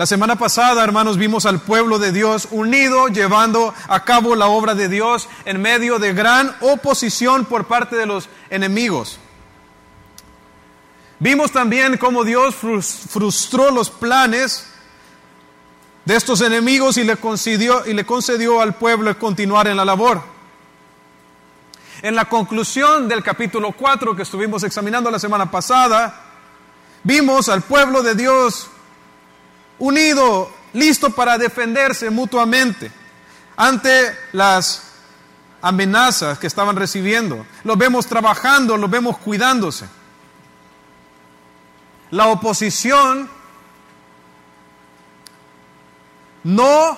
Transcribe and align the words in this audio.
La 0.00 0.06
semana 0.06 0.36
pasada, 0.36 0.82
hermanos, 0.82 1.18
vimos 1.18 1.44
al 1.44 1.60
pueblo 1.60 1.98
de 1.98 2.10
Dios 2.10 2.48
unido 2.52 3.08
llevando 3.08 3.74
a 3.86 4.02
cabo 4.02 4.34
la 4.34 4.46
obra 4.46 4.74
de 4.74 4.88
Dios 4.88 5.28
en 5.44 5.60
medio 5.60 5.98
de 5.98 6.14
gran 6.14 6.56
oposición 6.62 7.44
por 7.44 7.66
parte 7.66 7.96
de 7.96 8.06
los 8.06 8.30
enemigos. 8.48 9.18
Vimos 11.18 11.52
también 11.52 11.98
cómo 11.98 12.24
Dios 12.24 12.54
frustró 12.54 13.70
los 13.72 13.90
planes 13.90 14.72
de 16.06 16.16
estos 16.16 16.40
enemigos 16.40 16.96
y 16.96 17.04
le 17.04 17.16
concedió, 17.16 17.86
y 17.86 17.92
le 17.92 18.06
concedió 18.06 18.62
al 18.62 18.76
pueblo 18.76 19.18
continuar 19.18 19.68
en 19.68 19.76
la 19.76 19.84
labor. 19.84 20.22
En 22.00 22.16
la 22.16 22.24
conclusión 22.24 23.06
del 23.06 23.22
capítulo 23.22 23.72
4 23.72 24.16
que 24.16 24.22
estuvimos 24.22 24.62
examinando 24.62 25.10
la 25.10 25.18
semana 25.18 25.50
pasada, 25.50 26.22
vimos 27.04 27.50
al 27.50 27.60
pueblo 27.60 28.02
de 28.02 28.14
Dios 28.14 28.70
unido, 29.80 30.52
listo 30.72 31.10
para 31.10 31.36
defenderse 31.36 32.10
mutuamente 32.10 32.92
ante 33.56 34.16
las 34.32 34.84
amenazas 35.60 36.38
que 36.38 36.46
estaban 36.46 36.76
recibiendo. 36.76 37.44
Lo 37.64 37.76
vemos 37.76 38.06
trabajando, 38.06 38.76
lo 38.76 38.88
vemos 38.88 39.18
cuidándose. 39.18 39.88
La 42.10 42.28
oposición 42.28 43.28
no, 46.44 46.96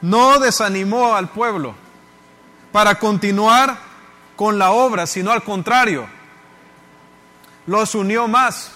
no 0.00 0.38
desanimó 0.38 1.14
al 1.14 1.28
pueblo 1.28 1.74
para 2.72 2.98
continuar 2.98 3.78
con 4.36 4.58
la 4.58 4.70
obra, 4.70 5.06
sino 5.06 5.32
al 5.32 5.42
contrario, 5.42 6.06
los 7.66 7.94
unió 7.94 8.26
más. 8.26 8.72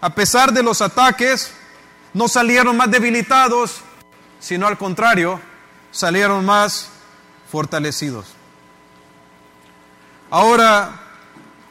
A 0.00 0.10
pesar 0.10 0.52
de 0.52 0.62
los 0.62 0.80
ataques, 0.80 1.52
no 2.14 2.28
salieron 2.28 2.76
más 2.76 2.90
debilitados, 2.90 3.82
sino 4.38 4.66
al 4.66 4.78
contrario, 4.78 5.40
salieron 5.90 6.44
más 6.44 6.90
fortalecidos. 7.50 8.26
Ahora, 10.30 10.92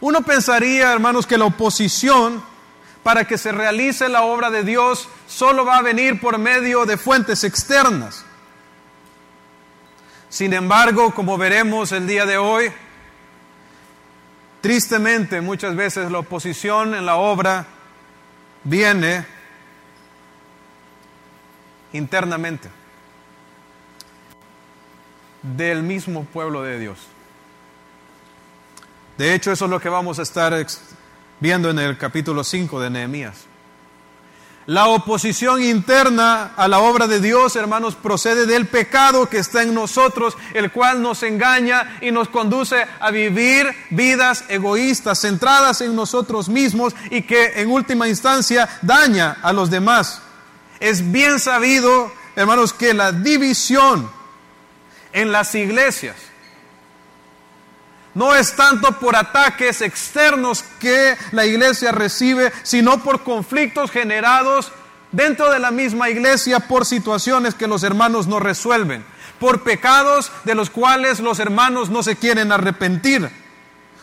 uno 0.01 0.21
pensaría, 0.21 0.91
hermanos, 0.91 1.25
que 1.25 1.37
la 1.37 1.45
oposición 1.45 2.43
para 3.03 3.25
que 3.25 3.37
se 3.37 3.51
realice 3.51 4.09
la 4.09 4.23
obra 4.23 4.49
de 4.49 4.63
Dios 4.63 5.07
solo 5.27 5.65
va 5.65 5.77
a 5.77 5.81
venir 5.81 6.19
por 6.19 6.37
medio 6.37 6.85
de 6.85 6.97
fuentes 6.97 7.43
externas. 7.43 8.25
Sin 10.29 10.53
embargo, 10.53 11.15
como 11.15 11.37
veremos 11.37 11.91
el 11.91 12.05
día 12.05 12.25
de 12.25 12.37
hoy, 12.37 12.71
tristemente 14.61 15.41
muchas 15.41 15.75
veces 15.75 16.11
la 16.11 16.19
oposición 16.19 16.93
en 16.93 17.05
la 17.05 17.15
obra 17.15 17.65
viene 18.69 19.25
internamente 21.91 22.69
del 25.41 25.81
mismo 25.81 26.23
pueblo 26.25 26.61
de 26.61 26.79
Dios. 26.79 26.99
De 29.17 29.33
hecho, 29.33 29.51
eso 29.51 29.65
es 29.65 29.71
lo 29.71 29.79
que 29.79 29.89
vamos 29.89 30.19
a 30.19 30.21
estar 30.21 30.53
viendo 31.39 31.69
en 31.69 31.79
el 31.79 31.97
capítulo 31.97 32.43
5 32.43 32.79
de 32.79 32.89
Nehemías. 32.89 33.48
La 34.69 34.85
oposición 34.85 35.63
interna 35.63 36.51
a 36.55 36.67
la 36.67 36.77
obra 36.77 37.07
de 37.07 37.19
Dios, 37.19 37.55
hermanos, 37.55 37.95
procede 37.95 38.45
del 38.45 38.67
pecado 38.67 39.27
que 39.27 39.39
está 39.39 39.63
en 39.63 39.73
nosotros, 39.73 40.37
el 40.53 40.71
cual 40.71 41.01
nos 41.01 41.23
engaña 41.23 41.97
y 42.01 42.11
nos 42.11 42.29
conduce 42.29 42.85
a 42.99 43.09
vivir 43.09 43.65
vidas 43.89 44.43
egoístas, 44.47 45.21
centradas 45.21 45.81
en 45.81 45.95
nosotros 45.95 46.49
mismos 46.49 46.93
y 47.09 47.23
que 47.23 47.59
en 47.59 47.71
última 47.71 48.07
instancia 48.07 48.69
daña 48.83 49.37
a 49.41 49.53
los 49.53 49.71
demás. 49.71 50.21
Es 50.79 51.11
bien 51.11 51.39
sabido, 51.39 52.11
hermanos, 52.35 52.71
que 52.71 52.93
la 52.93 53.11
división 53.11 54.07
en 55.13 55.31
las 55.31 55.55
iglesias 55.55 56.28
no 58.15 58.35
es 58.35 58.55
tanto 58.55 58.91
por 58.99 59.15
ataques 59.15 59.81
externos 59.81 60.63
que 60.79 61.15
la 61.31 61.45
iglesia 61.45 61.91
recibe, 61.91 62.51
sino 62.63 63.03
por 63.03 63.23
conflictos 63.23 63.91
generados 63.91 64.71
dentro 65.11 65.51
de 65.51 65.59
la 65.59 65.71
misma 65.71 66.09
iglesia 66.09 66.59
por 66.59 66.85
situaciones 66.85 67.55
que 67.55 67.67
los 67.67 67.83
hermanos 67.83 68.27
no 68.27 68.39
resuelven, 68.39 69.03
por 69.39 69.63
pecados 69.63 70.31
de 70.43 70.55
los 70.55 70.69
cuales 70.69 71.19
los 71.19 71.39
hermanos 71.39 71.89
no 71.89 72.03
se 72.03 72.15
quieren 72.15 72.51
arrepentir, 72.51 73.29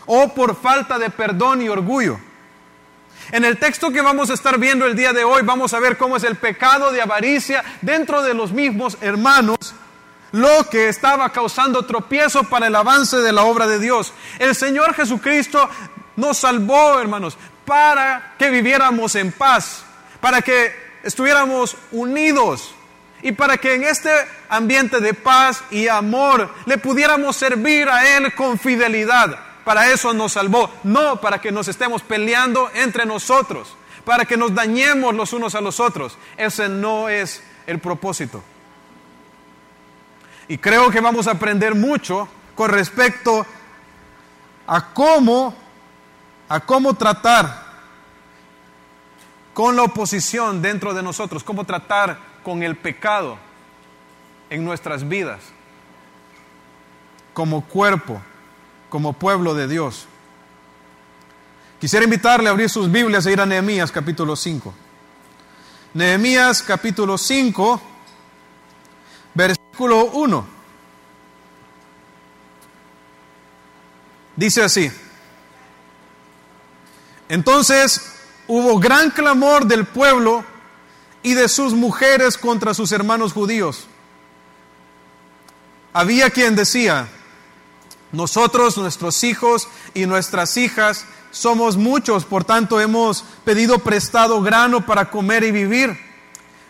o 0.07 0.35
por 0.35 0.57
falta 0.57 0.99
de 0.99 1.11
perdón 1.11 1.63
y 1.63 1.69
orgullo. 1.69 2.19
En 3.33 3.45
el 3.45 3.59
texto 3.59 3.91
que 3.91 4.03
vamos 4.03 4.31
a 4.31 4.35
estar 4.35 4.57
viendo 4.59 4.87
el 4.87 4.95
día 4.95 5.13
de 5.13 5.25
hoy 5.25 5.43
vamos 5.43 5.75
a 5.75 5.81
ver 5.81 5.97
cómo 5.97 6.17
es 6.17 6.23
el 6.23 6.37
pecado 6.37 6.93
de 6.93 7.03
avaricia 7.03 7.65
dentro 7.83 8.23
de 8.23 8.35
los 8.35 8.53
mismos 8.53 8.99
hermanos 9.01 9.57
lo 10.37 10.69
que 10.69 10.89
estaba 10.89 11.31
causando 11.31 11.85
tropiezo 11.85 12.45
para 12.45 12.67
el 12.67 12.77
avance 12.77 13.17
de 13.17 13.33
la 13.33 13.45
obra 13.45 13.67
de 13.67 13.79
Dios. 13.79 14.13
El 14.39 14.55
Señor 14.55 14.93
Jesucristo 14.93 15.67
nos 16.15 16.37
salvó, 16.37 17.01
hermanos, 17.01 17.39
para 17.65 18.35
que 18.39 18.51
viviéramos 18.51 19.15
en 19.15 19.33
paz, 19.33 19.83
para 20.21 20.43
que 20.43 20.75
estuviéramos 21.03 21.77
unidos 21.91 22.75
y 23.23 23.33
para 23.33 23.57
que 23.57 23.77
en 23.77 23.85
este 23.85 24.11
ambiente 24.51 25.01
de 25.01 25.15
paz 25.15 25.65
y 25.71 25.89
amor 25.89 26.53
le 26.67 26.77
pudiéramos 26.77 27.35
servir 27.35 27.89
a 27.89 28.17
Él 28.17 28.35
con 28.35 28.59
fidelidad. 28.59 29.39
Para 29.65 29.91
eso 29.91 30.13
nos 30.13 30.33
salvó, 30.33 30.71
no 30.85 31.19
para 31.19 31.41
que 31.41 31.51
nos 31.51 31.67
estemos 31.67 32.03
peleando 32.03 32.71
entre 32.75 33.07
nosotros, 33.07 33.75
para 34.05 34.27
que 34.27 34.37
nos 34.37 34.55
dañemos 34.55 35.15
los 35.15 35.33
unos 35.33 35.55
a 35.55 35.63
los 35.63 35.81
otros. 35.81 36.19
Ese 36.37 36.69
no 36.69 37.09
es 37.09 37.43
el 37.67 37.79
propósito. 37.79 38.43
Y 40.49 40.59
creo 40.59 40.91
que 40.91 41.01
vamos 41.01 41.27
a 41.27 41.33
aprender 41.33 41.75
mucho 41.75 42.29
con 42.55 42.71
respecto 42.71 43.45
a 44.67 44.93
cómo, 44.93 45.55
a 46.49 46.61
cómo 46.61 46.95
tratar 46.95 47.67
con 49.53 49.75
la 49.75 49.83
oposición 49.83 50.63
dentro 50.63 50.95
de 50.95 51.03
nosotros, 51.03 51.43
cómo 51.43 51.65
tratar 51.65 52.19
con 52.45 52.63
el 52.63 52.77
pecado 52.77 53.39
en 54.51 54.65
nuestras 54.65 55.09
vidas, 55.09 55.41
como 57.33 57.65
cuerpo, 57.65 58.21
como 58.89 59.15
pueblo 59.15 59.55
de 59.55 59.67
Dios. 59.67 60.07
Quisiera 61.81 62.05
invitarle 62.05 62.49
a 62.49 62.53
abrir 62.53 62.71
sus 62.71 62.91
Biblias 62.91 63.27
e 63.27 63.33
ir 63.33 63.41
a 63.41 63.47
Nehemías 63.47 63.91
capítulo 63.91 64.37
5. 64.37 64.73
Nehemías 65.95 66.63
capítulo 66.63 67.19
5 67.19 67.96
versículo 69.77 70.07
1. 70.07 70.47
Dice 74.37 74.63
así. 74.63 74.91
Entonces 77.29 78.01
hubo 78.47 78.79
gran 78.79 79.11
clamor 79.11 79.67
del 79.67 79.85
pueblo 79.85 80.45
y 81.23 81.35
de 81.35 81.49
sus 81.49 81.75
mujeres 81.75 82.39
contra 82.39 82.73
sus 82.73 82.91
hermanos 82.93 83.35
judíos. 83.35 83.87
Había 85.93 86.31
quien 86.31 86.57
decía, 86.57 87.09
nosotros, 88.13 88.79
nuestros 88.79 89.25
hijos 89.25 89.69
y 89.93 90.07
nuestras 90.07 90.57
hijas, 90.57 91.05
somos 91.31 91.77
muchos, 91.77 92.25
por 92.25 92.45
tanto 92.45 92.81
hemos 92.81 93.25
pedido 93.45 93.81
prestado 93.81 94.41
grano 94.41 94.87
para 94.87 95.11
comer 95.11 95.45
y 95.45 95.51
vivir. 95.51 96.06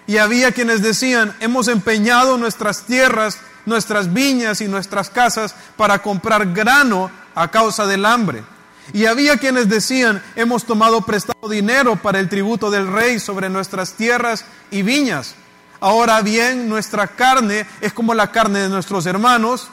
Y 0.06 0.18
había 0.18 0.52
quienes 0.52 0.82
decían, 0.82 1.34
hemos 1.40 1.68
empeñado 1.68 2.38
nuestras 2.38 2.82
tierras, 2.82 3.38
nuestras 3.64 4.12
viñas 4.12 4.60
y 4.60 4.68
nuestras 4.68 5.10
casas 5.10 5.54
para 5.76 6.00
comprar 6.00 6.52
grano 6.52 7.10
a 7.34 7.50
causa 7.50 7.86
del 7.86 8.04
hambre. 8.04 8.44
Y 8.92 9.06
había 9.06 9.36
quienes 9.36 9.68
decían, 9.68 10.22
hemos 10.36 10.64
tomado 10.64 11.00
prestado 11.00 11.48
dinero 11.48 11.96
para 11.96 12.20
el 12.20 12.28
tributo 12.28 12.70
del 12.70 12.86
rey 12.86 13.18
sobre 13.18 13.48
nuestras 13.48 13.94
tierras 13.94 14.44
y 14.70 14.82
viñas. 14.82 15.34
Ahora 15.80 16.22
bien, 16.22 16.68
nuestra 16.68 17.08
carne 17.08 17.66
es 17.80 17.92
como 17.92 18.14
la 18.14 18.30
carne 18.30 18.60
de 18.60 18.68
nuestros 18.68 19.06
hermanos, 19.06 19.68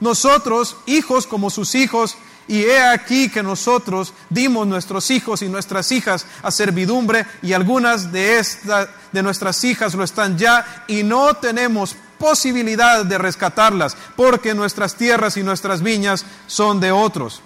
nosotros, 0.00 0.76
hijos 0.86 1.26
como 1.26 1.50
sus 1.50 1.74
hijos, 1.74 2.16
y 2.48 2.62
he 2.62 2.82
aquí 2.82 3.28
que 3.28 3.42
nosotros 3.42 4.12
dimos 4.28 4.66
nuestros 4.66 5.10
hijos 5.10 5.42
y 5.42 5.48
nuestras 5.48 5.92
hijas 5.92 6.26
a 6.42 6.50
servidumbre 6.50 7.26
y 7.42 7.52
algunas 7.52 8.12
de, 8.12 8.38
estas 8.38 8.88
de 9.12 9.22
nuestras 9.22 9.62
hijas 9.64 9.94
lo 9.94 10.04
están 10.04 10.36
ya 10.36 10.84
y 10.88 11.02
no 11.02 11.34
tenemos 11.34 11.96
posibilidad 12.18 13.04
de 13.04 13.18
rescatarlas 13.18 13.96
porque 14.16 14.54
nuestras 14.54 14.96
tierras 14.96 15.36
y 15.36 15.42
nuestras 15.42 15.82
viñas 15.82 16.24
son 16.46 16.80
de 16.80 16.92
otros. 16.92 17.40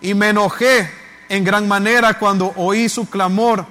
Y 0.00 0.14
me 0.14 0.30
enojé 0.30 0.90
en 1.28 1.44
gran 1.44 1.68
manera 1.68 2.18
cuando 2.18 2.52
oí 2.56 2.88
su 2.88 3.08
clamor 3.08 3.66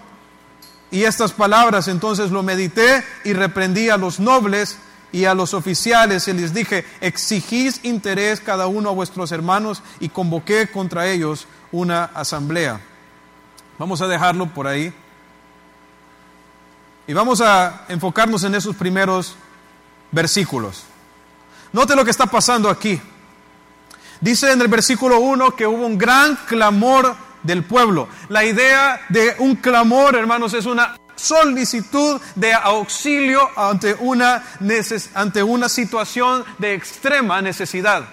y 0.92 1.04
estas 1.04 1.34
palabras, 1.34 1.88
entonces 1.88 2.32
lo 2.32 2.42
medité 2.44 3.04
y 3.24 3.34
reprendí 3.34 3.90
a 3.90 3.98
los 3.98 4.20
nobles 4.20 4.80
y 5.12 5.26
a 5.26 5.34
los 5.34 5.54
oficiales 5.54 6.28
y 6.28 6.34
les 6.34 6.54
dije, 6.54 6.86
exigís 7.02 7.84
interés 7.84 8.40
cada 8.40 8.68
uno 8.68 8.90
a 8.90 8.94
vuestros 8.94 9.32
hermanos 9.32 9.82
y 10.00 10.10
convoqué 10.10 10.68
contra 10.68 11.08
ellos 11.08 11.48
una 11.72 12.06
asamblea. 12.06 12.80
Vamos 13.78 14.02
a 14.02 14.08
dejarlo 14.08 14.48
por 14.48 14.68
ahí. 14.68 14.94
Y 17.08 17.14
vamos 17.14 17.42
a 17.42 17.86
enfocarnos 17.88 18.44
en 18.44 18.54
esos 18.54 18.76
primeros 18.76 19.36
versículos. 20.12 20.84
Note 21.74 21.96
lo 21.96 22.04
que 22.06 22.12
está 22.12 22.28
pasando 22.28 22.70
aquí. 22.70 23.02
Dice 24.22 24.52
en 24.52 24.62
el 24.62 24.68
versículo 24.68 25.20
1 25.20 25.56
que 25.56 25.66
hubo 25.66 25.86
un 25.86 25.98
gran 25.98 26.36
clamor 26.48 27.16
del 27.42 27.64
pueblo. 27.64 28.10
La 28.28 28.44
idea 28.44 29.02
de 29.10 29.36
un 29.40 29.56
clamor, 29.56 30.16
hermanos, 30.16 30.54
es 30.54 30.66
una 30.66 30.98
solicitud 31.20 32.22
de 32.36 32.54
auxilio 32.54 33.50
ante 33.56 33.94
una, 34.00 34.44
ante 35.14 35.44
una 35.44 35.70
situación 35.70 36.46
de 36.58 36.74
extrema 36.74 37.42
necesidad. 37.42 38.08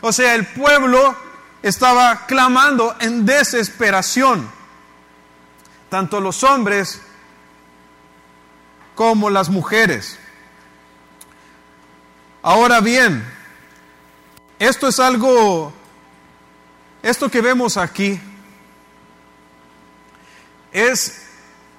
O 0.00 0.12
sea, 0.12 0.34
el 0.34 0.46
pueblo 0.46 1.16
estaba 1.62 2.26
clamando 2.26 2.94
en 3.00 3.24
desesperación. 3.24 4.50
Tanto 5.88 6.20
los 6.20 6.42
hombres 6.42 7.00
como 8.94 9.30
las 9.30 9.48
mujeres. 9.48 10.18
Ahora 12.42 12.80
bien, 12.80 13.24
esto 14.58 14.88
es 14.88 14.98
algo, 14.98 15.72
esto 17.02 17.30
que 17.30 17.40
vemos 17.40 17.76
aquí, 17.76 18.20
es, 20.72 21.21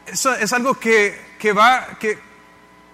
es, 0.05 0.53
algo 0.53 0.75
que, 0.75 1.19
que 1.39 1.53
va, 1.53 1.97
que, 1.99 2.17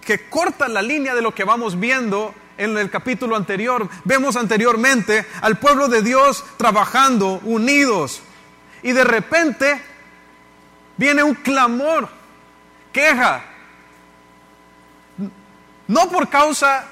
que 0.00 0.28
corta 0.28 0.68
la 0.68 0.82
línea 0.82 1.14
de 1.14 1.22
lo 1.22 1.34
que 1.34 1.44
vamos 1.44 1.78
viendo 1.78 2.34
en 2.56 2.76
el 2.76 2.90
capítulo 2.90 3.36
anterior. 3.36 3.88
Vemos 4.04 4.36
anteriormente 4.36 5.26
al 5.40 5.58
pueblo 5.58 5.88
de 5.88 6.02
Dios 6.02 6.44
trabajando 6.56 7.40
unidos 7.44 8.22
y 8.82 8.92
de 8.92 9.04
repente 9.04 9.80
viene 10.96 11.22
un 11.22 11.34
clamor, 11.34 12.08
queja, 12.92 13.44
no 15.88 16.08
por 16.08 16.28
causa 16.28 16.86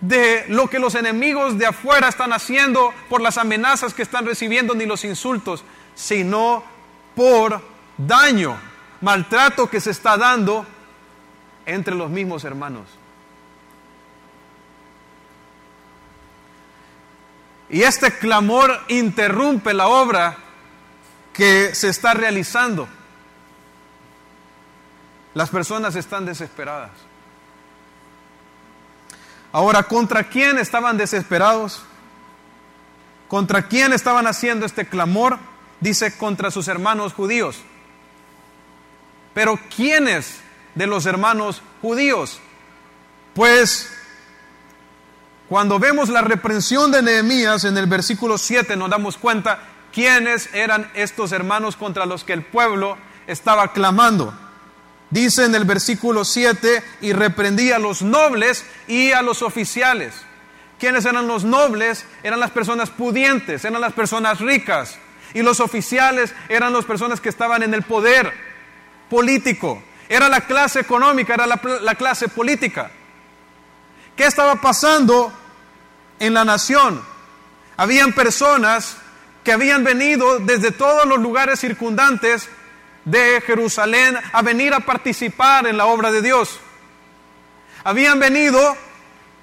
de 0.00 0.46
lo 0.48 0.68
que 0.68 0.78
los 0.78 0.94
enemigos 0.94 1.58
de 1.58 1.66
afuera 1.66 2.08
están 2.08 2.32
haciendo, 2.32 2.92
por 3.08 3.20
las 3.20 3.38
amenazas 3.38 3.92
que 3.92 4.02
están 4.02 4.24
recibiendo, 4.24 4.74
ni 4.74 4.86
los 4.86 5.04
insultos, 5.04 5.62
sino 5.94 6.64
por 7.14 7.62
daño, 7.98 8.58
maltrato 9.00 9.68
que 9.68 9.80
se 9.80 9.90
está 9.90 10.16
dando 10.16 10.66
entre 11.66 11.94
los 11.94 12.10
mismos 12.10 12.44
hermanos. 12.44 12.88
Y 17.68 17.82
este 17.82 18.18
clamor 18.18 18.80
interrumpe 18.88 19.72
la 19.72 19.86
obra 19.86 20.36
que 21.32 21.74
se 21.74 21.88
está 21.88 22.14
realizando. 22.14 22.88
Las 25.34 25.50
personas 25.50 25.94
están 25.94 26.26
desesperadas. 26.26 26.90
Ahora, 29.52 29.84
¿contra 29.84 30.24
quién 30.24 30.58
estaban 30.58 30.96
desesperados? 30.96 31.82
¿Contra 33.28 33.68
quién 33.68 33.92
estaban 33.92 34.26
haciendo 34.26 34.66
este 34.66 34.88
clamor? 34.88 35.38
Dice, 35.80 36.16
contra 36.18 36.50
sus 36.50 36.66
hermanos 36.66 37.12
judíos. 37.12 37.62
Pero 39.34 39.58
¿quiénes 39.74 40.40
de 40.74 40.86
los 40.86 41.06
hermanos 41.06 41.62
judíos? 41.80 42.40
Pues 43.34 43.90
cuando 45.48 45.78
vemos 45.78 46.08
la 46.08 46.22
reprensión 46.22 46.92
de 46.92 47.02
Nehemías 47.02 47.64
en 47.64 47.76
el 47.76 47.86
versículo 47.86 48.38
7 48.38 48.76
nos 48.76 48.90
damos 48.90 49.16
cuenta 49.16 49.60
quiénes 49.92 50.52
eran 50.54 50.90
estos 50.94 51.32
hermanos 51.32 51.76
contra 51.76 52.06
los 52.06 52.24
que 52.24 52.32
el 52.32 52.44
pueblo 52.44 52.96
estaba 53.26 53.72
clamando. 53.72 54.32
Dice 55.10 55.44
en 55.44 55.54
el 55.56 55.64
versículo 55.64 56.24
7, 56.24 56.84
y 57.00 57.12
reprendía 57.12 57.76
a 57.76 57.80
los 57.80 58.02
nobles 58.02 58.64
y 58.86 59.10
a 59.10 59.22
los 59.22 59.42
oficiales. 59.42 60.14
¿Quiénes 60.78 61.04
eran 61.04 61.26
los 61.26 61.42
nobles? 61.42 62.06
Eran 62.22 62.38
las 62.38 62.52
personas 62.52 62.90
pudientes, 62.90 63.64
eran 63.64 63.80
las 63.80 63.92
personas 63.92 64.38
ricas. 64.38 64.98
Y 65.34 65.42
los 65.42 65.58
oficiales 65.58 66.32
eran 66.48 66.72
las 66.72 66.84
personas 66.84 67.20
que 67.20 67.28
estaban 67.28 67.64
en 67.64 67.74
el 67.74 67.82
poder 67.82 68.32
político. 69.10 69.82
Era 70.08 70.28
la 70.28 70.40
clase 70.42 70.80
económica, 70.80 71.34
era 71.34 71.46
la, 71.46 71.60
la 71.82 71.94
clase 71.94 72.28
política. 72.28 72.90
¿Qué 74.16 74.24
estaba 74.24 74.56
pasando 74.56 75.32
en 76.18 76.32
la 76.32 76.44
nación? 76.44 77.02
Habían 77.76 78.12
personas 78.12 78.96
que 79.44 79.52
habían 79.52 79.84
venido 79.84 80.38
desde 80.38 80.70
todos 80.70 81.06
los 81.06 81.18
lugares 81.18 81.60
circundantes 81.60 82.48
de 83.04 83.42
Jerusalén 83.46 84.16
a 84.32 84.42
venir 84.42 84.74
a 84.74 84.80
participar 84.80 85.66
en 85.66 85.76
la 85.76 85.86
obra 85.86 86.10
de 86.12 86.22
Dios. 86.22 86.60
Habían 87.84 88.18
venido 88.18 88.76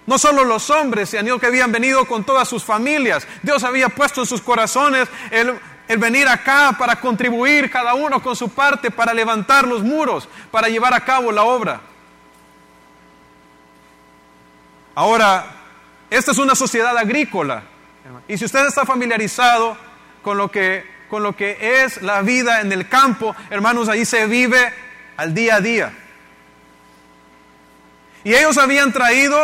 no 0.06 0.18
solo 0.18 0.46
los 0.46 0.69
hombres, 0.69 1.10
sino 1.10 1.40
que 1.40 1.48
habían 1.48 1.72
venido 1.72 2.06
con 2.06 2.24
todas 2.24 2.48
sus 2.48 2.64
familias. 2.64 3.28
Dios 3.44 3.64
había 3.64 3.90
puesto 3.90 4.22
en 4.22 4.28
sus 4.28 4.42
corazones 4.42 5.10
el, 5.31 5.60
el 5.88 5.98
venir 5.98 6.28
acá 6.28 6.75
para 6.78 7.00
contribuir 7.00 7.69
cada 7.72 7.94
uno 7.94 8.22
con 8.22 8.36
su 8.36 8.50
parte, 8.50 8.92
para 8.92 9.13
levantar 9.13 9.68
los 9.68 9.84
muros, 9.84 10.28
para 10.51 10.68
llevar 10.68 10.94
a 10.94 11.01
cabo 11.01 11.31
la 11.31 11.44
obra. 11.44 11.81
Ahora, 14.95 15.45
esta 16.10 16.31
es 16.31 16.38
una 16.38 16.56
sociedad 16.56 16.98
agrícola. 16.98 17.63
Y 18.28 18.38
si 18.38 18.45
usted 18.45 18.66
está 18.66 18.86
familiarizado 18.86 19.78
con 20.22 20.38
lo 20.38 20.50
que 20.50 20.98
con 21.10 21.24
lo 21.24 21.36
que 21.36 21.84
es 21.84 22.01
la 22.01 22.22
vida 22.22 22.62
en 22.62 22.72
el 22.72 22.88
campo, 22.90 23.36
hermanos, 23.50 23.90
ahí 23.90 24.06
se 24.06 24.25
vive 24.28 24.74
al 25.16 25.33
día 25.33 25.56
a 25.56 25.62
día. 25.62 25.94
Y 28.24 28.33
ellos 28.33 28.57
habían 28.57 28.92
traído 28.92 29.40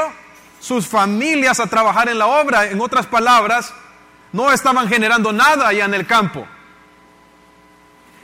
sus 0.60 0.88
familias 0.88 1.60
a 1.60 1.68
trabajar 1.68 2.10
en 2.10 2.20
la 2.20 2.28
obra, 2.28 2.66
en 2.66 2.82
otras 2.82 3.06
palabras, 3.06 3.74
no 4.34 4.52
estaban 4.52 4.90
generando 4.90 5.32
nada 5.32 5.70
allá 5.70 5.86
en 5.86 5.94
el 5.94 6.06
campo. 6.06 6.46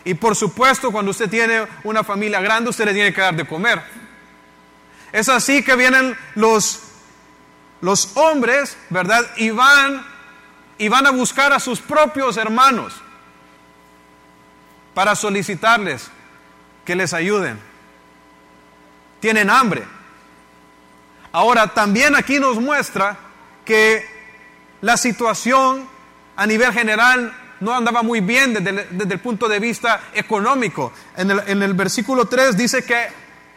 Y 0.04 0.16
por 0.16 0.36
supuesto, 0.36 0.92
cuando 0.92 1.12
usted 1.12 1.30
tiene 1.30 1.68
una 1.84 2.04
familia 2.04 2.42
grande, 2.42 2.72
usted 2.72 2.86
le 2.86 2.94
tiene 2.94 3.14
que 3.14 3.22
dar 3.22 3.36
de 3.36 3.46
comer. 3.46 3.82
Es 5.12 5.30
así 5.30 5.64
que 5.64 5.76
vienen 5.76 6.18
los, 6.36 6.82
los 7.82 8.18
hombres, 8.18 8.76
¿verdad? 8.90 9.26
Y 9.38 9.52
van, 9.52 10.06
y 10.78 10.88
van 10.88 11.06
a 11.06 11.12
buscar 11.12 11.54
a 11.54 11.60
sus 11.60 11.80
propios 11.80 12.38
hermanos 12.38 12.94
para 14.96 15.16
solicitarles 15.16 16.10
que 16.86 16.96
les 16.96 17.14
ayuden. 17.14 17.60
Tienen 19.20 19.50
hambre. 19.50 19.84
Ahora, 21.32 21.68
también 21.68 22.16
aquí 22.16 22.40
nos 22.40 22.60
muestra 22.60 23.16
que 23.64 24.10
la 24.82 24.98
situación 24.98 25.88
a 26.40 26.48
nivel 26.48 26.72
general 26.72 27.34
no 27.60 27.76
andaba 27.76 28.02
muy 28.02 28.22
bien 28.22 28.54
desde, 28.54 29.14
el 29.14 29.20
punto 29.20 29.50
de 29.50 29.60
vista 29.60 30.00
económico. 30.14 30.94
En 31.18 31.30
el, 31.30 31.74
versículo 31.74 32.28
3 32.28 32.56
dice 32.56 32.86
que, 32.86 33.08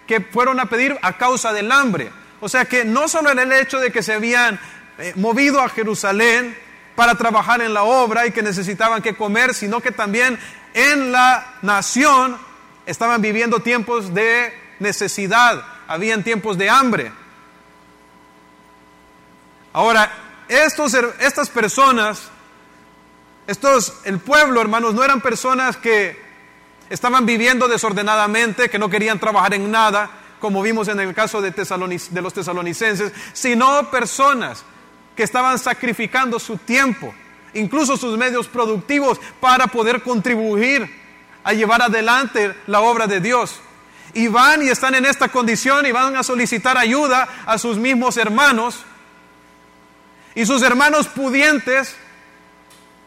que, 0.05 0.21
fueron 0.21 0.59
a 0.59 0.67
pedir 0.67 0.99
a 1.01 1.17
causa 1.17 1.53
del 1.53 1.71
hambre. 1.71 2.11
O 2.41 2.49
sea 2.49 2.65
que 2.65 2.85
no 2.85 3.07
solo 3.07 3.31
en 3.31 3.39
el 3.39 3.53
hecho 3.53 3.79
de 3.79 3.93
que 3.93 4.03
se 4.03 4.15
habían 4.15 4.59
eh, 4.99 5.13
movido 5.15 5.61
a 5.61 5.69
Jerusalén 5.69 6.59
para 6.97 7.15
trabajar 7.15 7.63
en 7.63 7.73
la 7.73 7.85
obra 7.85 8.27
y 8.27 8.33
que 8.33 8.43
necesitaban 8.43 9.01
que 9.01 9.15
comer, 9.15 9.55
sino 9.55 9.81
que 9.81 9.93
también 9.93 10.37
en 10.75 11.13
la 11.13 11.55
nación 11.63 12.37
estaban 12.85 13.23
viviendo 13.23 13.61
tiempos 13.61 14.13
de 14.13 14.53
necesidad, 14.81 15.65
habían 15.87 16.25
tiempos 16.25 16.59
de 16.59 16.69
hambre. 16.69 17.13
Ahora, 19.73 20.11
estos, 20.49 20.95
estas 21.21 21.49
personas, 21.49 22.33
estos, 23.47 23.95
el 24.05 24.19
pueblo, 24.19 24.61
hermanos, 24.61 24.95
no 24.95 25.03
eran 25.03 25.21
personas 25.21 25.77
que 25.77 26.21
estaban 26.89 27.27
viviendo 27.27 27.69
desordenadamente, 27.69 28.69
que 28.69 28.79
no 28.79 28.89
querían 28.89 29.19
trabajar 29.19 29.55
en 29.55 29.71
nada, 29.71 30.11
como 30.39 30.63
vimos 30.63 30.89
en 30.89 31.01
el 31.01 31.15
caso 31.15 31.41
de, 31.41 31.51
de 31.51 32.23
los 32.23 32.35
tesalonicenses, 32.35 33.13
sino 33.33 33.91
personas 33.91 34.65
que 35.17 35.23
estaban 35.23 35.59
sacrificando 35.59 36.39
su 36.39 36.57
tiempo, 36.59 37.15
incluso 37.55 37.97
sus 37.97 38.17
medios 38.17 38.49
productivos, 38.49 39.21
para 39.41 39.67
poder 39.67 40.03
contribuir 40.03 40.89
a 41.45 41.53
llevar 41.53 41.83
adelante 41.83 42.55
la 42.67 42.81
obra 42.81 43.07
de 43.07 43.21
Dios. 43.21 43.61
Y 44.15 44.29
van 44.29 44.63
y 44.63 44.69
están 44.69 44.95
en 44.95 45.07
esta 45.07 45.29
condición 45.29 45.87
y 45.87 45.93
van 45.93 46.17
a 46.17 46.23
solicitar 46.23 46.77
ayuda 46.77 47.29
a 47.47 47.59
sus 47.59 47.79
mismos 47.79 48.17
hermanos. 48.17 48.85
Y 50.35 50.45
sus 50.47 50.63
hermanos 50.63 51.09
pudientes, 51.09 51.97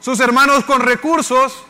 sus 0.06 0.20
hermanos 0.20 0.64
con 0.66 0.82
recursos, 0.82 1.64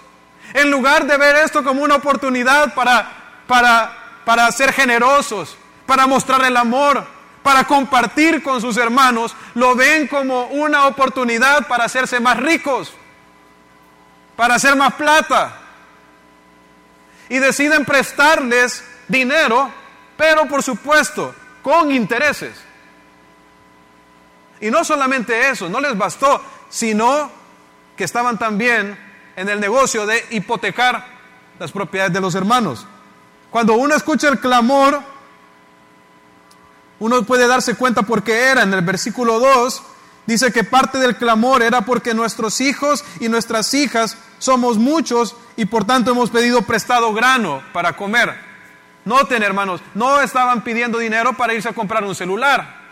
en 0.53 0.69
lugar 0.69 1.07
de 1.07 1.15
ver 1.15 1.37
esto 1.37 1.63
como 1.63 1.81
una 1.81 1.95
oportunidad 1.95 2.73
para, 2.73 3.09
para, 3.47 3.97
para 4.25 4.51
ser 4.51 4.73
generosos, 4.73 5.55
para 5.85 6.05
mostrar 6.05 6.43
el 6.43 6.57
amor, 6.57 7.07
para 7.41 7.63
compartir 7.63 8.43
con 8.43 8.59
sus 8.59 8.75
hermanos, 8.75 9.33
lo 9.53 9.73
ven 9.73 10.09
como 10.09 10.47
una 10.47 10.85
oportunidad 10.87 11.65
para 11.65 11.85
hacerse 11.85 12.19
más 12.19 12.35
ricos, 12.35 12.91
para 14.35 14.55
hacer 14.55 14.75
más 14.75 14.95
plata. 14.95 15.57
Y 17.29 17.39
deciden 17.39 17.85
prestarles 17.85 18.83
dinero, 19.07 19.71
pero 20.17 20.45
por 20.45 20.61
supuesto, 20.61 21.33
con 21.63 21.89
intereses. 21.89 22.57
Y 24.59 24.69
no 24.69 24.83
solamente 24.83 25.51
eso, 25.51 25.69
no 25.69 25.79
les 25.79 25.97
bastó, 25.97 26.43
sino 26.69 27.44
que 27.95 28.03
estaban 28.03 28.37
también 28.37 28.97
en 29.35 29.49
el 29.49 29.59
negocio 29.59 30.05
de 30.05 30.25
hipotecar 30.31 31.05
las 31.59 31.71
propiedades 31.71 32.13
de 32.13 32.21
los 32.21 32.35
hermanos. 32.35 32.85
Cuando 33.49 33.73
uno 33.73 33.95
escucha 33.95 34.27
el 34.29 34.39
clamor, 34.39 35.01
uno 36.99 37.23
puede 37.23 37.47
darse 37.47 37.75
cuenta 37.75 38.03
por 38.03 38.23
qué 38.23 38.49
era. 38.49 38.63
En 38.63 38.73
el 38.73 38.81
versículo 38.81 39.39
2 39.39 39.81
dice 40.25 40.51
que 40.51 40.63
parte 40.63 40.97
del 40.97 41.15
clamor 41.15 41.61
era 41.61 41.81
porque 41.81 42.13
nuestros 42.13 42.61
hijos 42.61 43.03
y 43.19 43.29
nuestras 43.29 43.73
hijas 43.73 44.17
somos 44.39 44.77
muchos 44.77 45.35
y 45.55 45.65
por 45.65 45.85
tanto 45.85 46.11
hemos 46.11 46.29
pedido 46.29 46.61
prestado 46.63 47.13
grano 47.13 47.61
para 47.73 47.95
comer. 47.95 48.35
Noten, 49.05 49.43
hermanos, 49.43 49.81
no 49.93 50.19
estaban 50.21 50.63
pidiendo 50.63 50.97
dinero 50.97 51.33
para 51.33 51.53
irse 51.53 51.69
a 51.69 51.73
comprar 51.73 52.03
un 52.03 52.15
celular. 52.15 52.83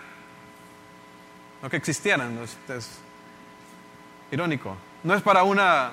No 1.61 1.69
que 1.69 1.77
existieran, 1.77 2.37
es, 2.69 2.87
irónico. 4.31 4.77
No 5.03 5.13
es 5.13 5.21
para 5.21 5.43
una 5.43 5.91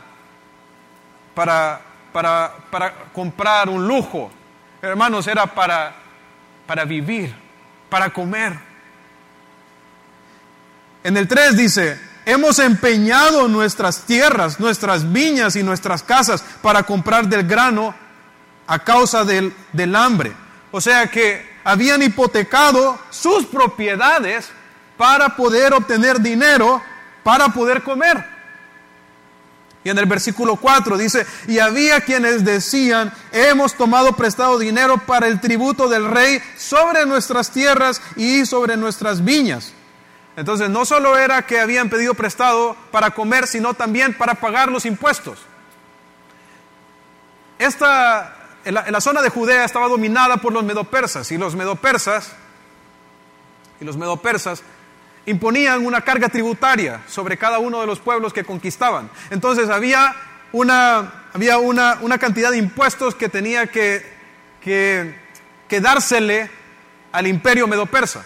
para, 1.34 1.80
para, 2.12 2.52
para 2.70 2.94
comprar 3.12 3.68
un 3.68 3.86
lujo. 3.86 4.30
Hermanos, 4.82 5.26
era 5.26 5.46
para, 5.46 5.94
para 6.66 6.84
vivir, 6.84 7.34
para 7.88 8.10
comer. 8.10 8.58
En 11.02 11.16
el 11.16 11.26
3 11.26 11.56
dice, 11.56 12.00
hemos 12.26 12.58
empeñado 12.58 13.48
nuestras 13.48 14.02
tierras, 14.02 14.60
nuestras 14.60 15.10
viñas 15.10 15.56
y 15.56 15.62
nuestras 15.62 16.02
casas 16.02 16.44
para 16.62 16.82
comprar 16.82 17.26
del 17.26 17.46
grano 17.46 17.94
a 18.66 18.78
causa 18.78 19.24
del, 19.24 19.54
del 19.72 19.96
hambre. 19.96 20.32
O 20.70 20.80
sea 20.80 21.08
que 21.08 21.48
habían 21.64 22.02
hipotecado 22.02 22.98
sus 23.10 23.46
propiedades 23.46 24.50
para 24.96 25.36
poder 25.36 25.72
obtener 25.72 26.20
dinero 26.20 26.82
para 27.22 27.48
poder 27.48 27.82
comer. 27.82 28.24
Y 29.82 29.88
en 29.88 29.98
el 29.98 30.06
versículo 30.06 30.56
4 30.56 30.98
dice, 30.98 31.26
y 31.48 31.58
había 31.58 32.02
quienes 32.02 32.44
decían, 32.44 33.12
hemos 33.32 33.74
tomado 33.74 34.12
prestado 34.12 34.58
dinero 34.58 34.98
para 34.98 35.26
el 35.26 35.40
tributo 35.40 35.88
del 35.88 36.10
rey 36.10 36.42
sobre 36.58 37.06
nuestras 37.06 37.50
tierras 37.50 38.02
y 38.14 38.44
sobre 38.44 38.76
nuestras 38.76 39.24
viñas. 39.24 39.72
Entonces 40.36 40.68
no 40.68 40.84
solo 40.84 41.16
era 41.16 41.46
que 41.46 41.60
habían 41.60 41.88
pedido 41.88 42.14
prestado 42.14 42.76
para 42.90 43.12
comer, 43.12 43.46
sino 43.46 43.72
también 43.72 44.16
para 44.16 44.34
pagar 44.34 44.70
los 44.70 44.84
impuestos. 44.84 45.38
Esta, 47.58 48.36
en 48.64 48.74
la, 48.74 48.90
la 48.90 49.00
zona 49.00 49.22
de 49.22 49.30
Judea 49.30 49.64
estaba 49.64 49.88
dominada 49.88 50.36
por 50.38 50.52
los 50.52 50.64
medopersas 50.64 51.32
y 51.32 51.38
los 51.38 51.56
medopersas 51.56 52.32
y 53.80 53.84
los 53.84 53.96
medopersas 53.96 54.62
imponían 55.26 55.84
una 55.84 56.00
carga 56.00 56.28
tributaria 56.28 57.02
sobre 57.06 57.36
cada 57.36 57.58
uno 57.58 57.80
de 57.80 57.86
los 57.86 58.00
pueblos 58.00 58.32
que 58.32 58.44
conquistaban. 58.44 59.10
Entonces 59.30 59.68
había 59.68 60.14
una, 60.52 61.26
había 61.32 61.58
una, 61.58 61.98
una 62.00 62.18
cantidad 62.18 62.50
de 62.50 62.58
impuestos 62.58 63.14
que 63.14 63.28
tenía 63.28 63.66
que, 63.66 64.04
que, 64.60 65.80
dársele 65.80 66.50
al 67.12 67.26
imperio 67.26 67.66
medo-persa. 67.66 68.24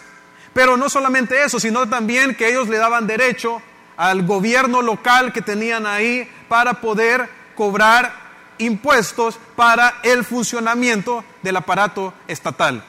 Pero 0.53 0.77
no 0.77 0.89
solamente 0.89 1.43
eso, 1.43 1.59
sino 1.59 1.89
también 1.89 2.35
que 2.35 2.49
ellos 2.49 2.69
le 2.69 2.79
daban 2.79 3.07
derecho 3.07 3.61
al 3.97 4.25
gobierno 4.25 4.83
local 4.83 5.33
que 5.33 5.43
tenían 5.43 5.87
ahí 5.87 6.31
para 6.49 6.81
poder 6.81 7.29
cobrar 7.57 8.25
impuestos 8.59 9.39
para 9.57 9.97
el 10.03 10.25
funcionamiento 10.25 11.25
del 11.43 11.57
aparato 11.57 12.15
estatal. 12.29 12.85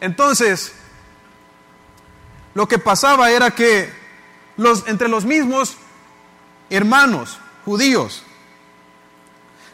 Entonces, 0.00 0.74
lo 2.54 2.66
que 2.66 2.78
pasaba 2.78 3.30
era 3.30 3.52
que 3.52 3.90
los, 4.56 4.86
entre 4.88 5.08
los 5.08 5.24
mismos 5.24 5.76
hermanos 6.68 7.38
judíos, 7.64 8.22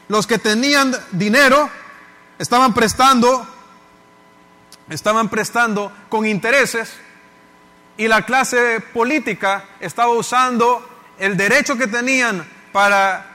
los 0.09 0.27
que 0.27 0.39
tenían 0.39 0.95
dinero, 1.13 1.69
estaban 2.39 2.75
prestando, 2.75 3.47
estaban 4.89 5.29
prestando 5.29 5.93
con 6.09 6.27
intereses 6.27 6.93
y 7.97 8.09
la 8.09 8.23
clase 8.23 8.81
política 8.93 9.65
estaba 9.81 10.13
usando 10.13 10.87
el 11.19 11.37
derecho 11.37 11.77
que 11.77 11.87
tenían 11.87 12.47
para, 12.73 13.27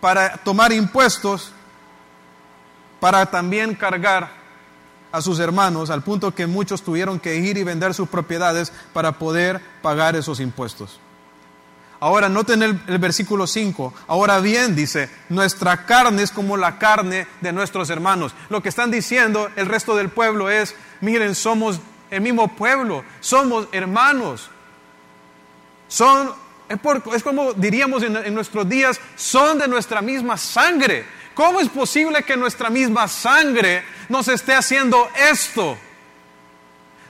para 0.00 0.36
tomar 0.38 0.72
impuestos 0.72 1.52
para 3.00 3.26
también 3.26 3.74
cargar 3.74 4.37
a 5.12 5.20
sus 5.22 5.38
hermanos 5.38 5.90
al 5.90 6.02
punto 6.02 6.34
que 6.34 6.46
muchos 6.46 6.82
tuvieron 6.82 7.18
que 7.18 7.36
ir 7.36 7.56
y 7.56 7.64
vender 7.64 7.94
sus 7.94 8.08
propiedades 8.08 8.72
para 8.92 9.12
poder 9.12 9.60
pagar 9.82 10.16
esos 10.16 10.40
impuestos. 10.40 11.00
Ahora, 12.00 12.28
noten 12.28 12.62
el, 12.62 12.80
el, 12.86 12.98
versículo 12.98 13.46
5. 13.46 13.92
Ahora 14.06 14.38
bien, 14.38 14.76
dice, 14.76 15.10
nuestra 15.30 15.84
carne 15.84 16.22
es 16.22 16.30
como 16.30 16.56
la 16.56 16.78
carne 16.78 17.26
de 17.40 17.52
nuestros 17.52 17.90
hermanos. 17.90 18.34
Lo 18.50 18.62
que 18.62 18.68
están 18.68 18.90
diciendo 18.90 19.48
el 19.56 19.66
resto 19.66 19.96
del 19.96 20.08
pueblo 20.08 20.48
es, 20.48 20.76
miren, 21.00 21.34
somos 21.34 21.80
el 22.10 22.20
mismo 22.20 22.54
pueblo, 22.54 23.02
somos 23.18 23.66
hermanos. 23.72 24.48
Son, 25.88 26.32
es, 26.68 26.78
es 27.14 27.22
como 27.24 27.52
diríamos 27.54 28.04
en 28.04 28.34
nuestros 28.34 28.68
días, 28.68 29.00
son 29.16 29.58
de 29.58 29.66
nuestra 29.66 30.00
misma 30.00 30.36
sangre. 30.36 31.04
¿Cómo 31.38 31.60
es 31.60 31.68
posible 31.68 32.24
que 32.24 32.36
nuestra 32.36 32.68
misma 32.68 33.06
sangre 33.06 33.84
nos 34.08 34.26
esté 34.26 34.56
haciendo 34.56 35.08
esto? 35.30 35.78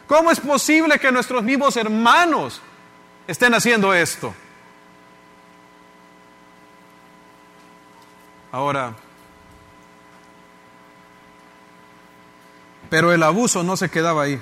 ¿Cómo 0.06 0.30
es 0.30 0.38
posible 0.38 0.98
que 0.98 1.10
nuestros 1.10 1.42
mismos 1.42 1.78
hermanos 1.78 2.60
estén 3.26 3.54
haciendo 3.54 3.94
esto? 3.94 4.34
Ahora, 8.52 8.94
pero 12.90 13.14
el 13.14 13.22
abuso 13.22 13.62
no 13.62 13.78
se 13.78 13.88
quedaba 13.88 14.24
ahí. 14.24 14.38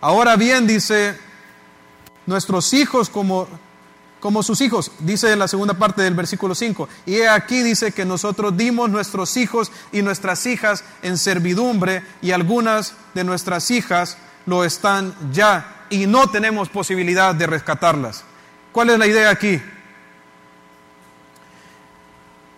Ahora 0.00 0.34
bien, 0.34 0.66
dice, 0.66 1.16
nuestros 2.26 2.72
hijos 2.72 3.08
como 3.08 3.46
como 4.20 4.42
sus 4.42 4.60
hijos, 4.60 4.90
dice 5.00 5.32
en 5.32 5.38
la 5.38 5.48
segunda 5.48 5.74
parte 5.74 6.02
del 6.02 6.14
versículo 6.14 6.54
5. 6.54 6.88
Y 7.06 7.20
aquí 7.22 7.62
dice 7.62 7.92
que 7.92 8.04
nosotros 8.04 8.56
dimos 8.56 8.90
nuestros 8.90 9.36
hijos 9.36 9.70
y 9.92 10.02
nuestras 10.02 10.44
hijas 10.46 10.84
en 11.02 11.18
servidumbre 11.18 12.02
y 12.20 12.32
algunas 12.32 12.94
de 13.14 13.24
nuestras 13.24 13.70
hijas 13.70 14.18
lo 14.46 14.64
están 14.64 15.14
ya 15.32 15.86
y 15.90 16.06
no 16.06 16.28
tenemos 16.30 16.68
posibilidad 16.68 17.34
de 17.34 17.46
rescatarlas. 17.46 18.24
¿Cuál 18.72 18.90
es 18.90 18.98
la 18.98 19.06
idea 19.06 19.30
aquí? 19.30 19.60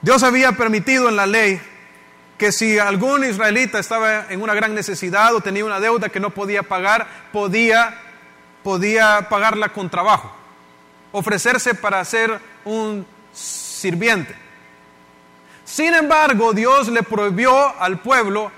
Dios 0.02 0.22
había 0.22 0.52
permitido 0.52 1.08
en 1.10 1.16
la 1.16 1.26
ley 1.26 1.60
que 2.38 2.52
si 2.52 2.78
algún 2.78 3.22
israelita 3.22 3.78
estaba 3.78 4.26
en 4.30 4.40
una 4.40 4.54
gran 4.54 4.74
necesidad 4.74 5.34
o 5.34 5.42
tenía 5.42 5.64
una 5.66 5.78
deuda 5.78 6.08
que 6.08 6.20
no 6.20 6.30
podía 6.30 6.62
pagar, 6.62 7.06
podía, 7.32 8.00
podía 8.62 9.28
pagarla 9.28 9.68
con 9.68 9.90
trabajo 9.90 10.39
ofrecerse 11.12 11.74
para 11.74 12.04
ser 12.04 12.40
un 12.64 13.06
sirviente. 13.32 14.34
Sin 15.64 15.94
embargo, 15.94 16.52
Dios 16.52 16.88
le 16.88 17.02
prohibió 17.02 17.78
al 17.80 18.00
pueblo 18.00 18.50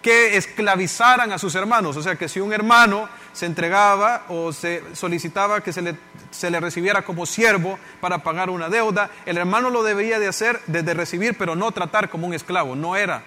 que 0.00 0.36
esclavizaran 0.36 1.32
a 1.32 1.38
sus 1.38 1.54
hermanos. 1.54 1.96
O 1.96 2.02
sea 2.02 2.14
que 2.16 2.28
si 2.28 2.38
un 2.38 2.52
hermano 2.52 3.08
se 3.32 3.46
entregaba 3.46 4.24
o 4.28 4.52
se 4.52 4.82
solicitaba 4.94 5.62
que 5.62 5.72
se 5.72 5.82
le, 5.82 5.96
se 6.30 6.50
le 6.50 6.60
recibiera 6.60 7.02
como 7.02 7.24
siervo 7.24 7.78
para 8.00 8.18
pagar 8.18 8.50
una 8.50 8.68
deuda, 8.68 9.10
el 9.24 9.38
hermano 9.38 9.70
lo 9.70 9.82
debía 9.82 10.18
de 10.18 10.28
hacer 10.28 10.60
desde 10.66 10.92
recibir, 10.94 11.36
pero 11.38 11.56
no 11.56 11.72
tratar 11.72 12.10
como 12.10 12.26
un 12.26 12.34
esclavo, 12.34 12.76
no 12.76 12.96
era 12.96 13.22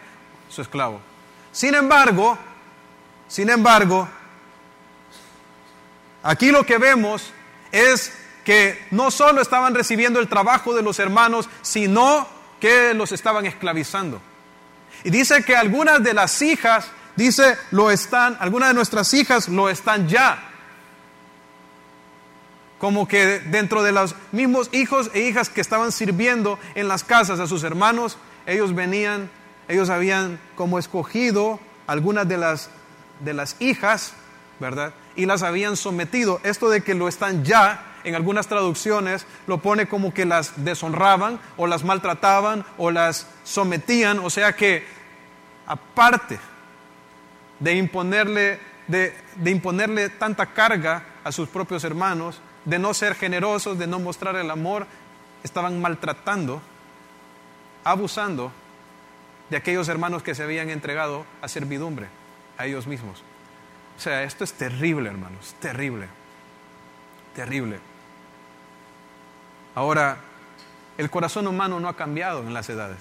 su 0.49 0.61
esclavo. 0.61 1.01
Sin 1.51 1.73
embargo, 1.73 2.37
sin 3.27 3.49
embargo, 3.49 4.07
aquí 6.21 6.51
lo 6.51 6.63
que 6.63 6.77
vemos 6.77 7.33
es 7.71 8.13
que 8.47 8.81
no 8.91 9.11
solo 9.11 9.41
estaban 9.41 9.75
recibiendo 9.75 10.21
el 10.21 10.29
trabajo 10.29 10.73
de 10.73 10.81
los 10.81 10.99
hermanos, 10.99 11.49
sino 11.61 12.25
que 12.61 12.93
los 12.93 13.11
estaban 13.11 13.45
esclavizando. 13.45 14.21
Y 15.03 15.09
dice 15.09 15.43
que 15.43 15.53
algunas 15.53 16.01
de 16.01 16.13
las 16.13 16.41
hijas, 16.41 16.87
dice, 17.17 17.57
lo 17.71 17.91
están, 17.91 18.37
algunas 18.39 18.69
de 18.69 18.75
nuestras 18.75 19.13
hijas 19.13 19.49
lo 19.49 19.67
están 19.67 20.07
ya. 20.07 20.41
Como 22.79 23.05
que 23.05 23.39
dentro 23.39 23.83
de 23.83 23.91
los 23.91 24.15
mismos 24.31 24.69
hijos 24.71 25.11
e 25.13 25.27
hijas 25.27 25.49
que 25.49 25.59
estaban 25.59 25.91
sirviendo 25.91 26.57
en 26.73 26.87
las 26.87 27.03
casas 27.03 27.41
a 27.41 27.47
sus 27.47 27.65
hermanos, 27.65 28.17
ellos 28.45 28.73
venían, 28.73 29.29
ellos 29.67 29.89
habían 29.89 30.39
como 30.55 30.79
escogido 30.79 31.59
algunas 31.85 32.25
de 32.29 32.37
las, 32.37 32.69
de 33.19 33.33
las 33.33 33.57
hijas, 33.59 34.13
¿verdad? 34.61 34.93
Y 35.17 35.25
las 35.25 35.43
habían 35.43 35.75
sometido. 35.75 36.39
Esto 36.45 36.69
de 36.69 36.79
que 36.79 36.93
lo 36.95 37.09
están 37.09 37.43
ya 37.43 37.83
en 38.07 38.15
algunas 38.15 38.47
traducciones 38.47 39.25
lo 39.47 39.57
pone 39.57 39.87
como 39.87 40.13
que 40.13 40.25
las 40.25 40.63
deshonraban 40.63 41.39
o 41.57 41.67
las 41.67 41.83
maltrataban 41.83 42.65
o 42.77 42.89
las 42.89 43.27
sometían, 43.43 44.19
o 44.19 44.29
sea 44.29 44.53
que 44.53 44.85
aparte 45.65 46.39
de 47.59 47.75
imponerle, 47.75 48.59
de, 48.87 49.13
imponerle 49.45 50.09
tanta 50.09 50.45
carga 50.47 51.03
a 51.23 51.31
sus 51.33 51.49
propios 51.49 51.83
hermanos, 51.83 52.39
de 52.63 52.79
no 52.79 52.93
ser 52.93 53.13
generosos, 53.15 53.77
de 53.77 53.87
no 53.87 53.99
mostrar 53.99 54.37
el 54.37 54.49
amor, 54.49 54.87
estaban 55.43 55.81
maltratando, 55.81 56.61
abusando 57.83 58.53
de 59.49 59.57
aquellos 59.57 59.89
hermanos 59.89 60.23
que 60.23 60.33
se 60.33 60.43
habían 60.43 60.69
entregado 60.69 61.25
a 61.41 61.49
servidumbre, 61.49 62.07
a 62.57 62.65
ellos 62.65 62.87
mismos. 62.87 63.21
O 63.97 63.99
sea, 63.99 64.23
esto 64.23 64.45
es 64.45 64.53
terrible, 64.53 65.09
hermanos, 65.09 65.55
terrible, 65.59 66.07
terrible. 67.35 67.79
Ahora, 69.77 70.17
el 70.97 71.11
corazón 71.11 71.45
humano 71.45 71.79
no 71.79 71.87
ha 71.87 71.95
cambiado 71.95 72.39
en 72.39 72.51
las 72.51 72.67
edades. 72.67 72.97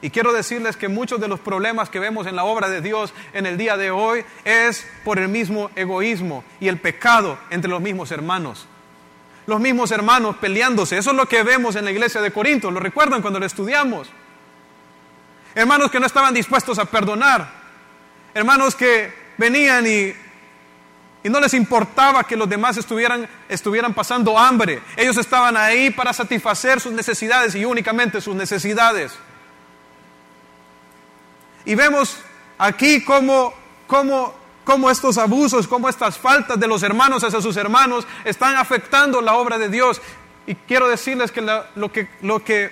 Y 0.00 0.08
quiero 0.08 0.32
decirles 0.32 0.78
que 0.78 0.88
muchos 0.88 1.20
de 1.20 1.28
los 1.28 1.38
problemas 1.40 1.90
que 1.90 1.98
vemos 1.98 2.26
en 2.26 2.36
la 2.36 2.44
obra 2.44 2.70
de 2.70 2.80
Dios 2.80 3.12
en 3.34 3.44
el 3.44 3.58
día 3.58 3.76
de 3.76 3.90
hoy 3.90 4.24
es 4.46 4.86
por 5.04 5.18
el 5.18 5.28
mismo 5.28 5.70
egoísmo 5.76 6.42
y 6.58 6.68
el 6.68 6.78
pecado 6.78 7.38
entre 7.50 7.70
los 7.70 7.82
mismos 7.82 8.10
hermanos. 8.12 8.66
Los 9.44 9.60
mismos 9.60 9.90
hermanos 9.90 10.36
peleándose. 10.36 10.96
Eso 10.96 11.10
es 11.10 11.16
lo 11.18 11.26
que 11.26 11.42
vemos 11.42 11.76
en 11.76 11.84
la 11.84 11.90
iglesia 11.90 12.22
de 12.22 12.30
Corinto. 12.30 12.70
¿Lo 12.70 12.80
recuerdan 12.80 13.20
cuando 13.20 13.38
lo 13.38 13.44
estudiamos? 13.44 14.08
Hermanos 15.54 15.90
que 15.90 16.00
no 16.00 16.06
estaban 16.06 16.32
dispuestos 16.32 16.78
a 16.78 16.86
perdonar. 16.86 17.46
Hermanos 18.32 18.74
que 18.74 19.12
venían 19.36 19.86
y, 19.86 20.14
y 21.22 21.28
no 21.28 21.40
les 21.40 21.52
importaba 21.54 22.24
que 22.24 22.36
los 22.36 22.48
demás 22.48 22.76
estuvieran, 22.78 23.28
estuvieran 23.48 23.92
pasando 23.92 24.38
hambre. 24.38 24.82
Ellos 24.96 25.18
estaban 25.18 25.56
ahí 25.56 25.90
para 25.90 26.12
satisfacer 26.12 26.80
sus 26.80 26.92
necesidades 26.92 27.54
y 27.54 27.64
únicamente 27.64 28.20
sus 28.20 28.34
necesidades. 28.34 29.12
Y 31.64 31.74
vemos 31.74 32.16
aquí 32.56 33.04
cómo, 33.04 33.52
cómo, 33.86 34.34
cómo 34.64 34.90
estos 34.90 35.18
abusos, 35.18 35.68
cómo 35.68 35.88
estas 35.88 36.16
faltas 36.16 36.58
de 36.58 36.66
los 36.66 36.82
hermanos 36.82 37.22
hacia 37.22 37.42
sus 37.42 37.56
hermanos 37.56 38.06
están 38.24 38.56
afectando 38.56 39.20
la 39.20 39.34
obra 39.34 39.58
de 39.58 39.68
Dios. 39.68 40.00
Y 40.46 40.54
quiero 40.54 40.88
decirles 40.88 41.30
que 41.30 41.42
lo, 41.42 41.92
que, 41.92 42.08
lo, 42.22 42.42
que, 42.42 42.70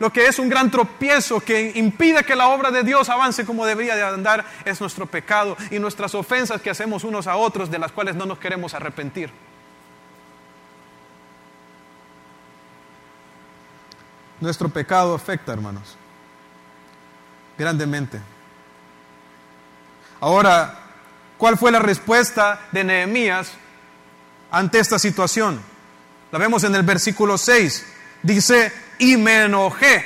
lo 0.00 0.12
que 0.12 0.26
es 0.26 0.40
un 0.40 0.48
gran 0.48 0.70
tropiezo 0.70 1.38
que 1.38 1.72
impide 1.76 2.24
que 2.24 2.34
la 2.34 2.48
obra 2.48 2.72
de 2.72 2.82
Dios 2.82 3.08
avance 3.08 3.46
como 3.46 3.64
debería 3.64 3.94
de 3.94 4.02
andar 4.02 4.44
es 4.64 4.80
nuestro 4.80 5.06
pecado 5.06 5.56
y 5.70 5.78
nuestras 5.78 6.16
ofensas 6.16 6.60
que 6.60 6.70
hacemos 6.70 7.04
unos 7.04 7.28
a 7.28 7.36
otros 7.36 7.70
de 7.70 7.78
las 7.78 7.92
cuales 7.92 8.16
no 8.16 8.26
nos 8.26 8.38
queremos 8.38 8.74
arrepentir. 8.74 9.30
Nuestro 14.40 14.68
pecado 14.68 15.14
afecta, 15.14 15.52
hermanos 15.52 15.96
grandemente. 17.60 18.18
Ahora, 20.20 20.78
¿cuál 21.36 21.58
fue 21.58 21.70
la 21.70 21.78
respuesta 21.78 22.58
de 22.72 22.84
Nehemías 22.84 23.52
ante 24.50 24.78
esta 24.78 24.98
situación? 24.98 25.60
La 26.32 26.38
vemos 26.38 26.64
en 26.64 26.74
el 26.74 26.82
versículo 26.82 27.36
6. 27.36 27.86
Dice, 28.22 28.72
y 29.00 29.16
me 29.16 29.44
enojé 29.44 30.04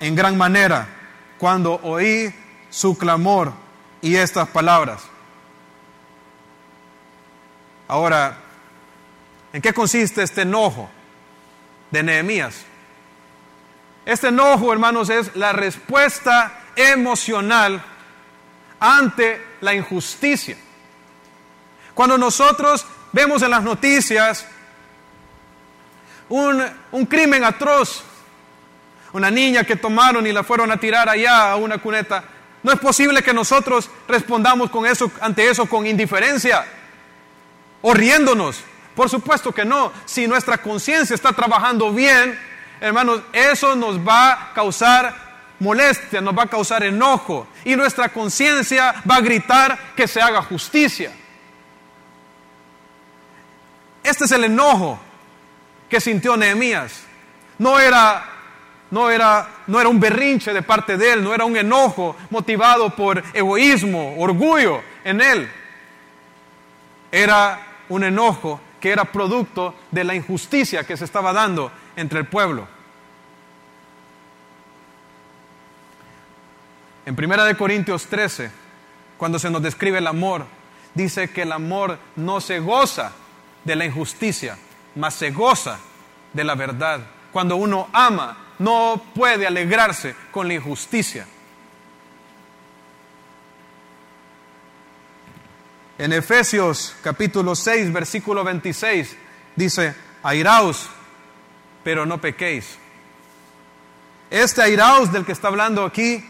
en 0.00 0.16
gran 0.16 0.36
manera 0.36 0.88
cuando 1.36 1.78
oí 1.82 2.34
su 2.70 2.96
clamor 2.96 3.52
y 4.00 4.16
estas 4.16 4.48
palabras. 4.48 5.02
Ahora, 7.86 8.38
¿en 9.52 9.60
qué 9.60 9.74
consiste 9.74 10.22
este 10.22 10.42
enojo 10.42 10.90
de 11.90 12.02
Nehemías? 12.02 12.64
Este 14.06 14.28
enojo, 14.28 14.72
hermanos, 14.72 15.10
es 15.10 15.36
la 15.36 15.52
respuesta 15.52 16.60
emocional 16.76 17.82
ante 18.80 19.44
la 19.60 19.74
injusticia. 19.74 20.56
Cuando 21.92 22.16
nosotros 22.16 22.86
vemos 23.12 23.42
en 23.42 23.50
las 23.50 23.62
noticias 23.62 24.46
un, 26.28 26.64
un, 26.92 27.06
crimen 27.06 27.44
atroz, 27.44 28.02
una 29.12 29.30
niña 29.30 29.64
que 29.64 29.76
tomaron 29.76 30.26
y 30.26 30.32
la 30.32 30.44
fueron 30.44 30.70
a 30.70 30.76
tirar 30.78 31.08
allá 31.08 31.52
a 31.52 31.56
una 31.56 31.78
cuneta, 31.78 32.24
no 32.62 32.72
es 32.72 32.78
posible 32.78 33.22
que 33.22 33.32
nosotros 33.32 33.88
respondamos 34.08 34.70
con 34.70 34.84
eso, 34.86 35.10
ante 35.20 35.48
eso 35.48 35.66
con 35.66 35.86
indiferencia 35.86 36.64
o 37.82 37.94
riéndonos. 37.94 38.62
Por 38.94 39.08
supuesto 39.08 39.52
que 39.52 39.64
no. 39.64 39.92
Si 40.04 40.26
nuestra 40.26 40.58
conciencia 40.58 41.14
está 41.14 41.32
trabajando 41.32 41.92
bien, 41.92 42.38
hermanos, 42.80 43.22
eso 43.32 43.76
nos 43.76 43.98
va 43.98 44.32
a 44.32 44.54
causar 44.54 45.28
molestia, 45.60 46.20
nos 46.20 46.36
va 46.36 46.44
a 46.44 46.48
causar 46.48 46.82
enojo 46.82 47.46
y 47.64 47.76
nuestra 47.76 48.08
conciencia 48.08 49.02
va 49.08 49.16
a 49.16 49.20
gritar 49.20 49.78
que 49.94 50.08
se 50.08 50.20
haga 50.20 50.42
justicia. 50.42 51.12
Este 54.02 54.24
es 54.24 54.32
el 54.32 54.44
enojo 54.44 54.98
que 55.88 56.00
sintió 56.00 56.36
Nehemías. 56.36 57.04
No 57.58 57.78
era, 57.80 58.24
no 58.90 59.10
era, 59.10 59.48
no 59.66 59.80
era 59.80 59.88
un 59.88 59.98
berrinche 59.98 60.52
de 60.52 60.62
parte 60.62 60.96
de 60.96 61.14
él, 61.14 61.24
no 61.24 61.34
era 61.34 61.44
un 61.44 61.56
enojo 61.56 62.16
motivado 62.30 62.90
por 62.94 63.22
egoísmo, 63.34 64.16
orgullo 64.18 64.82
en 65.04 65.20
él. 65.20 65.50
Era 67.10 67.60
un 67.88 68.04
enojo 68.04 68.60
que 68.80 68.90
era 68.90 69.04
producto 69.04 69.74
de 69.90 70.04
la 70.04 70.14
injusticia 70.14 70.84
que 70.84 70.96
se 70.96 71.04
estaba 71.04 71.32
dando 71.32 71.72
entre 71.96 72.20
el 72.20 72.26
pueblo. 72.26 72.68
En 77.06 77.16
1 77.18 77.56
Corintios 77.56 78.06
13, 78.06 78.50
cuando 79.16 79.38
se 79.38 79.50
nos 79.50 79.62
describe 79.62 79.98
el 79.98 80.06
amor, 80.06 80.44
dice 80.94 81.30
que 81.30 81.42
el 81.42 81.52
amor 81.52 81.98
no 82.16 82.40
se 82.40 82.60
goza 82.60 83.12
de 83.64 83.76
la 83.76 83.86
injusticia, 83.86 84.58
mas 84.98 85.14
se 85.14 85.30
goza 85.30 85.78
de 86.32 86.44
la 86.44 86.54
verdad. 86.54 87.00
Cuando 87.32 87.56
uno 87.56 87.88
ama, 87.92 88.36
no 88.58 89.00
puede 89.14 89.46
alegrarse 89.46 90.14
con 90.32 90.48
la 90.48 90.54
injusticia. 90.54 91.26
En 95.96 96.12
Efesios 96.12 96.96
capítulo 97.02 97.54
6, 97.54 97.92
versículo 97.92 98.42
26, 98.42 99.16
dice, 99.54 99.94
airaos, 100.22 100.88
pero 101.84 102.04
no 102.04 102.20
pequéis. 102.20 102.76
Este 104.30 104.62
airaos 104.62 105.12
del 105.12 105.24
que 105.24 105.32
está 105.32 105.48
hablando 105.48 105.84
aquí, 105.84 106.24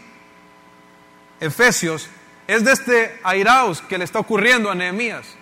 Efesios, 1.39 2.07
es 2.47 2.63
de 2.63 2.71
este 2.71 3.19
airaos 3.23 3.81
que 3.81 3.97
le 3.97 4.05
está 4.05 4.19
ocurriendo 4.19 4.69
a 4.69 4.75
Nehemías. 4.75 5.38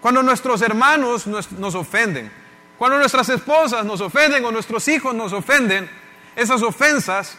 Cuando 0.00 0.22
nuestros 0.22 0.62
hermanos 0.62 1.26
nos, 1.26 1.74
ofenden, 1.74 2.30
cuando 2.78 2.98
nuestras 2.98 3.28
esposas 3.28 3.84
nos 3.84 4.00
ofenden 4.00 4.44
o 4.44 4.50
nuestros 4.50 4.88
hijos 4.88 5.14
nos 5.14 5.32
ofenden, 5.32 5.90
esas 6.34 6.62
ofensas 6.62 7.36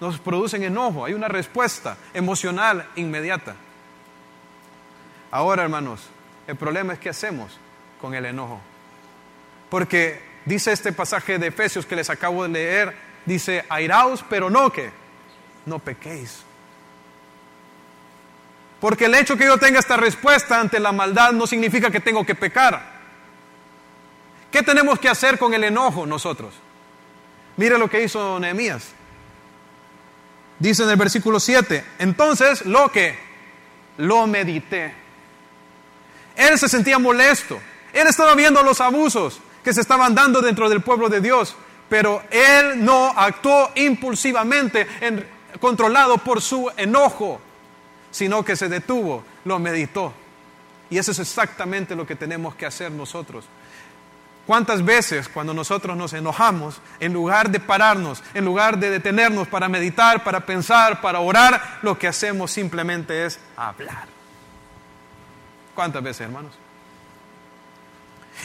nos 0.00 0.18
producen 0.18 0.62
enojo, 0.62 1.04
hay 1.04 1.14
una 1.14 1.28
respuesta 1.28 1.96
emocional 2.14 2.88
inmediata. 2.94 3.56
Ahora, 5.32 5.64
hermanos, 5.64 6.02
el 6.46 6.56
problema 6.56 6.92
es 6.92 6.98
qué 7.00 7.08
hacemos 7.08 7.58
con 8.00 8.14
el 8.14 8.24
enojo. 8.26 8.60
Porque 9.68 10.22
dice 10.44 10.72
este 10.72 10.92
pasaje 10.92 11.38
de 11.38 11.48
Efesios 11.48 11.84
que 11.84 11.96
les 11.96 12.10
acabo 12.10 12.44
de 12.44 12.48
leer, 12.48 12.96
dice, 13.26 13.64
airaos, 13.68 14.24
pero 14.28 14.50
no 14.50 14.70
que, 14.70 14.90
no 15.66 15.78
pequéis. 15.78 16.44
Porque 18.80 19.04
el 19.06 19.14
hecho 19.14 19.36
que 19.36 19.44
yo 19.44 19.58
tenga 19.58 19.78
esta 19.78 19.96
respuesta 19.96 20.58
ante 20.58 20.80
la 20.80 20.92
maldad 20.92 21.32
no 21.32 21.46
significa 21.46 21.90
que 21.90 22.00
tengo 22.00 22.24
que 22.24 22.34
pecar. 22.34 23.00
¿Qué 24.50 24.62
tenemos 24.62 24.98
que 24.98 25.08
hacer 25.08 25.38
con 25.38 25.54
el 25.54 25.64
enojo 25.64 26.06
nosotros? 26.06 26.54
Mire 27.56 27.78
lo 27.78 27.88
que 27.88 28.02
hizo 28.02 28.40
Nehemías. 28.40 28.88
Dice 30.58 30.82
en 30.82 30.90
el 30.90 30.96
versículo 30.96 31.40
7, 31.40 31.84
entonces 31.98 32.66
lo 32.66 32.90
que 32.90 33.18
lo 33.98 34.26
medité. 34.26 34.94
Él 36.36 36.58
se 36.58 36.68
sentía 36.68 36.98
molesto. 36.98 37.60
Él 37.92 38.06
estaba 38.06 38.34
viendo 38.34 38.62
los 38.62 38.80
abusos 38.80 39.40
que 39.62 39.74
se 39.74 39.80
estaban 39.80 40.14
dando 40.14 40.40
dentro 40.40 40.68
del 40.68 40.80
pueblo 40.80 41.08
de 41.08 41.20
Dios, 41.20 41.54
pero 41.88 42.22
él 42.30 42.82
no 42.84 43.12
actuó 43.16 43.70
impulsivamente, 43.74 44.86
controlado 45.60 46.18
por 46.18 46.40
su 46.40 46.70
enojo, 46.76 47.40
sino 48.10 48.44
que 48.44 48.56
se 48.56 48.68
detuvo, 48.68 49.24
lo 49.44 49.58
meditó. 49.58 50.12
Y 50.90 50.98
eso 50.98 51.12
es 51.12 51.18
exactamente 51.20 51.94
lo 51.94 52.06
que 52.06 52.16
tenemos 52.16 52.54
que 52.54 52.66
hacer 52.66 52.90
nosotros. 52.90 53.44
¿Cuántas 54.46 54.84
veces 54.84 55.28
cuando 55.28 55.54
nosotros 55.54 55.96
nos 55.96 56.12
enojamos, 56.12 56.80
en 56.98 57.12
lugar 57.12 57.50
de 57.50 57.60
pararnos, 57.60 58.22
en 58.34 58.44
lugar 58.44 58.78
de 58.78 58.90
detenernos 58.90 59.46
para 59.46 59.68
meditar, 59.68 60.24
para 60.24 60.40
pensar, 60.40 61.00
para 61.00 61.20
orar, 61.20 61.78
lo 61.82 61.96
que 61.96 62.08
hacemos 62.08 62.50
simplemente 62.50 63.26
es 63.26 63.38
hablar? 63.56 64.08
¿Cuántas 65.74 66.02
veces, 66.02 66.22
hermanos? 66.22 66.52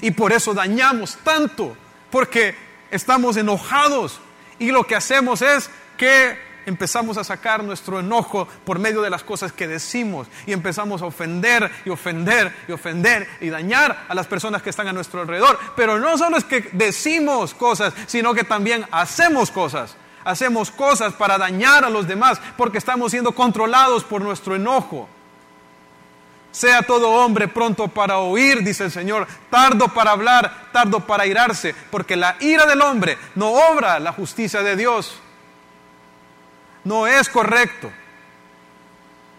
Y 0.01 0.11
por 0.11 0.31
eso 0.31 0.53
dañamos 0.53 1.17
tanto, 1.23 1.75
porque 2.11 2.55
estamos 2.91 3.37
enojados 3.37 4.19
y 4.59 4.71
lo 4.71 4.85
que 4.85 4.95
hacemos 4.95 5.41
es 5.41 5.69
que 5.97 6.37
empezamos 6.65 7.17
a 7.17 7.23
sacar 7.23 7.63
nuestro 7.63 7.99
enojo 7.99 8.47
por 8.65 8.79
medio 8.79 9.01
de 9.01 9.09
las 9.09 9.23
cosas 9.23 9.51
que 9.51 9.67
decimos 9.67 10.27
y 10.45 10.53
empezamos 10.53 11.01
a 11.01 11.05
ofender 11.05 11.71
y 11.85 11.89
ofender 11.89 12.53
y 12.67 12.71
ofender 12.71 13.27
y 13.41 13.49
dañar 13.49 14.05
a 14.07 14.15
las 14.15 14.27
personas 14.27 14.61
que 14.61 14.69
están 14.69 14.87
a 14.87 14.93
nuestro 14.93 15.21
alrededor. 15.21 15.57
Pero 15.75 15.99
no 15.99 16.17
solo 16.17 16.37
es 16.37 16.43
que 16.43 16.69
decimos 16.73 17.53
cosas, 17.53 17.93
sino 18.07 18.33
que 18.33 18.43
también 18.43 18.85
hacemos 18.91 19.51
cosas. 19.51 19.95
Hacemos 20.23 20.71
cosas 20.71 21.13
para 21.13 21.37
dañar 21.37 21.85
a 21.85 21.89
los 21.89 22.07
demás 22.07 22.41
porque 22.57 22.79
estamos 22.79 23.11
siendo 23.11 23.33
controlados 23.33 24.03
por 24.03 24.21
nuestro 24.21 24.55
enojo. 24.55 25.07
Sea 26.51 26.83
todo 26.83 27.11
hombre 27.11 27.49
pronto 27.49 27.89
para 27.89 28.19
oír, 28.19 28.63
dice 28.63 28.85
el 28.85 28.91
Señor, 28.91 29.27
tardo 29.49 29.89
para 29.89 30.11
hablar, 30.11 30.69
tardo 30.71 31.01
para 31.01 31.27
irarse, 31.27 31.75
porque 31.91 32.15
la 32.15 32.37
ira 32.39 32.65
del 32.65 32.81
hombre 32.81 33.17
no 33.35 33.51
obra 33.51 33.99
la 33.99 34.13
justicia 34.13 34.63
de 34.63 34.77
Dios. 34.77 35.19
No 36.85 37.07
es 37.07 37.27
correcto 37.27 37.91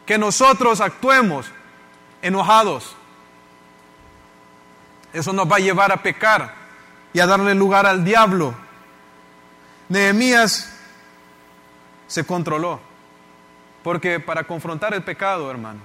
que 0.04 0.18
nosotros 0.18 0.80
actuemos 0.80 1.46
enojados. 2.20 2.94
Eso 5.12 5.32
nos 5.32 5.50
va 5.50 5.56
a 5.56 5.60
llevar 5.60 5.92
a 5.92 6.02
pecar 6.02 6.54
y 7.12 7.20
a 7.20 7.26
darle 7.26 7.54
lugar 7.54 7.86
al 7.86 8.04
diablo. 8.04 8.54
Nehemías 9.88 10.72
se 12.08 12.24
controló, 12.26 12.80
porque 13.82 14.20
para 14.20 14.44
confrontar 14.44 14.92
el 14.94 15.02
pecado, 15.02 15.50
hermanos, 15.50 15.84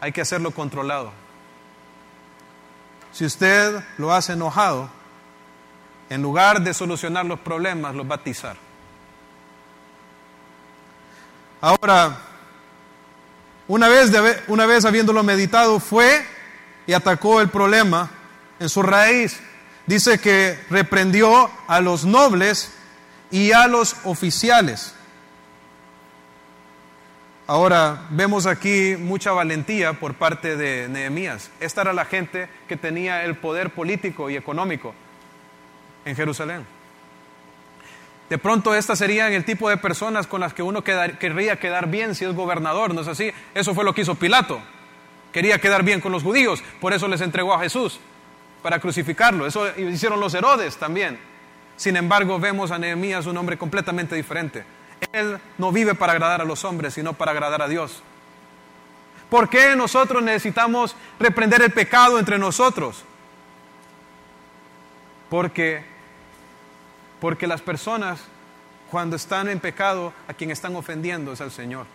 hay 0.00 0.12
que 0.12 0.20
hacerlo 0.20 0.50
controlado. 0.50 1.12
Si 3.12 3.24
usted 3.24 3.82
lo 3.98 4.12
hace 4.12 4.34
enojado, 4.34 4.88
en 6.10 6.22
lugar 6.22 6.60
de 6.60 6.74
solucionar 6.74 7.24
los 7.24 7.40
problemas, 7.40 7.94
los 7.94 8.08
va 8.08 8.16
a 8.16 8.18
atizar. 8.18 8.56
Ahora, 11.60 12.16
una 13.68 13.88
vez, 13.88 14.10
una 14.48 14.66
vez 14.66 14.84
habiéndolo 14.84 15.22
meditado, 15.22 15.78
fue 15.78 16.24
y 16.86 16.92
atacó 16.92 17.40
el 17.40 17.48
problema 17.48 18.10
en 18.58 18.68
su 18.68 18.82
raíz. 18.82 19.40
Dice 19.86 20.18
que 20.18 20.58
reprendió 20.70 21.50
a 21.66 21.80
los 21.80 22.04
nobles 22.04 22.72
y 23.30 23.52
a 23.52 23.66
los 23.66 23.96
oficiales. 24.04 24.94
Ahora 27.46 28.06
vemos 28.10 28.46
aquí 28.46 28.96
mucha 28.96 29.32
valentía 29.32 29.94
por 29.94 30.14
parte 30.14 30.56
de 30.56 30.88
Nehemías. 30.88 31.50
Esta 31.58 31.82
era 31.82 31.92
la 31.92 32.04
gente 32.04 32.48
que 32.68 32.76
tenía 32.76 33.24
el 33.24 33.36
poder 33.36 33.70
político 33.70 34.30
y 34.30 34.36
económico 34.36 34.94
en 36.04 36.14
Jerusalén. 36.14 36.79
De 38.30 38.38
pronto 38.38 38.74
estas 38.74 38.98
serían 38.98 39.32
el 39.32 39.44
tipo 39.44 39.68
de 39.68 39.76
personas 39.76 40.26
con 40.26 40.40
las 40.40 40.54
que 40.54 40.62
uno 40.62 40.82
querría 40.82 41.56
quedar 41.56 41.88
bien 41.88 42.14
si 42.14 42.24
es 42.24 42.32
gobernador, 42.32 42.94
¿no 42.94 43.02
es 43.02 43.08
así? 43.08 43.32
Eso 43.54 43.74
fue 43.74 43.84
lo 43.84 43.92
que 43.92 44.02
hizo 44.02 44.14
Pilato. 44.14 44.62
Quería 45.32 45.58
quedar 45.58 45.82
bien 45.82 46.00
con 46.00 46.12
los 46.12 46.22
judíos, 46.22 46.62
por 46.80 46.92
eso 46.92 47.08
les 47.08 47.20
entregó 47.20 47.52
a 47.52 47.60
Jesús, 47.60 48.00
para 48.62 48.78
crucificarlo. 48.78 49.46
Eso 49.46 49.66
hicieron 49.76 50.20
los 50.20 50.32
Herodes 50.32 50.76
también. 50.76 51.18
Sin 51.76 51.96
embargo, 51.96 52.38
vemos 52.38 52.70
a 52.70 52.78
Nehemías 52.78 53.26
un 53.26 53.36
hombre 53.36 53.58
completamente 53.58 54.14
diferente. 54.14 54.64
Él 55.12 55.38
no 55.58 55.72
vive 55.72 55.94
para 55.94 56.12
agradar 56.12 56.40
a 56.40 56.44
los 56.44 56.64
hombres, 56.64 56.94
sino 56.94 57.14
para 57.14 57.32
agradar 57.32 57.62
a 57.62 57.68
Dios. 57.68 58.02
¿Por 59.28 59.48
qué 59.48 59.74
nosotros 59.74 60.22
necesitamos 60.22 60.94
reprender 61.18 61.62
el 61.62 61.72
pecado 61.72 62.18
entre 62.18 62.38
nosotros? 62.38 63.02
Porque, 65.28 65.84
porque 67.20 67.46
las 67.46 67.60
personas 67.60 68.20
cuando 68.90 69.16
están 69.16 69.48
en 69.48 69.60
pecado, 69.60 70.12
a 70.26 70.34
quien 70.34 70.50
están 70.50 70.74
ofendiendo 70.74 71.32
es 71.32 71.40
al 71.40 71.52
Señor. 71.52 71.86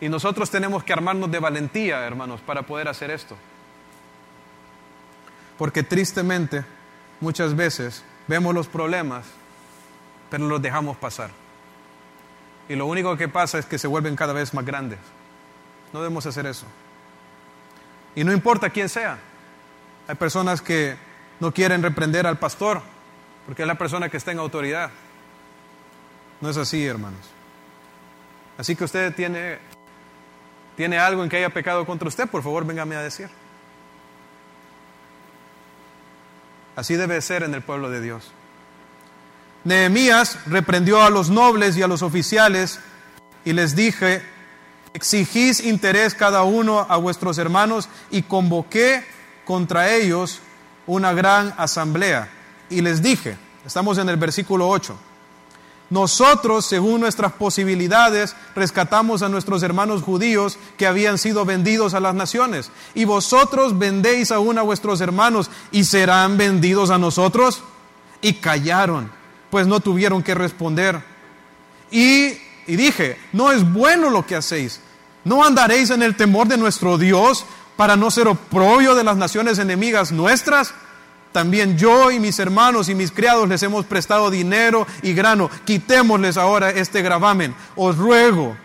Y 0.00 0.08
nosotros 0.08 0.50
tenemos 0.50 0.82
que 0.82 0.92
armarnos 0.92 1.30
de 1.30 1.38
valentía, 1.38 2.06
hermanos, 2.06 2.40
para 2.40 2.62
poder 2.62 2.88
hacer 2.88 3.10
esto. 3.10 3.36
Porque 5.58 5.82
tristemente, 5.82 6.64
muchas 7.20 7.54
veces 7.54 8.02
vemos 8.26 8.54
los 8.54 8.66
problemas 8.66 9.26
pero 10.34 10.48
los 10.48 10.60
dejamos 10.60 10.96
pasar. 10.96 11.30
Y 12.68 12.74
lo 12.74 12.86
único 12.86 13.16
que 13.16 13.28
pasa 13.28 13.56
es 13.58 13.66
que 13.66 13.78
se 13.78 13.86
vuelven 13.86 14.16
cada 14.16 14.32
vez 14.32 14.52
más 14.52 14.64
grandes. 14.64 14.98
No 15.92 16.00
debemos 16.00 16.26
hacer 16.26 16.44
eso. 16.46 16.66
Y 18.16 18.24
no 18.24 18.32
importa 18.32 18.68
quién 18.68 18.88
sea. 18.88 19.16
Hay 20.08 20.16
personas 20.16 20.60
que 20.60 20.96
no 21.40 21.52
quieren 21.52 21.82
reprender 21.82 22.26
al 22.26 22.38
pastor 22.38 22.82
porque 23.46 23.62
es 23.62 23.68
la 23.68 23.76
persona 23.76 24.08
que 24.08 24.16
está 24.16 24.32
en 24.32 24.38
autoridad. 24.38 24.90
No 26.40 26.50
es 26.50 26.56
así, 26.56 26.84
hermanos. 26.84 27.20
Así 28.56 28.76
que 28.76 28.84
usted 28.84 29.14
tiene, 29.14 29.58
tiene 30.76 30.98
algo 30.98 31.22
en 31.22 31.28
que 31.28 31.36
haya 31.36 31.50
pecado 31.50 31.84
contra 31.84 32.08
usted, 32.08 32.28
por 32.28 32.42
favor, 32.42 32.64
véngame 32.64 32.96
a 32.96 33.02
decir. 33.02 33.28
Así 36.76 36.94
debe 36.94 37.20
ser 37.20 37.42
en 37.42 37.54
el 37.54 37.62
pueblo 37.62 37.90
de 37.90 38.00
Dios. 38.00 38.32
Nehemías 39.64 40.38
reprendió 40.46 41.02
a 41.02 41.10
los 41.10 41.30
nobles 41.30 41.76
y 41.76 41.82
a 41.82 41.86
los 41.86 42.02
oficiales 42.02 42.80
y 43.44 43.52
les 43.52 43.76
dije, 43.76 44.22
exigís 44.92 45.64
interés 45.64 46.14
cada 46.14 46.42
uno 46.42 46.86
a 46.88 46.96
vuestros 46.96 47.38
hermanos 47.38 47.88
y 48.10 48.22
convoqué 48.22 49.04
contra 49.44 49.94
ellos 49.94 50.40
una 50.86 51.12
gran 51.12 51.54
asamblea. 51.56 52.28
Y 52.70 52.80
les 52.80 53.02
dije, 53.02 53.36
estamos 53.64 53.98
en 53.98 54.08
el 54.08 54.16
versículo 54.16 54.68
8, 54.68 54.96
nosotros, 55.90 56.64
según 56.64 57.00
nuestras 57.02 57.32
posibilidades, 57.32 58.34
rescatamos 58.54 59.22
a 59.22 59.28
nuestros 59.28 59.62
hermanos 59.62 60.02
judíos 60.02 60.58
que 60.78 60.86
habían 60.86 61.18
sido 61.18 61.44
vendidos 61.44 61.94
a 61.94 62.00
las 62.00 62.14
naciones. 62.14 62.70
Y 62.94 63.04
vosotros 63.04 63.78
vendéis 63.78 64.32
aún 64.32 64.58
a 64.58 64.62
vuestros 64.62 65.00
hermanos 65.00 65.50
y 65.70 65.84
serán 65.84 66.36
vendidos 66.38 66.90
a 66.90 66.98
nosotros. 66.98 67.62
Y 68.22 68.34
callaron 68.34 69.10
pues 69.54 69.68
no 69.68 69.78
tuvieron 69.78 70.24
que 70.24 70.34
responder. 70.34 71.00
Y, 71.88 72.32
dije, 72.66 73.16
no 73.32 73.52
es 73.52 73.72
bueno 73.72 74.10
lo 74.10 74.26
que 74.26 74.34
hacéis. 74.34 74.80
¿No 75.22 75.44
andaréis 75.44 75.90
en 75.90 76.02
el 76.02 76.16
temor 76.16 76.48
de 76.48 76.56
nuestro 76.56 76.98
Dios 76.98 77.46
para 77.76 77.96
no 77.96 78.10
ser 78.10 78.28
oprobio 78.28 78.94
de 78.94 79.04
las 79.04 79.16
naciones 79.16 79.58
enemigas 79.58 80.12
nuestras? 80.12 80.74
También 81.32 81.76
yo 81.76 82.12
y 82.12 82.20
mis 82.20 82.38
hermanos 82.38 82.88
y 82.88 82.94
mis 82.94 83.10
criados 83.10 83.48
les 83.48 83.62
hemos 83.64 83.84
prestado 83.86 84.30
dinero 84.30 84.86
y 85.02 85.14
grano. 85.14 85.50
Quitémosles 85.64 86.36
ahora 86.36 86.70
este 86.70 87.02
gravamen. 87.02 87.56
Os 87.74 87.98
ruego 87.98 88.56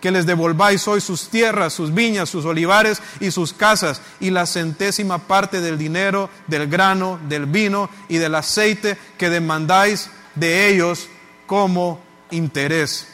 que 0.00 0.10
les 0.10 0.26
devolváis 0.26 0.86
hoy 0.88 1.00
sus 1.00 1.28
tierras, 1.28 1.72
sus 1.72 1.94
viñas, 1.94 2.28
sus 2.28 2.44
olivares 2.44 3.00
y 3.20 3.30
sus 3.30 3.52
casas, 3.52 4.02
y 4.20 4.30
la 4.30 4.46
centésima 4.46 5.18
parte 5.18 5.60
del 5.60 5.78
dinero, 5.78 6.28
del 6.48 6.66
grano, 6.66 7.18
del 7.28 7.46
vino 7.46 7.88
y 8.08 8.18
del 8.18 8.34
aceite 8.34 8.98
que 9.18 9.30
demandáis 9.30 10.10
de 10.34 10.68
ellos 10.68 11.08
como 11.46 12.00
interés. 12.30 13.08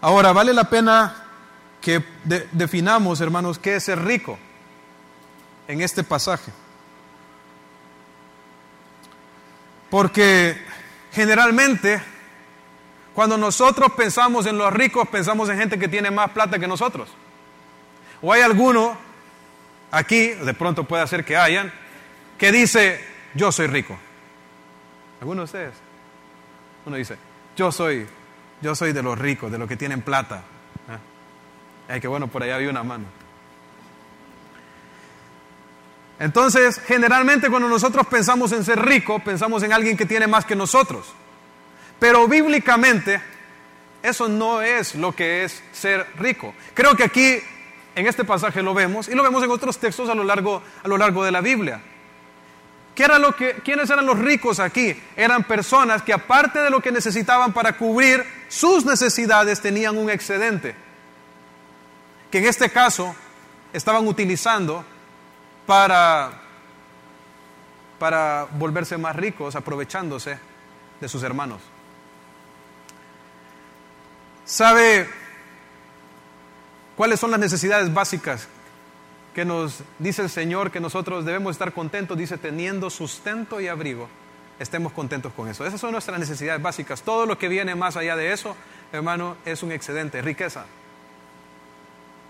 Ahora, 0.00 0.32
vale 0.32 0.52
la 0.52 0.70
pena 0.70 1.25
que 1.86 2.02
definamos, 2.50 3.20
hermanos, 3.20 3.60
qué 3.60 3.76
es 3.76 3.84
ser 3.84 4.02
rico 4.02 4.36
en 5.68 5.82
este 5.82 6.02
pasaje. 6.02 6.50
Porque 9.88 10.60
generalmente, 11.12 12.02
cuando 13.14 13.38
nosotros 13.38 13.92
pensamos 13.96 14.46
en 14.46 14.58
los 14.58 14.72
ricos, 14.72 15.06
pensamos 15.06 15.48
en 15.48 15.58
gente 15.58 15.78
que 15.78 15.86
tiene 15.86 16.10
más 16.10 16.32
plata 16.32 16.58
que 16.58 16.66
nosotros. 16.66 17.08
O 18.20 18.32
hay 18.32 18.42
alguno 18.42 18.98
aquí, 19.92 20.30
de 20.30 20.54
pronto 20.54 20.82
puede 20.82 21.06
ser 21.06 21.24
que 21.24 21.36
hayan, 21.36 21.72
que 22.36 22.50
dice, 22.50 23.00
yo 23.34 23.52
soy 23.52 23.68
rico. 23.68 23.96
¿Alguno 25.20 25.42
de 25.42 25.44
ustedes? 25.44 25.74
Uno 26.84 26.96
dice, 26.96 27.16
yo 27.54 27.70
soy, 27.70 28.08
yo 28.60 28.74
soy 28.74 28.92
de 28.92 29.04
los 29.04 29.16
ricos, 29.16 29.52
de 29.52 29.58
los 29.58 29.68
que 29.68 29.76
tienen 29.76 30.02
plata. 30.02 30.42
¿Eh? 31.88 32.00
que 32.00 32.08
bueno, 32.08 32.28
por 32.28 32.42
allá 32.42 32.56
había 32.56 32.70
una 32.70 32.82
mano. 32.82 33.04
Entonces, 36.18 36.80
generalmente 36.86 37.50
cuando 37.50 37.68
nosotros 37.68 38.06
pensamos 38.06 38.52
en 38.52 38.64
ser 38.64 38.80
rico, 38.84 39.18
pensamos 39.18 39.62
en 39.62 39.72
alguien 39.72 39.96
que 39.96 40.06
tiene 40.06 40.26
más 40.26 40.44
que 40.44 40.56
nosotros. 40.56 41.06
Pero 41.98 42.26
bíblicamente, 42.26 43.20
eso 44.02 44.28
no 44.28 44.62
es 44.62 44.94
lo 44.94 45.12
que 45.12 45.44
es 45.44 45.62
ser 45.72 46.06
rico. 46.18 46.54
Creo 46.74 46.96
que 46.96 47.04
aquí, 47.04 47.38
en 47.94 48.06
este 48.06 48.24
pasaje 48.24 48.62
lo 48.62 48.72
vemos, 48.72 49.08
y 49.08 49.14
lo 49.14 49.22
vemos 49.22 49.42
en 49.44 49.50
otros 49.50 49.78
textos 49.78 50.08
a 50.08 50.14
lo 50.14 50.24
largo, 50.24 50.62
a 50.82 50.88
lo 50.88 50.96
largo 50.96 51.24
de 51.24 51.32
la 51.32 51.40
Biblia. 51.40 51.80
¿Qué 52.94 53.04
era 53.04 53.18
lo 53.18 53.36
que, 53.36 53.56
¿Quiénes 53.62 53.90
eran 53.90 54.06
los 54.06 54.18
ricos 54.18 54.58
aquí? 54.58 54.98
Eran 55.16 55.44
personas 55.44 56.00
que 56.00 56.14
aparte 56.14 56.60
de 56.60 56.70
lo 56.70 56.80
que 56.80 56.90
necesitaban 56.90 57.52
para 57.52 57.76
cubrir 57.76 58.24
sus 58.48 58.86
necesidades 58.86 59.60
tenían 59.60 59.98
un 59.98 60.08
excedente. 60.08 60.85
En 62.36 62.44
este 62.44 62.70
caso 62.70 63.14
estaban 63.72 64.06
utilizando 64.06 64.84
para, 65.66 66.30
para 67.98 68.46
volverse 68.52 68.96
más 68.96 69.16
ricos, 69.16 69.56
aprovechándose 69.56 70.38
de 71.00 71.08
sus 71.08 71.22
hermanos. 71.22 71.60
¿Sabe 74.44 75.08
cuáles 76.96 77.18
son 77.18 77.32
las 77.32 77.40
necesidades 77.40 77.92
básicas 77.92 78.48
que 79.34 79.44
nos 79.44 79.82
dice 79.98 80.22
el 80.22 80.30
Señor 80.30 80.70
que 80.70 80.80
nosotros 80.80 81.24
debemos 81.24 81.52
estar 81.52 81.72
contentos? 81.72 82.16
Dice, 82.16 82.38
teniendo 82.38 82.88
sustento 82.88 83.60
y 83.60 83.68
abrigo, 83.68 84.08
estemos 84.58 84.92
contentos 84.92 85.32
con 85.32 85.48
eso. 85.48 85.66
Esas 85.66 85.80
son 85.80 85.92
nuestras 85.92 86.18
necesidades 86.18 86.62
básicas. 86.62 87.02
Todo 87.02 87.26
lo 87.26 87.36
que 87.38 87.48
viene 87.48 87.74
más 87.74 87.96
allá 87.96 88.16
de 88.16 88.32
eso, 88.32 88.56
hermano, 88.92 89.36
es 89.44 89.62
un 89.62 89.72
excedente, 89.72 90.22
riqueza. 90.22 90.64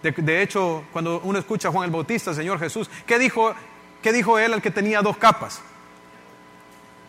De, 0.03 0.43
hecho, 0.43 0.85
cuando 0.93 1.21
uno 1.21 1.39
escucha 1.39 1.69
a 1.69 1.73
Juan 1.73 1.87
el 1.87 1.91
Bautista, 1.91 2.33
Señor 2.33 2.59
Jesús, 2.59 2.89
¿qué 3.07 3.19
dijo, 3.19 3.55
¿qué 4.03 4.13
dijo 4.13 4.39
él 4.39 4.53
al 4.53 4.63
que 4.63 4.71
tenía 4.71 5.03
dos 5.03 5.17
capas? 5.17 5.61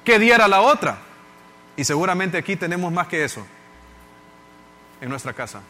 Que 0.03 0.17
diera 0.17 0.47
la 0.47 0.61
otra. 0.61 0.97
Y 1.75 1.83
seguramente 1.83 2.37
aquí 2.37 2.55
tenemos 2.55 2.91
más 2.91 3.07
que 3.07 3.23
eso 3.23 3.45
en 4.99 5.09
nuestra 5.09 5.33
casa. 5.33 5.61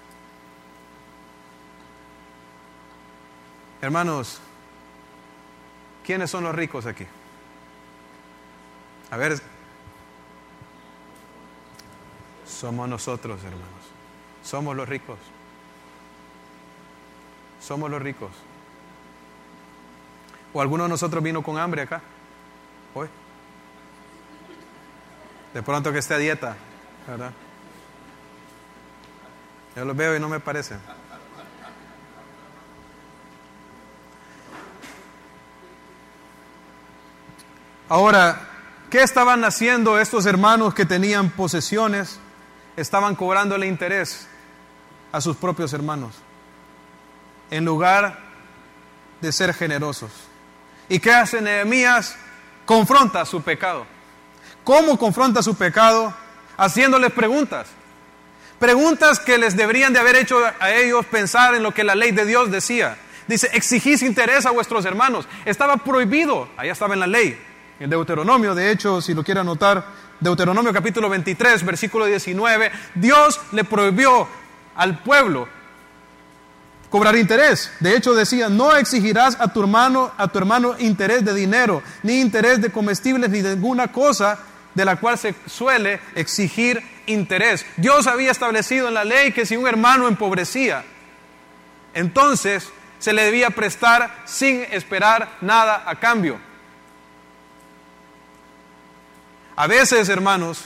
Hermanos, 3.82 4.40
¿quiénes 6.06 6.32
son 6.32 6.44
los 6.44 6.56
ricos 6.56 6.86
aquí? 6.86 7.06
A 9.12 9.18
ver, 9.18 9.40
somos 12.46 12.88
nosotros, 12.88 13.44
hermanos. 13.44 13.68
Somos 14.44 14.76
los 14.76 14.88
ricos. 14.88 15.18
Somos 17.68 17.92
los 17.92 18.02
ricos. 18.02 18.32
¿O 20.54 20.62
alguno 20.62 20.84
de 20.84 20.90
nosotros 20.90 21.22
vino 21.22 21.44
con 21.44 21.58
hambre 21.58 21.82
acá? 21.82 22.02
Hoy. 22.94 23.10
De 25.54 25.62
pronto 25.62 25.92
que 25.92 26.00
esté 26.00 26.14
a 26.14 26.18
dieta, 26.18 26.56
¿verdad? 27.06 27.32
Yo 29.76 29.84
los 29.84 29.98
veo 29.98 30.16
y 30.16 30.20
no 30.20 30.30
me 30.30 30.40
parece. 30.40 30.76
Ahora, 37.90 38.48
¿qué 38.90 39.02
estaban 39.02 39.44
haciendo 39.44 40.00
estos 40.00 40.26
hermanos 40.26 40.74
que 40.74 40.86
tenían 40.86 41.32
posesiones? 41.32 42.18
Estaban 42.78 43.16
cobrándole 43.16 43.68
interés 43.68 44.26
a 45.12 45.20
sus 45.20 45.36
propios 45.36 45.74
hermanos, 45.74 46.16
en 47.52 47.66
lugar 47.66 48.20
de 49.22 49.32
ser 49.32 49.54
generosos. 49.54 50.12
¿Y 50.90 51.00
qué 51.00 51.12
hace 51.12 51.42
Nehemías? 51.42 52.16
Confronta 52.66 53.26
su 53.26 53.42
pecado. 53.42 53.86
¿Cómo 54.64 54.98
confronta 54.98 55.42
su 55.42 55.56
pecado? 55.56 56.14
Haciéndoles 56.58 57.12
preguntas. 57.12 57.68
Preguntas 58.60 59.20
que 59.20 59.38
les 59.38 59.56
deberían 59.56 59.94
de 59.94 60.00
haber 60.00 60.16
hecho 60.16 60.38
a 60.60 60.72
ellos 60.72 61.06
pensar 61.06 61.56
en 61.56 61.64
lo 61.64 61.74
que 61.74 61.84
la 61.84 61.96
ley 61.96 62.12
de 62.12 62.26
Dios 62.26 62.52
decía. 62.52 62.98
Dice, 63.28 63.50
exigís 63.54 64.02
interés 64.02 64.46
a 64.46 64.52
vuestros 64.52 64.86
hermanos. 64.86 65.28
Estaba 65.46 65.78
prohibido, 65.78 66.50
allá 66.58 66.72
estaba 66.72 66.94
en 66.94 67.02
la 67.02 67.08
ley. 67.08 67.40
En 67.80 67.90
Deuteronomio, 67.90 68.56
de 68.56 68.72
hecho, 68.72 69.02
si 69.02 69.14
lo 69.14 69.24
quiere 69.24 69.42
anotar, 69.42 69.86
Deuteronomio 70.20 70.74
capítulo 70.74 71.10
23, 71.10 71.64
versículo 71.64 72.06
19, 72.06 72.72
Dios 72.96 73.40
le 73.52 73.64
prohibió 73.64 74.28
al 74.76 74.98
pueblo 75.00 75.48
cobrar 76.90 77.16
interés. 77.16 77.72
De 77.80 77.96
hecho 77.96 78.14
decía, 78.14 78.50
no 78.50 78.76
exigirás 78.76 79.38
a 79.40 79.52
tu 79.52 79.62
hermano, 79.62 80.12
a 80.18 80.28
tu 80.28 80.38
hermano 80.38 80.76
interés 80.80 81.24
de 81.26 81.34
dinero, 81.34 81.84
ni 82.04 82.20
interés 82.20 82.62
de 82.62 82.72
comestibles, 82.72 83.30
ni 83.30 83.42
de 83.42 83.56
ninguna 83.56 83.92
cosa 83.92 84.40
de 84.74 84.86
la 84.86 84.98
cual 84.98 85.18
se 85.18 85.36
suele 85.48 86.00
exigir 86.16 86.82
interés. 87.08 87.66
Dios 87.78 88.08
había 88.08 88.32
establecido 88.32 88.88
en 88.88 88.94
la 88.94 89.04
ley 89.04 89.32
que 89.32 89.46
si 89.46 89.58
un 89.58 89.68
hermano 89.68 90.08
empobrecía, 90.08 90.84
entonces 91.94 92.70
se 93.00 93.14
le 93.14 93.24
debía 93.24 93.50
prestar 93.50 94.24
sin 94.26 94.62
esperar 94.72 95.38
nada 95.42 95.84
a 95.86 95.96
cambio. 95.96 96.40
A 99.56 99.66
veces, 99.66 100.08
hermanos, 100.10 100.66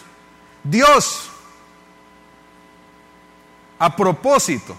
Dios 0.63 1.29
a 3.79 3.95
propósito 3.95 4.75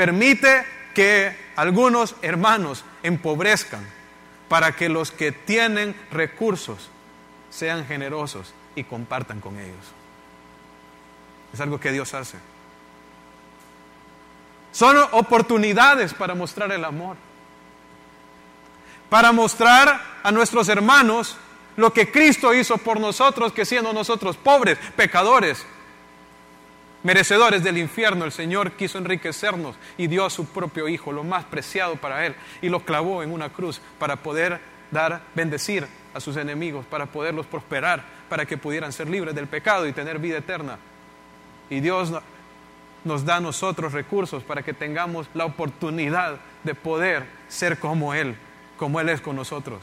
permite 0.00 0.64
que 0.94 1.36
algunos 1.56 2.16
hermanos 2.22 2.86
empobrezcan 3.02 3.86
para 4.48 4.72
que 4.72 4.88
los 4.88 5.10
que 5.10 5.30
tienen 5.30 5.94
recursos 6.10 6.88
sean 7.50 7.84
generosos 7.84 8.54
y 8.74 8.84
compartan 8.84 9.42
con 9.42 9.58
ellos. 9.58 9.76
Es 11.52 11.60
algo 11.60 11.78
que 11.78 11.92
Dios 11.92 12.14
hace. 12.14 12.38
Son 14.72 14.96
oportunidades 15.12 16.14
para 16.14 16.34
mostrar 16.34 16.72
el 16.72 16.86
amor. 16.86 17.18
Para 19.10 19.32
mostrar 19.32 20.00
a 20.22 20.32
nuestros 20.32 20.70
hermanos 20.70 21.36
lo 21.76 21.92
que 21.92 22.10
Cristo 22.10 22.54
hizo 22.54 22.78
por 22.78 22.98
nosotros, 22.98 23.52
que 23.52 23.66
siendo 23.66 23.92
nosotros 23.92 24.38
pobres, 24.38 24.78
pecadores, 24.96 25.66
merecedores 27.02 27.62
del 27.62 27.78
infierno, 27.78 28.24
el 28.24 28.32
Señor 28.32 28.72
quiso 28.72 28.98
enriquecernos 28.98 29.76
y 29.96 30.06
dio 30.06 30.24
a 30.24 30.30
su 30.30 30.46
propio 30.46 30.88
Hijo, 30.88 31.12
lo 31.12 31.24
más 31.24 31.44
preciado 31.44 31.96
para 31.96 32.26
Él, 32.26 32.34
y 32.62 32.68
lo 32.68 32.80
clavó 32.80 33.22
en 33.22 33.32
una 33.32 33.50
cruz 33.50 33.80
para 33.98 34.16
poder 34.16 34.60
dar, 34.90 35.22
bendecir 35.34 35.86
a 36.14 36.20
sus 36.20 36.36
enemigos, 36.36 36.84
para 36.86 37.06
poderlos 37.06 37.46
prosperar, 37.46 38.04
para 38.28 38.46
que 38.46 38.58
pudieran 38.58 38.92
ser 38.92 39.08
libres 39.08 39.34
del 39.34 39.46
pecado 39.46 39.86
y 39.86 39.92
tener 39.92 40.18
vida 40.18 40.38
eterna. 40.38 40.78
Y 41.68 41.80
Dios 41.80 42.12
nos 43.04 43.24
da 43.24 43.36
a 43.36 43.40
nosotros 43.40 43.92
recursos 43.92 44.42
para 44.42 44.62
que 44.62 44.74
tengamos 44.74 45.28
la 45.34 45.44
oportunidad 45.46 46.38
de 46.64 46.74
poder 46.74 47.26
ser 47.48 47.78
como 47.78 48.12
Él, 48.12 48.36
como 48.76 49.00
Él 49.00 49.08
es 49.08 49.20
con 49.20 49.36
nosotros. 49.36 49.80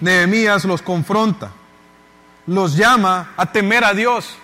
Nehemías 0.00 0.64
los 0.64 0.82
confronta, 0.82 1.52
los 2.48 2.76
llama 2.76 3.34
a 3.36 3.52
temer 3.52 3.84
a 3.84 3.92
Dios. 3.92 4.36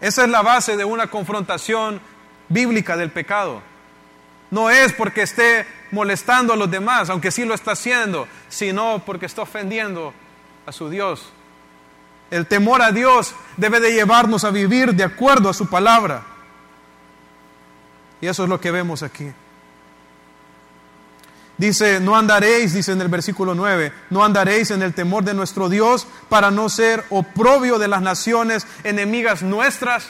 Esa 0.00 0.24
es 0.24 0.28
la 0.28 0.42
base 0.42 0.76
de 0.76 0.84
una 0.84 1.06
confrontación 1.08 2.00
bíblica 2.48 2.96
del 2.96 3.10
pecado. 3.10 3.62
No 4.50 4.68
es 4.68 4.92
porque 4.92 5.22
esté 5.22 5.66
molestando 5.90 6.52
a 6.52 6.56
los 6.56 6.70
demás, 6.70 7.08
aunque 7.08 7.30
sí 7.30 7.44
lo 7.44 7.54
está 7.54 7.72
haciendo, 7.72 8.28
sino 8.48 9.02
porque 9.04 9.26
está 9.26 9.42
ofendiendo 9.42 10.12
a 10.66 10.72
su 10.72 10.90
Dios. 10.90 11.32
El 12.30 12.46
temor 12.46 12.82
a 12.82 12.92
Dios 12.92 13.34
debe 13.56 13.80
de 13.80 13.92
llevarnos 13.92 14.44
a 14.44 14.50
vivir 14.50 14.94
de 14.94 15.04
acuerdo 15.04 15.48
a 15.48 15.54
su 15.54 15.68
palabra. 15.68 16.22
Y 18.20 18.26
eso 18.26 18.42
es 18.44 18.48
lo 18.48 18.60
que 18.60 18.70
vemos 18.70 19.02
aquí. 19.02 19.32
Dice, 21.58 22.00
no 22.00 22.16
andaréis, 22.16 22.74
dice 22.74 22.92
en 22.92 23.00
el 23.00 23.08
versículo 23.08 23.54
9, 23.54 23.90
no 24.10 24.22
andaréis 24.22 24.70
en 24.70 24.82
el 24.82 24.92
temor 24.92 25.24
de 25.24 25.32
nuestro 25.32 25.70
Dios 25.70 26.06
para 26.28 26.50
no 26.50 26.68
ser 26.68 27.04
oprobio 27.08 27.78
de 27.78 27.88
las 27.88 28.02
naciones 28.02 28.66
enemigas 28.84 29.42
nuestras. 29.42 30.08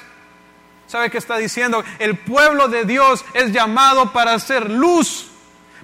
¿Sabe 0.88 1.08
qué 1.10 1.18
está 1.18 1.36
diciendo? 1.36 1.84
El 2.00 2.18
pueblo 2.18 2.66
de 2.68 2.84
Dios 2.84 3.24
es 3.32 3.52
llamado 3.52 4.12
para 4.12 4.36
ser 4.40 4.70
luz. 4.70 5.28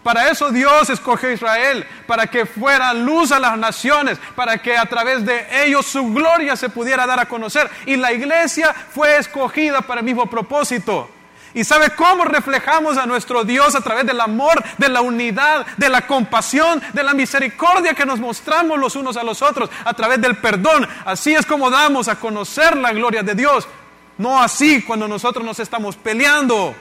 Para 0.03 0.31
eso 0.31 0.51
Dios 0.51 0.91
escogió 0.91 1.29
a 1.29 1.33
Israel, 1.33 1.87
para 2.09 2.27
que 2.27 2.45
fuera 2.45 2.93
luz 2.93 3.31
a 3.31 3.39
las 3.39 3.57
naciones, 3.57 4.19
para 4.35 4.59
que 4.59 4.77
a 4.77 4.87
través 4.87 5.25
de 5.25 5.65
ellos 5.65 5.87
su 5.87 6.13
gloria 6.13 6.57
se 6.57 6.71
pudiera 6.71 7.07
dar 7.07 7.21
a 7.21 7.27
conocer. 7.27 7.71
Y 7.87 7.95
la 7.95 8.13
iglesia 8.13 8.75
fue 8.91 9.17
escogida 9.17 9.81
para 9.81 10.01
el 10.01 10.05
mismo 10.05 10.27
propósito. 10.27 11.09
¿Y 11.55 11.65
sabe 11.65 11.91
cómo 11.91 12.25
reflejamos 12.25 12.97
a 12.97 13.07
nuestro 13.07 13.45
Dios 13.45 13.75
a 13.75 13.83
través 13.83 14.07
del 14.07 14.21
amor, 14.21 14.63
de 14.79 14.89
la 14.89 15.03
unidad, 15.03 15.67
de 15.77 15.89
la 15.89 16.07
compasión, 16.07 16.83
de 16.93 17.03
la 17.03 17.13
misericordia 17.13 17.95
que 17.95 18.07
nos 18.07 18.21
mostramos 18.21 18.79
los 18.79 18.97
unos 18.97 19.17
a 19.17 19.23
los 19.23 19.43
otros, 19.43 19.69
a 19.85 19.93
través 19.93 20.21
del 20.21 20.37
perdón? 20.37 20.89
Así 21.05 21.35
es 21.35 21.45
como 21.45 21.71
damos 21.71 22.09
a 22.09 22.17
conocer 22.17 22.77
la 22.77 22.93
gloria 22.93 23.23
de 23.23 23.35
Dios. 23.35 23.69
No 24.17 24.41
así 24.41 24.83
cuando 24.83 25.07
nosotros 25.09 25.45
nos 25.45 25.59
estamos 25.59 25.97
peleando, 25.97 26.75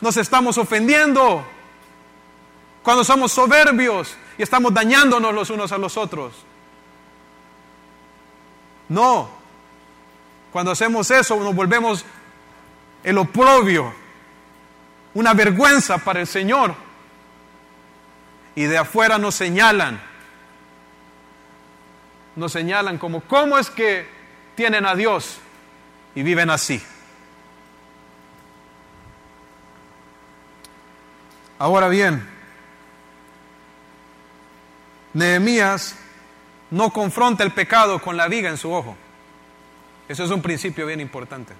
nos 0.00 0.16
estamos 0.16 0.56
ofendiendo, 0.56 1.44
cuando 2.82 3.04
somos 3.04 3.32
soberbios 3.32 4.16
y 4.38 4.42
estamos 4.42 4.72
dañándonos 4.72 5.34
los 5.34 5.50
unos 5.50 5.72
a 5.72 5.78
los 5.78 5.96
otros. 5.96 6.32
No, 8.88 9.28
cuando 10.52 10.72
hacemos 10.72 11.10
eso 11.10 11.36
nos 11.36 11.54
volvemos 11.54 12.04
el 13.04 13.18
oprobio, 13.18 13.94
una 15.14 15.34
vergüenza 15.34 15.98
para 15.98 16.20
el 16.20 16.26
Señor. 16.26 16.74
Y 18.54 18.64
de 18.64 18.78
afuera 18.78 19.16
nos 19.18 19.34
señalan, 19.34 20.00
nos 22.36 22.52
señalan 22.52 22.98
como, 22.98 23.22
¿cómo 23.22 23.58
es 23.58 23.70
que 23.70 24.06
tienen 24.54 24.84
a 24.84 24.94
Dios? 24.94 25.40
y 26.14 26.22
viven 26.22 26.50
así. 26.50 26.82
Ahora 31.58 31.88
bien, 31.88 32.28
Nehemías 35.14 35.96
no 36.70 36.90
confronta 36.92 37.44
el 37.44 37.52
pecado 37.52 38.00
con 38.00 38.16
la 38.16 38.28
viga 38.28 38.50
en 38.50 38.56
su 38.56 38.72
ojo. 38.72 38.96
Eso 40.08 40.24
es 40.24 40.30
un 40.30 40.42
principio 40.42 40.86
bien 40.86 41.00
importante. 41.00 41.54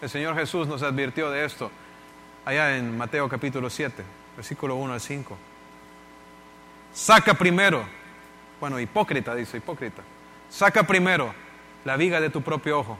El 0.00 0.08
Señor 0.08 0.36
Jesús 0.36 0.68
nos 0.68 0.82
advirtió 0.82 1.28
de 1.28 1.44
esto 1.44 1.72
allá 2.44 2.76
en 2.76 2.96
Mateo 2.96 3.28
capítulo 3.28 3.68
7, 3.68 4.04
versículo 4.36 4.76
1 4.76 4.92
al 4.92 5.00
5. 5.00 5.36
Saca 6.94 7.34
primero, 7.34 7.84
bueno, 8.60 8.78
hipócrita, 8.78 9.34
dice 9.34 9.56
hipócrita, 9.56 10.02
saca 10.48 10.84
primero 10.84 11.34
la 11.84 11.96
viga 11.96 12.20
de 12.20 12.30
tu 12.30 12.42
propio 12.42 12.78
ojo, 12.78 12.96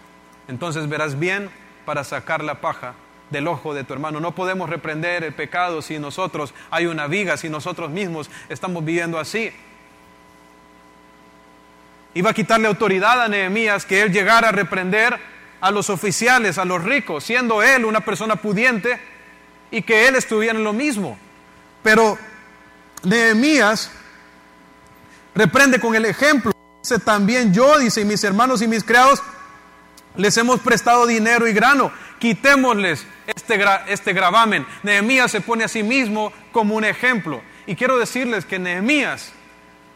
entonces 0.49 0.89
verás 0.89 1.17
bien 1.17 1.51
para 1.85 2.03
sacar 2.03 2.43
la 2.43 2.61
paja 2.61 2.95
del 3.31 3.47
ojo 3.47 3.75
de 3.75 3.85
tu 3.85 3.93
hermano. 3.93 4.19
No 4.19 4.35
podemos 4.35 4.69
reprender 4.69 5.23
el 5.23 5.35
pecado 5.35 5.83
si 5.83 6.01
nosotros 6.01 6.53
hay 6.69 6.87
una 6.87 7.07
viga, 7.07 7.37
si 7.37 7.49
nosotros 7.49 7.91
mismos 7.91 8.29
estamos 8.49 8.85
viviendo 8.85 9.21
así. 9.21 9.53
Iba 12.15 12.31
a 12.31 12.35
quitarle 12.35 12.67
autoridad 12.67 13.23
a 13.23 13.29
Nehemías 13.29 13.87
que 13.87 14.03
él 14.03 14.13
llegara 14.13 14.49
a 14.49 14.53
reprender 14.53 15.38
a 15.61 15.71
los 15.71 15.90
oficiales, 15.90 16.59
a 16.59 16.64
los 16.64 16.85
ricos, 16.85 17.25
siendo 17.25 17.62
él 17.62 17.85
una 17.85 18.01
persona 18.01 18.37
pudiente 18.37 19.01
y 19.71 19.83
que 19.83 20.09
él 20.09 20.16
estuviera 20.16 20.57
en 20.57 20.64
lo 20.64 20.73
mismo. 20.73 21.18
Pero 21.83 22.18
Nehemías 23.03 23.90
reprende 25.35 25.81
con 25.81 25.94
el 25.94 26.05
ejemplo. 26.05 26.53
Dice 26.83 26.99
también 26.99 27.53
yo, 27.53 27.79
dice, 27.79 28.05
mis 28.05 28.23
hermanos 28.25 28.62
y 28.62 28.68
mis 28.68 28.85
criados 28.85 29.23
les 30.16 30.37
hemos 30.37 30.61
prestado 30.61 31.07
dinero 31.07 31.47
y 31.47 31.53
grano. 31.53 31.92
Quitémosles 32.18 33.07
este, 33.27 33.64
este 33.88 34.12
gravamen. 34.12 34.66
Nehemías 34.83 35.31
se 35.31 35.40
pone 35.40 35.64
a 35.64 35.68
sí 35.68 35.83
mismo 35.83 36.33
como 36.53 36.75
un 36.75 36.85
ejemplo. 36.85 37.42
Y 37.66 37.77
quiero 37.77 37.99
decirles 37.99 38.44
que 38.44 38.59
Nehemías 38.59 39.33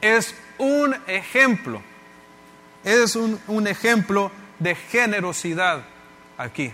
es 0.01 0.35
un 0.59 0.95
ejemplo 1.07 1.83
es 2.85 3.17
un, 3.17 3.67
ejemplo 3.67 4.31
de 4.63 4.75
generosidad 4.75 5.85
aquí. 6.39 6.73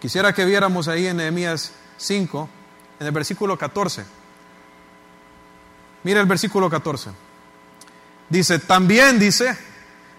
Quisiera 0.00 0.32
que 0.32 0.44
viéramos 0.44 0.88
ahí 0.88 1.06
en 1.06 1.18
Nehemías 1.18 1.72
5, 1.96 2.48
en 2.98 3.06
el 3.06 3.12
versículo 3.12 3.56
14. 3.56 4.04
Mira 6.02 6.20
el 6.20 6.26
versículo 6.26 6.68
14. 6.68 7.10
Dice, 8.28 8.58
también 8.58 9.18
dice, 9.18 9.56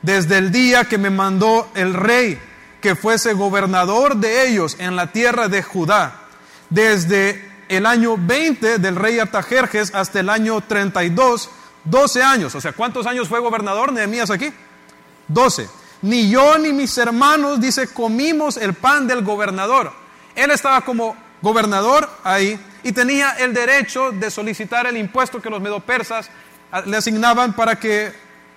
desde 0.01 0.37
el 0.37 0.51
día 0.51 0.85
que 0.85 0.97
me 0.97 1.09
mandó 1.09 1.69
el 1.75 1.93
rey 1.93 2.39
que 2.79 2.95
fuese 2.95 3.33
gobernador 3.33 4.15
de 4.15 4.47
ellos 4.47 4.77
en 4.79 4.95
la 4.95 5.11
tierra 5.11 5.47
de 5.49 5.63
Judá, 5.63 6.27
desde 6.69 7.51
el 7.67 7.85
año 7.85 8.15
20 8.17 8.77
del 8.77 8.95
rey 8.95 9.19
Artajerjes 9.19 9.93
hasta 9.95 10.19
el 10.19 10.29
año 10.29 10.61
32, 10.61 11.49
12 11.85 12.23
años. 12.23 12.55
O 12.55 12.61
sea, 12.61 12.71
¿cuántos 12.73 13.05
años 13.05 13.27
fue 13.27 13.39
gobernador 13.39 13.91
Nehemías 13.91 14.29
aquí? 14.29 14.53
12. 15.33 15.69
Ni 16.03 16.29
yo 16.29 16.57
ni 16.57 16.73
mis 16.73 16.97
hermanos, 16.97 17.59
dice, 17.61 17.87
comimos 17.87 18.57
el 18.57 18.73
pan 18.73 19.07
del 19.07 19.23
gobernador. 19.23 19.91
Él 20.35 20.51
estaba 20.51 20.81
como 20.81 21.15
gobernador 21.41 22.09
ahí 22.23 22.59
y 22.83 22.91
tenía 22.91 23.31
el 23.31 23.53
derecho 23.53 24.11
de 24.11 24.29
solicitar 24.29 24.85
el 24.87 24.97
impuesto 24.97 25.41
que 25.41 25.49
los 25.49 25.61
medopersas 25.61 26.29
ah, 26.71 26.81
le 26.81 26.97
asignaban 26.97 27.53
para 27.53 27.79
que, 27.79 28.11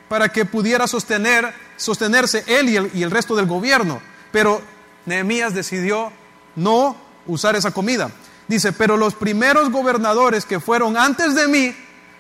para 0.09 0.29
que 0.29 0.45
pudiera 0.45 0.87
sostener, 0.87 1.53
sostenerse 1.77 2.45
él 2.47 2.69
y 2.69 2.77
el, 2.77 2.91
y 2.95 3.03
el 3.03 3.11
resto 3.11 3.37
del 3.37 3.47
gobierno. 3.47 4.01
Pero 4.33 4.61
Nehemías 5.05 5.55
decidió 5.55 6.13
no 6.57 6.97
usar 7.27 7.55
esa 7.55 7.71
comida. 7.71 8.11
Dice, 8.49 8.73
pero 8.73 8.97
los 8.97 9.15
primeros 9.15 9.71
gobernadores 9.71 10.45
que 10.45 10.61
fueron 10.61 10.97
antes 10.97 11.35
de 11.35 11.49
mí, 11.49 11.75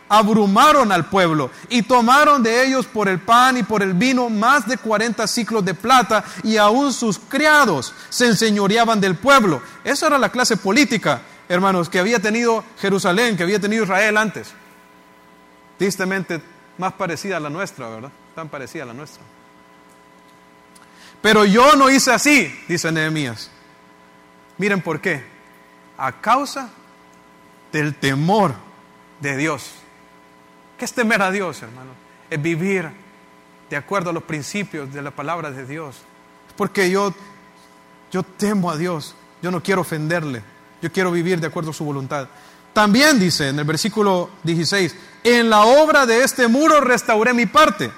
abrumaron 0.08 0.92
al 0.92 1.06
pueblo 1.06 1.50
y 1.68 1.82
tomaron 1.82 2.42
de 2.42 2.66
ellos 2.66 2.86
por 2.86 3.08
el 3.08 3.18
pan 3.18 3.56
y 3.56 3.62
por 3.62 3.82
el 3.82 3.94
vino 3.94 4.28
más 4.30 4.66
de 4.66 4.78
40 4.78 5.26
ciclos 5.26 5.64
de 5.64 5.74
plata 5.74 6.24
y 6.42 6.56
aún 6.56 6.92
sus 6.92 7.18
criados 7.18 7.92
se 8.08 8.26
enseñoreaban 8.26 9.00
del 9.00 9.16
pueblo. 9.16 9.62
Esa 9.84 10.06
era 10.06 10.18
la 10.18 10.30
clase 10.30 10.56
política, 10.56 11.22
hermanos, 11.48 11.88
que 11.88 11.98
había 11.98 12.18
tenido 12.18 12.64
Jerusalén, 12.80 13.36
que 13.36 13.42
había 13.42 13.60
tenido 13.60 13.84
Israel 13.84 14.16
antes. 14.16 14.52
Tristemente 15.78 16.40
más 16.78 16.92
parecida 16.92 17.36
a 17.38 17.40
la 17.40 17.50
nuestra, 17.50 17.88
¿verdad? 17.88 18.10
Tan 18.34 18.48
parecida 18.48 18.84
a 18.84 18.86
la 18.86 18.94
nuestra. 18.94 19.22
Pero 21.22 21.44
yo 21.44 21.74
no 21.76 21.90
hice 21.90 22.12
así, 22.12 22.54
dice 22.68 22.92
Nehemías. 22.92 23.50
Miren 24.58 24.80
por 24.80 25.00
qué. 25.00 25.24
A 25.98 26.12
causa 26.12 26.70
del 27.72 27.94
temor 27.94 28.54
de 29.20 29.36
Dios. 29.36 29.72
¿Qué 30.78 30.84
es 30.84 30.92
temer 30.92 31.22
a 31.22 31.30
Dios, 31.30 31.62
hermano? 31.62 31.90
Es 32.28 32.40
vivir 32.40 32.90
de 33.70 33.76
acuerdo 33.76 34.10
a 34.10 34.12
los 34.12 34.22
principios 34.22 34.92
de 34.92 35.02
la 35.02 35.10
palabra 35.10 35.50
de 35.50 35.64
Dios. 35.64 35.96
Porque 36.56 36.90
yo, 36.90 37.14
yo 38.12 38.22
temo 38.22 38.70
a 38.70 38.76
Dios. 38.76 39.14
Yo 39.42 39.50
no 39.50 39.62
quiero 39.62 39.80
ofenderle. 39.82 40.42
Yo 40.82 40.92
quiero 40.92 41.10
vivir 41.10 41.40
de 41.40 41.46
acuerdo 41.46 41.70
a 41.70 41.74
su 41.74 41.84
voluntad. 41.84 42.28
También 42.72 43.18
dice 43.18 43.48
en 43.48 43.58
el 43.58 43.64
versículo 43.64 44.28
16, 44.42 44.94
en 45.24 45.48
la 45.48 45.64
obra 45.64 46.04
de 46.04 46.22
este 46.22 46.46
muro 46.46 46.80
restauré 46.80 47.32
mi 47.32 47.46
parte. 47.46 47.90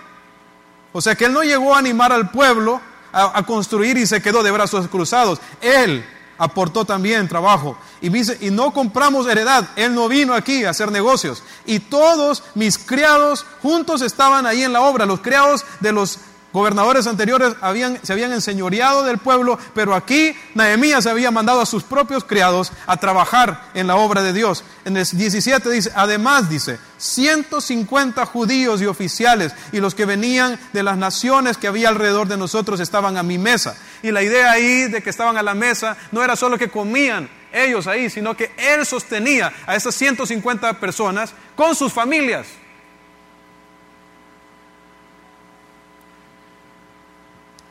O 0.92 1.00
sea 1.00 1.16
que 1.16 1.24
él 1.24 1.32
no 1.32 1.42
llegó 1.42 1.74
a 1.74 1.78
animar 1.78 2.12
al 2.12 2.30
pueblo 2.30 2.80
a, 3.12 3.38
a 3.38 3.42
construir 3.44 3.98
y 3.98 4.06
se 4.06 4.22
quedó 4.22 4.44
de 4.44 4.52
brazos 4.52 4.86
cruzados. 4.86 5.40
Él 5.60 6.04
aportó 6.38 6.84
también 6.84 7.28
trabajo. 7.28 7.76
Y 8.00 8.08
dice, 8.08 8.38
y 8.40 8.50
no 8.50 8.72
compramos 8.72 9.26
heredad. 9.26 9.68
Él 9.76 9.94
no 9.94 10.08
vino 10.08 10.34
aquí 10.34 10.64
a 10.64 10.70
hacer 10.70 10.90
negocios. 10.90 11.42
Y 11.66 11.80
todos 11.80 12.44
mis 12.54 12.78
criados 12.78 13.44
juntos 13.62 14.02
estaban 14.02 14.46
ahí 14.46 14.62
en 14.62 14.72
la 14.72 14.82
obra. 14.82 15.04
Los 15.04 15.20
criados 15.20 15.64
de 15.80 15.92
los 15.92 16.18
gobernadores 16.52 17.06
anteriores 17.06 17.54
habían, 17.60 17.98
se 18.02 18.12
habían 18.12 18.32
enseñoreado 18.32 19.04
del 19.04 19.18
pueblo, 19.18 19.58
pero 19.74 19.94
aquí 19.94 20.34
Nehemías 20.54 21.06
había 21.06 21.30
mandado 21.30 21.60
a 21.60 21.66
sus 21.66 21.82
propios 21.82 22.24
criados 22.24 22.72
a 22.86 22.96
trabajar 22.96 23.70
en 23.74 23.86
la 23.86 23.96
obra 23.96 24.22
de 24.22 24.32
Dios. 24.32 24.64
En 24.84 24.96
el 24.96 25.04
17 25.04 25.70
dice, 25.70 25.92
además 25.94 26.48
dice, 26.48 26.78
150 26.96 28.24
judíos 28.26 28.80
y 28.80 28.86
oficiales 28.86 29.52
y 29.72 29.80
los 29.80 29.94
que 29.94 30.06
venían 30.06 30.58
de 30.72 30.82
las 30.82 30.96
naciones 30.96 31.56
que 31.56 31.68
había 31.68 31.88
alrededor 31.88 32.28
de 32.28 32.36
nosotros 32.36 32.80
estaban 32.80 33.16
a 33.16 33.22
mi 33.22 33.38
mesa. 33.38 33.76
Y 34.02 34.10
la 34.10 34.22
idea 34.22 34.50
ahí 34.50 34.88
de 34.88 35.02
que 35.02 35.10
estaban 35.10 35.36
a 35.36 35.42
la 35.42 35.54
mesa 35.54 35.96
no 36.12 36.22
era 36.22 36.36
solo 36.36 36.58
que 36.58 36.70
comían 36.70 37.28
ellos 37.52 37.86
ahí, 37.86 38.10
sino 38.10 38.36
que 38.36 38.52
él 38.56 38.84
sostenía 38.84 39.52
a 39.66 39.76
esas 39.76 39.94
150 39.94 40.80
personas 40.80 41.32
con 41.56 41.74
sus 41.74 41.92
familias. 41.92 42.46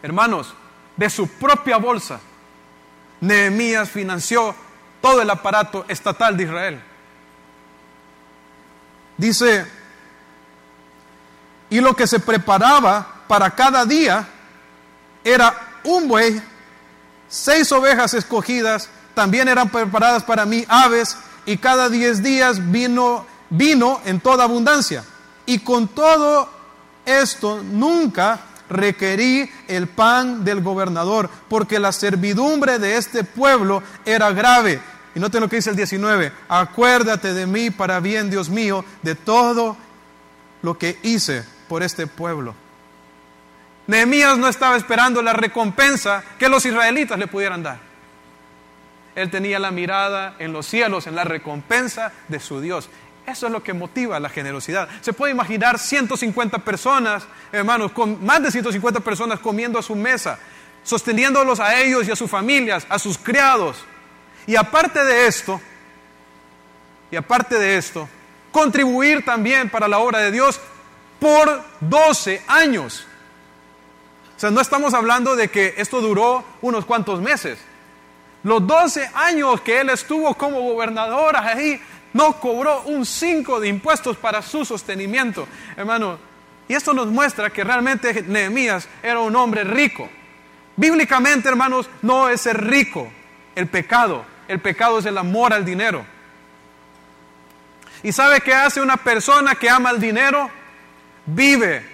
Hermanos, 0.02 0.54
de 0.96 1.10
su 1.10 1.28
propia 1.28 1.78
bolsa, 1.78 2.20
Nehemías 3.20 3.90
financió 3.90 4.56
todo 5.02 5.22
el 5.22 5.30
aparato 5.30 5.86
estatal 5.88 6.38
de 6.38 6.44
Israel. 6.44 6.84
Dice, 9.18 9.66
y 11.70 11.82
lo 11.82 11.96
que 11.96 12.08
se 12.08 12.20
preparaba 12.20 13.24
para 13.28 13.50
cada 13.52 13.86
día 13.86 14.28
era 15.24 15.80
un 15.84 16.08
buey, 16.08 16.42
seis 17.28 17.72
ovejas 17.72 18.14
escogidas, 18.14 18.90
también 19.14 19.48
eran 19.48 19.70
preparadas 19.70 20.24
para 20.24 20.46
mí 20.46 20.64
aves, 20.68 21.18
y 21.46 21.58
cada 21.58 21.90
diez 21.90 22.22
días 22.22 22.72
vino, 22.72 23.26
vino 23.50 24.02
en 24.06 24.20
toda 24.20 24.44
abundancia. 24.44 25.04
Y 25.46 25.60
con 25.60 25.88
todo 25.88 26.50
esto 27.06 27.64
nunca 27.64 28.40
requerí 28.70 29.50
el 29.68 29.88
pan 29.88 30.44
del 30.44 30.62
gobernador, 30.62 31.30
porque 31.50 31.80
la 31.80 31.92
servidumbre 31.92 32.80
de 32.80 32.98
este 32.98 33.24
pueblo 33.24 33.84
era 34.06 34.32
grave. 34.32 34.80
Y 35.16 35.20
noten 35.20 35.42
lo 35.42 35.50
que 35.50 35.56
dice 35.58 35.72
el 35.72 35.76
19, 35.76 36.32
acuérdate 36.48 37.34
de 37.34 37.48
mí 37.48 37.70
para 37.72 38.00
bien, 38.00 38.30
Dios 38.30 38.50
mío, 38.50 38.86
de 39.02 39.16
todo 39.16 39.78
lo 40.62 40.78
que 40.78 41.00
hice 41.04 41.44
por 41.68 41.84
este 41.84 42.08
pueblo. 42.08 42.56
Nehemías 43.88 44.38
no 44.38 44.48
estaba 44.48 44.76
esperando 44.76 45.22
la 45.22 45.34
recompensa 45.34 46.24
que 46.38 46.50
los 46.50 46.66
israelitas 46.66 47.18
le 47.18 47.28
pudieran 47.28 47.64
dar. 47.64 47.80
Él 49.16 49.32
tenía 49.32 49.58
la 49.58 49.72
mirada 49.72 50.36
en 50.38 50.54
los 50.54 50.68
cielos, 50.68 51.08
en 51.08 51.16
la 51.16 51.24
recompensa 51.24 52.12
de 52.28 52.40
su 52.40 52.62
Dios. 52.62 52.90
Eso 53.28 53.48
es 53.48 53.52
lo 53.52 53.62
que 53.62 53.74
motiva 53.74 54.22
la 54.22 54.30
generosidad. 54.30 54.88
Se 55.02 55.12
puede 55.12 55.34
imaginar 55.34 55.78
150 55.78 56.60
personas, 56.60 57.26
hermanos, 57.52 57.92
con 57.92 58.24
más 58.26 58.42
de 58.42 58.50
150 58.50 59.02
personas 59.02 59.42
comiendo 59.42 59.78
a 59.78 59.84
su 59.84 59.96
mesa, 59.96 60.40
sosteniéndolos 60.82 61.60
a 61.60 61.78
ellos 61.78 62.08
y 62.08 62.12
a 62.12 62.16
sus 62.16 62.32
familias, 62.32 62.88
a 62.88 62.98
sus 62.98 63.18
criados. 63.18 63.84
Y 64.46 64.56
aparte 64.56 65.04
de 65.04 65.28
esto, 65.28 65.60
y 67.12 67.18
aparte 67.18 67.60
de 67.60 67.76
esto, 67.76 68.08
contribuir 68.54 69.26
también 69.26 69.70
para 69.70 69.90
la 69.90 70.00
obra 70.00 70.20
de 70.20 70.32
Dios 70.32 70.62
por 71.20 71.62
12 71.82 72.44
años. 72.48 73.06
O 74.38 74.40
sea, 74.40 74.52
no 74.52 74.62
estamos 74.62 74.94
hablando 74.94 75.36
de 75.36 75.50
que 75.50 75.74
esto 75.76 76.00
duró 76.00 76.46
unos 76.62 76.86
cuantos 76.86 77.20
meses. 77.20 77.60
Los 78.44 78.66
12 78.66 79.12
años 79.16 79.60
que 79.60 79.82
él 79.82 79.90
estuvo 79.90 80.34
como 80.36 80.62
gobernador 80.62 81.36
ahí, 81.36 81.82
no 82.18 82.40
cobró 82.40 82.82
un 82.86 83.06
5 83.06 83.60
de 83.60 83.68
impuestos 83.68 84.18
para 84.18 84.42
su 84.42 84.66
sostenimiento. 84.66 85.48
Hermano, 85.76 86.18
y 86.68 86.74
esto 86.74 86.92
nos 86.92 87.06
muestra 87.06 87.52
que 87.52 87.64
realmente 87.64 88.24
Nehemías 88.24 88.90
era 89.04 89.20
un 89.20 89.36
hombre 89.36 89.64
rico. 89.64 90.10
Bíblicamente, 90.76 91.48
hermanos, 91.48 91.88
no 92.02 92.28
es 92.28 92.42
ser 92.42 92.66
rico 92.66 93.08
el 93.54 93.68
pecado. 93.68 94.26
El 94.48 94.60
pecado 94.60 94.98
es 94.98 95.06
el 95.06 95.16
amor 95.16 95.54
al 95.54 95.64
dinero. 95.64 96.04
¿Y 98.02 98.12
sabe 98.12 98.42
qué 98.42 98.54
hace 98.54 98.82
una 98.82 98.98
persona 98.98 99.54
que 99.54 99.70
ama 99.70 99.92
el 99.92 100.00
dinero? 100.00 100.50
Vive 101.28 101.86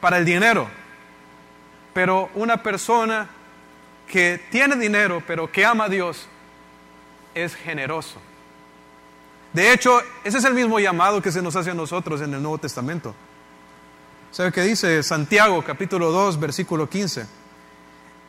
para 0.00 0.16
el 0.16 0.24
dinero. 0.24 0.70
Pero 1.92 2.30
una 2.34 2.62
persona 2.62 3.28
que 4.08 4.40
tiene 4.50 4.76
dinero, 4.76 5.22
pero 5.26 5.52
que 5.52 5.66
ama 5.66 5.84
a 5.84 5.88
Dios, 5.90 6.28
es 7.34 7.54
generoso. 7.54 8.22
De 9.56 9.72
hecho, 9.72 10.02
ese 10.22 10.36
es 10.36 10.44
el 10.44 10.52
mismo 10.52 10.78
llamado 10.78 11.22
que 11.22 11.32
se 11.32 11.40
nos 11.40 11.56
hace 11.56 11.70
a 11.70 11.74
nosotros 11.74 12.20
en 12.20 12.34
el 12.34 12.42
Nuevo 12.42 12.58
Testamento. 12.58 13.14
¿Sabe 14.30 14.52
qué 14.52 14.60
dice 14.60 15.02
Santiago 15.02 15.64
capítulo 15.64 16.12
2, 16.12 16.38
versículo 16.38 16.90
15? 16.90 17.26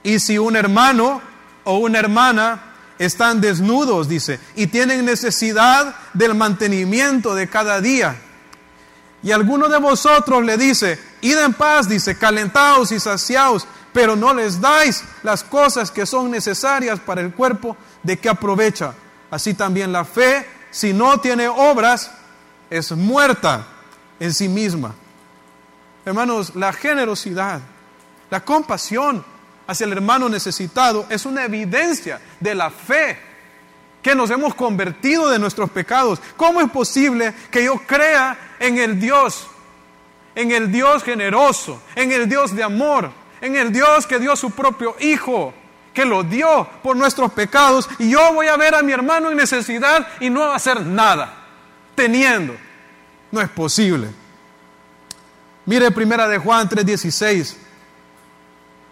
Y 0.04 0.22
si 0.22 0.38
un 0.38 0.56
hermano 0.56 1.22
o 1.66 1.80
una 1.80 2.00
hermana 2.00 2.76
están 2.98 3.42
desnudos, 3.42 4.08
dice, 4.08 4.40
y 4.56 4.68
tienen 4.68 5.04
necesidad 5.04 5.98
del 6.14 6.34
mantenimiento 6.34 7.36
de 7.36 7.50
cada 7.50 7.82
día, 7.82 8.16
y 9.22 9.34
alguno 9.34 9.68
de 9.68 9.80
vosotros 9.80 10.46
le 10.46 10.56
dice, 10.56 10.98
id 11.20 11.40
en 11.40 11.54
paz, 11.54 11.90
dice, 11.90 12.18
calentaos 12.18 12.94
y 12.94 13.02
saciaos, 13.02 13.68
pero 13.92 14.16
no 14.16 14.34
les 14.34 14.62
dais 14.62 15.04
las 15.24 15.44
cosas 15.44 15.92
que 15.92 16.06
son 16.06 16.32
necesarias 16.32 17.02
para 17.02 17.20
el 17.20 17.34
cuerpo, 17.34 17.76
¿de 18.02 18.18
qué 18.18 18.30
aprovecha? 18.30 18.94
Así 19.30 19.56
también 19.56 19.92
la 19.92 20.06
fe, 20.06 20.56
si 20.72 20.94
no 20.94 21.20
tiene 21.20 21.48
obras, 21.48 22.12
es 22.70 22.92
muerta 22.92 23.66
en 24.20 24.34
sí 24.34 24.48
misma. 24.48 24.94
Hermanos, 26.06 26.56
la 26.56 26.72
generosidad, 26.74 27.62
la 28.30 28.44
compasión 28.44 29.24
hacia 29.68 29.86
el 29.86 29.92
hermano 29.92 30.30
necesitado 30.30 31.06
es 31.10 31.26
una 31.26 31.46
evidencia 31.46 32.22
de 32.40 32.56
la 32.56 32.70
fe 32.70 33.20
que 34.02 34.16
nos 34.16 34.30
hemos 34.30 34.56
convertido 34.56 35.30
de 35.30 35.40
nuestros 35.40 35.70
pecados. 35.70 36.22
¿Cómo 36.38 36.62
es 36.62 36.70
posible 36.72 37.34
que 37.52 37.66
yo 37.66 37.82
crea 37.86 38.56
en 38.60 38.78
el 38.78 39.00
Dios, 39.00 39.48
en 40.36 40.52
el 40.52 40.72
Dios 40.72 41.04
generoso, 41.04 41.82
en 41.96 42.12
el 42.12 42.30
Dios 42.30 42.56
de 42.56 42.64
amor, 42.64 43.12
en 43.42 43.56
el 43.56 43.72
Dios 43.74 44.08
que 44.08 44.20
dio 44.20 44.36
su 44.36 44.52
propio 44.52 44.96
Hijo, 45.00 45.54
que 45.98 46.06
lo 46.06 46.22
dio 46.22 46.70
por 46.84 46.96
nuestros 46.96 47.32
pecados, 47.32 47.90
y 47.98 48.12
yo 48.12 48.32
voy 48.32 48.46
a 48.46 48.56
ver 48.56 48.76
a 48.76 48.84
mi 48.84 48.92
hermano 48.92 49.32
en 49.32 49.38
necesidad 49.38 50.08
y 50.20 50.30
no 50.30 50.44
hacer 50.44 50.86
nada, 50.86 51.34
teniendo? 51.96 52.56
No 53.32 53.42
es 53.42 53.50
posible. 53.50 54.08
Mire 55.66 55.90
primera 55.90 56.28
de 56.28 56.38
Juan 56.38 56.70
3:16. 56.70 57.56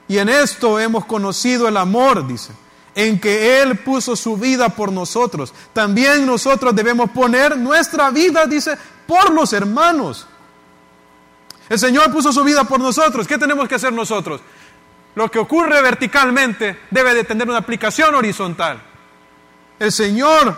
Y 0.08 0.18
en 0.18 0.30
esto 0.30 0.80
hemos 0.80 1.06
conocido 1.06 1.68
el 1.68 1.78
amor, 1.78 2.26
dice, 2.26 2.54
en 2.96 3.20
que 3.20 3.62
Él 3.62 3.78
puso 3.78 4.16
su 4.16 4.36
vida 4.36 4.70
por 4.70 4.92
nosotros. 4.92 5.54
También 5.74 6.26
nosotros 6.26 6.76
debemos 6.76 7.12
poner 7.12 7.56
nuestra 7.56 8.10
vida, 8.10 8.48
dice, 8.48 8.76
por 9.06 9.32
los 9.32 9.54
hermanos. 9.54 10.26
El 11.70 11.78
Señor 11.78 12.12
puso 12.12 12.34
su 12.34 12.44
vida 12.44 12.64
por 12.64 12.80
nosotros. 12.80 13.28
¿Qué 13.28 13.38
tenemos 13.38 13.68
que 13.68 13.76
hacer 13.76 13.94
nosotros? 13.94 14.42
Lo 15.16 15.32
que 15.32 15.40
ocurre 15.40 15.82
verticalmente 15.82 16.80
debe 16.92 17.14
de 17.14 17.24
tener 17.24 17.48
una 17.48 17.60
aplicación 17.60 18.14
horizontal. 18.16 18.82
El 19.80 19.92
Señor 19.92 20.58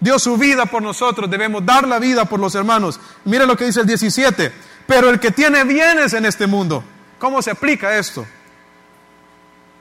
dio 0.00 0.18
su 0.18 0.36
vida 0.36 0.66
por 0.66 0.82
nosotros, 0.82 1.30
debemos 1.30 1.64
dar 1.66 1.86
la 1.86 1.98
vida 1.98 2.24
por 2.24 2.40
los 2.40 2.54
hermanos. 2.54 3.00
Mire 3.24 3.46
lo 3.46 3.56
que 3.56 3.66
dice 3.66 3.80
el 3.80 3.86
17 3.86 4.52
pero 4.86 5.10
el 5.10 5.20
que 5.20 5.30
tiene 5.30 5.64
bienes 5.64 6.12
en 6.12 6.26
este 6.26 6.46
mundo, 6.46 6.84
¿cómo 7.18 7.40
se 7.40 7.50
aplica 7.50 7.96
esto? 7.96 8.26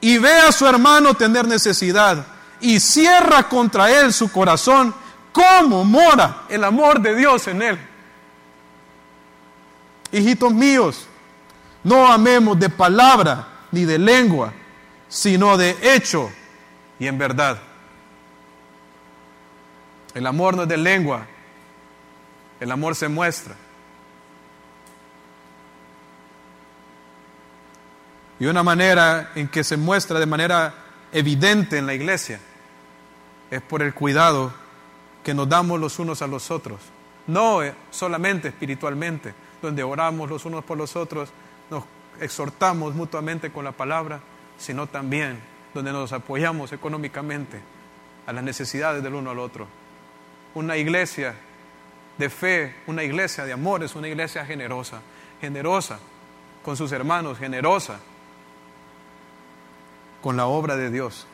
Y 0.01 0.17
ve 0.17 0.33
a 0.33 0.51
su 0.51 0.67
hermano 0.67 1.13
tener 1.13 1.47
necesidad 1.47 2.25
y 2.59 2.79
cierra 2.79 3.47
contra 3.49 3.91
él 3.91 4.13
su 4.13 4.31
corazón, 4.31 4.93
¿cómo 5.31 5.83
mora 5.83 6.43
el 6.49 6.63
amor 6.63 7.01
de 7.01 7.15
Dios 7.15 7.47
en 7.47 7.61
él? 7.61 7.79
Hijitos 10.11 10.53
míos, 10.53 11.05
no 11.83 12.07
amemos 12.07 12.57
de 12.59 12.69
palabra 12.69 13.47
ni 13.73 13.85
de 13.85 13.97
lengua, 13.97 14.53
sino 15.09 15.57
de 15.57 15.75
hecho 15.81 16.31
y 16.99 17.07
en 17.07 17.17
verdad. 17.17 17.59
El 20.13 20.27
amor 20.27 20.55
no 20.55 20.63
es 20.63 20.69
de 20.69 20.77
lengua, 20.77 21.25
el 22.59 22.71
amor 22.71 22.95
se 22.95 23.07
muestra. 23.07 23.55
Y 28.39 28.45
una 28.45 28.61
manera 28.61 29.31
en 29.33 29.47
que 29.47 29.63
se 29.63 29.75
muestra 29.75 30.19
de 30.19 30.27
manera 30.27 30.75
evidente 31.11 31.79
en 31.79 31.87
la 31.87 31.95
iglesia 31.95 32.39
es 33.49 33.61
por 33.63 33.81
el 33.81 33.93
cuidado 33.95 34.53
que 35.23 35.33
nos 35.33 35.49
damos 35.49 35.79
los 35.79 35.97
unos 35.97 36.21
a 36.21 36.27
los 36.27 36.51
otros. 36.51 36.79
No 37.25 37.61
solamente 37.89 38.49
espiritualmente, 38.49 39.33
donde 39.63 39.81
oramos 39.81 40.29
los 40.29 40.45
unos 40.45 40.63
por 40.63 40.77
los 40.77 40.95
otros, 40.95 41.29
nos 41.71 41.85
exhortamos 42.19 42.95
mutuamente 42.95 43.51
con 43.51 43.65
la 43.65 43.71
palabra, 43.71 44.21
sino 44.57 44.87
también 44.87 45.39
donde 45.73 45.91
nos 45.91 46.13
apoyamos 46.13 46.71
económicamente 46.71 47.61
a 48.25 48.33
las 48.33 48.43
necesidades 48.43 49.03
del 49.03 49.15
uno 49.15 49.31
al 49.31 49.39
otro. 49.39 49.67
Una 50.53 50.77
iglesia 50.77 51.35
de 52.17 52.29
fe, 52.29 52.75
una 52.87 53.03
iglesia 53.03 53.45
de 53.45 53.53
amor, 53.53 53.83
es 53.83 53.95
una 53.95 54.07
iglesia 54.07 54.45
generosa, 54.45 55.01
generosa 55.41 55.99
con 56.63 56.77
sus 56.77 56.91
hermanos, 56.91 57.37
generosa 57.37 57.99
con 60.21 60.37
la 60.37 60.45
obra 60.45 60.77
de 60.77 60.89
Dios. 60.89 61.27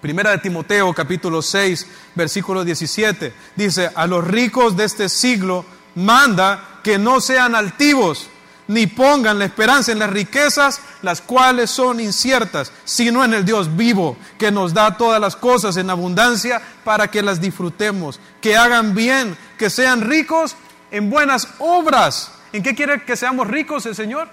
Primera 0.00 0.30
de 0.30 0.38
Timoteo 0.38 0.92
capítulo 0.92 1.42
6, 1.42 1.86
versículo 2.14 2.64
17, 2.64 3.32
dice, 3.56 3.90
a 3.94 4.06
los 4.06 4.26
ricos 4.26 4.76
de 4.76 4.84
este 4.84 5.08
siglo 5.08 5.64
manda 5.94 6.80
que 6.82 6.98
no 6.98 7.20
sean 7.20 7.54
altivos, 7.54 8.28
ni 8.66 8.86
pongan 8.86 9.38
la 9.38 9.44
esperanza 9.44 9.92
en 9.92 9.98
las 9.98 10.10
riquezas, 10.10 10.80
las 11.02 11.20
cuales 11.20 11.70
son 11.70 12.00
inciertas, 12.00 12.72
sino 12.84 13.24
en 13.24 13.34
el 13.34 13.44
Dios 13.44 13.76
vivo, 13.76 14.16
que 14.38 14.50
nos 14.50 14.72
da 14.72 14.96
todas 14.96 15.20
las 15.20 15.36
cosas 15.36 15.76
en 15.76 15.90
abundancia 15.90 16.62
para 16.84 17.08
que 17.08 17.22
las 17.22 17.40
disfrutemos, 17.40 18.20
que 18.40 18.56
hagan 18.56 18.94
bien, 18.94 19.36
que 19.58 19.70
sean 19.70 20.00
ricos 20.00 20.56
en 20.90 21.10
buenas 21.10 21.48
obras. 21.58 22.32
¿En 22.52 22.62
qué 22.62 22.74
quiere 22.74 23.02
que 23.02 23.16
seamos 23.16 23.48
ricos 23.48 23.84
el 23.86 23.94
Señor? 23.94 24.28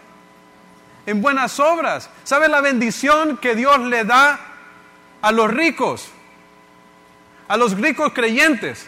en 1.05 1.21
buenas 1.21 1.59
obras. 1.59 2.09
¿Sabe 2.23 2.47
la 2.47 2.61
bendición 2.61 3.37
que 3.37 3.55
Dios 3.55 3.79
le 3.79 4.03
da 4.03 4.39
a 5.21 5.31
los 5.31 5.51
ricos? 5.51 6.09
A 7.47 7.57
los 7.57 7.77
ricos 7.77 8.13
creyentes. 8.13 8.87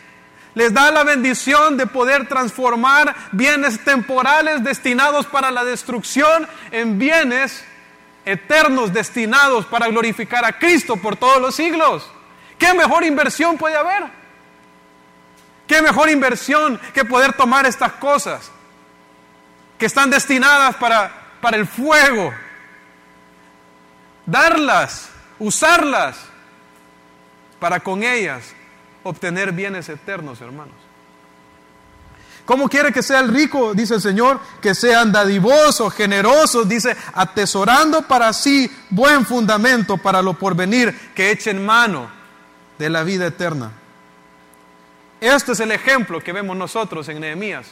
Les 0.55 0.73
da 0.73 0.91
la 0.91 1.03
bendición 1.03 1.77
de 1.77 1.87
poder 1.87 2.27
transformar 2.27 3.15
bienes 3.31 3.83
temporales 3.83 4.63
destinados 4.63 5.25
para 5.25 5.51
la 5.51 5.63
destrucción 5.63 6.47
en 6.71 6.99
bienes 6.99 7.63
eternos 8.25 8.93
destinados 8.93 9.65
para 9.65 9.87
glorificar 9.87 10.45
a 10.45 10.57
Cristo 10.59 10.97
por 10.97 11.15
todos 11.15 11.41
los 11.41 11.55
siglos. 11.55 12.09
¿Qué 12.57 12.73
mejor 12.73 13.03
inversión 13.03 13.57
puede 13.57 13.75
haber? 13.75 14.03
¿Qué 15.67 15.81
mejor 15.81 16.09
inversión 16.09 16.79
que 16.93 17.03
poder 17.03 17.33
tomar 17.33 17.65
estas 17.65 17.93
cosas 17.93 18.51
que 19.77 19.87
están 19.87 20.09
destinadas 20.09 20.75
para 20.75 21.23
para 21.43 21.57
el 21.57 21.67
fuego, 21.67 22.33
darlas, 24.25 25.09
usarlas, 25.37 26.15
para 27.59 27.81
con 27.81 28.01
ellas 28.01 28.55
obtener 29.03 29.51
bienes 29.51 29.89
eternos, 29.89 30.41
hermanos. 30.41 30.75
¿Cómo 32.45 32.67
quiere 32.67 32.91
que 32.91 33.01
sea 33.01 33.21
el 33.21 33.29
rico? 33.29 33.73
Dice 33.73 33.95
el 33.95 34.01
Señor, 34.01 34.39
que 34.61 34.75
sean 34.75 35.11
dadivosos, 35.13 35.93
generosos, 35.93 36.67
dice, 36.67 36.95
atesorando 37.13 38.01
para 38.01 38.33
sí 38.33 38.69
buen 38.89 39.25
fundamento 39.25 39.97
para 39.97 40.21
lo 40.21 40.33
porvenir, 40.33 41.13
que 41.15 41.31
echen 41.31 41.65
mano 41.65 42.09
de 42.77 42.89
la 42.89 43.03
vida 43.03 43.27
eterna. 43.27 43.71
Este 45.21 45.53
es 45.53 45.59
el 45.61 45.71
ejemplo 45.71 46.19
que 46.19 46.33
vemos 46.33 46.57
nosotros 46.57 47.07
en 47.07 47.21
Nehemías. 47.21 47.67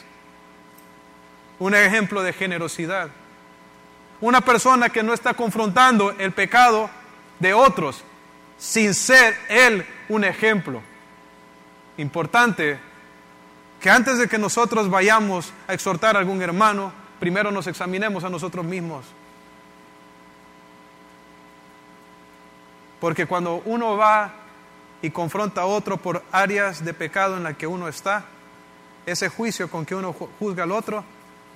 Un 1.58 1.74
ejemplo 1.74 2.22
de 2.22 2.32
generosidad. 2.32 3.10
Una 4.22 4.40
persona 4.40 4.88
que 4.88 5.02
no 5.02 5.12
está 5.12 5.34
confrontando 5.34 6.12
el 6.12 6.32
pecado 6.32 6.88
de 7.40 7.52
otros 7.52 8.02
sin 8.56 8.94
ser 8.94 9.36
él 9.50 9.84
un 10.08 10.24
ejemplo 10.24 10.80
importante 12.02 12.78
que 13.80 13.90
antes 13.90 14.18
de 14.18 14.28
que 14.28 14.38
nosotros 14.38 14.90
vayamos 14.90 15.52
a 15.66 15.74
exhortar 15.74 16.16
a 16.16 16.20
algún 16.20 16.42
hermano, 16.42 16.92
primero 17.18 17.50
nos 17.50 17.66
examinemos 17.66 18.22
a 18.24 18.30
nosotros 18.30 18.64
mismos. 18.64 19.04
Porque 23.00 23.26
cuando 23.26 23.62
uno 23.64 23.96
va 23.96 24.32
y 25.02 25.10
confronta 25.10 25.62
a 25.62 25.66
otro 25.66 25.96
por 25.96 26.22
áreas 26.30 26.84
de 26.84 26.94
pecado 26.94 27.36
en 27.36 27.42
las 27.42 27.56
que 27.56 27.66
uno 27.66 27.88
está, 27.88 28.24
ese 29.04 29.28
juicio 29.28 29.68
con 29.68 29.84
que 29.84 29.96
uno 29.96 30.12
juzga 30.12 30.62
al 30.62 30.70
otro 30.70 31.02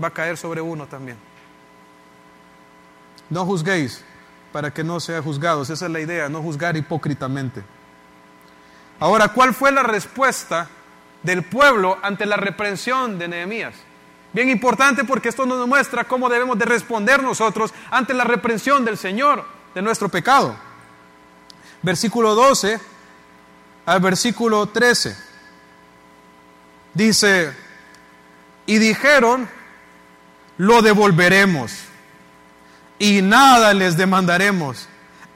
va 0.03 0.09
a 0.09 0.13
caer 0.13 0.37
sobre 0.37 0.61
uno 0.61 0.87
también. 0.87 1.17
No 3.31 3.45
juzguéis 3.45 4.05
para 4.53 4.73
que 4.73 4.83
no 4.83 4.99
sea 4.99 5.23
juzgados. 5.23 5.71
Esa 5.71 5.87
es 5.87 5.93
la 5.93 6.01
idea, 6.01 6.29
no 6.29 6.43
juzgar 6.43 6.77
hipócritamente. 6.77 7.63
Ahora, 8.99 9.29
¿cuál 9.29 9.55
fue 9.55 9.73
la 9.73 9.83
respuesta 9.83 10.69
del 11.23 11.43
pueblo 11.43 11.99
ante 12.03 12.27
la 12.27 12.37
reprensión 12.37 13.19
de 13.19 13.29
Nehemías? 13.29 13.75
Bien 14.33 14.49
importante 14.49 15.05
porque 15.05 15.29
esto 15.29 15.47
nos 15.47 15.67
muestra 15.67 16.05
cómo 16.05 16.29
debemos 16.29 16.59
de 16.59 16.65
responder 16.65 17.23
nosotros 17.23 17.73
ante 17.91 18.15
la 18.15 18.25
reprensión 18.25 18.85
del 18.85 18.99
Señor 18.99 19.45
de 19.75 19.83
nuestro 19.83 20.09
pecado. 20.09 20.57
Versículo 21.83 22.35
12 22.35 22.81
al 23.87 24.01
versículo 24.01 24.67
13. 24.67 25.17
Dice, 26.93 27.55
y 28.67 28.79
dijeron, 28.79 29.49
lo 30.59 30.83
devolveremos 30.83 31.73
y 32.99 33.23
nada 33.23 33.75
les 33.75 33.97
demandaremos. 33.97 34.89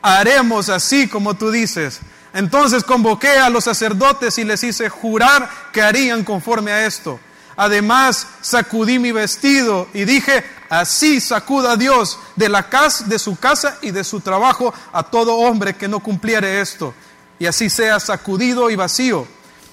Haremos 0.02 0.68
así 0.68 1.08
como 1.08 1.34
tú 1.34 1.50
dices. 1.50 2.00
Entonces 2.32 2.84
convoqué 2.84 3.38
a 3.38 3.50
los 3.50 3.64
sacerdotes 3.64 4.38
y 4.38 4.44
les 4.44 4.62
hice 4.62 4.88
jurar 4.88 5.48
que 5.72 5.82
harían 5.82 6.24
conforme 6.24 6.70
a 6.70 6.86
esto. 6.86 7.18
Además 7.56 8.26
sacudí 8.40 8.98
mi 8.98 9.12
vestido 9.12 9.88
y 9.92 10.04
dije, 10.04 10.44
así 10.68 11.20
sacuda 11.20 11.76
Dios 11.76 12.18
de 12.36 12.48
la 12.48 12.68
casa, 12.68 13.04
de 13.04 13.18
su 13.18 13.36
casa 13.36 13.76
y 13.82 13.90
de 13.90 14.04
su 14.04 14.20
trabajo 14.20 14.72
a 14.92 15.02
todo 15.02 15.36
hombre 15.36 15.74
que 15.74 15.88
no 15.88 16.00
cumpliere 16.00 16.60
esto. 16.60 16.94
Y 17.38 17.46
así 17.46 17.68
sea 17.68 18.00
sacudido 18.00 18.70
y 18.70 18.76
vacío. 18.76 19.26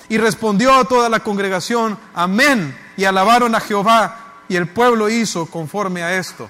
Y 0.10 0.18
respondió 0.18 0.84
toda 0.86 1.10
la 1.10 1.20
congregación, 1.20 1.98
amén. 2.14 2.78
Y 2.96 3.06
alabaron 3.06 3.56
a 3.56 3.60
Jehová. 3.60 4.44
Y 4.50 4.56
el 4.56 4.68
pueblo 4.68 5.10
hizo 5.10 5.46
conforme 5.46 6.02
a 6.04 6.18
esto. 6.18 6.50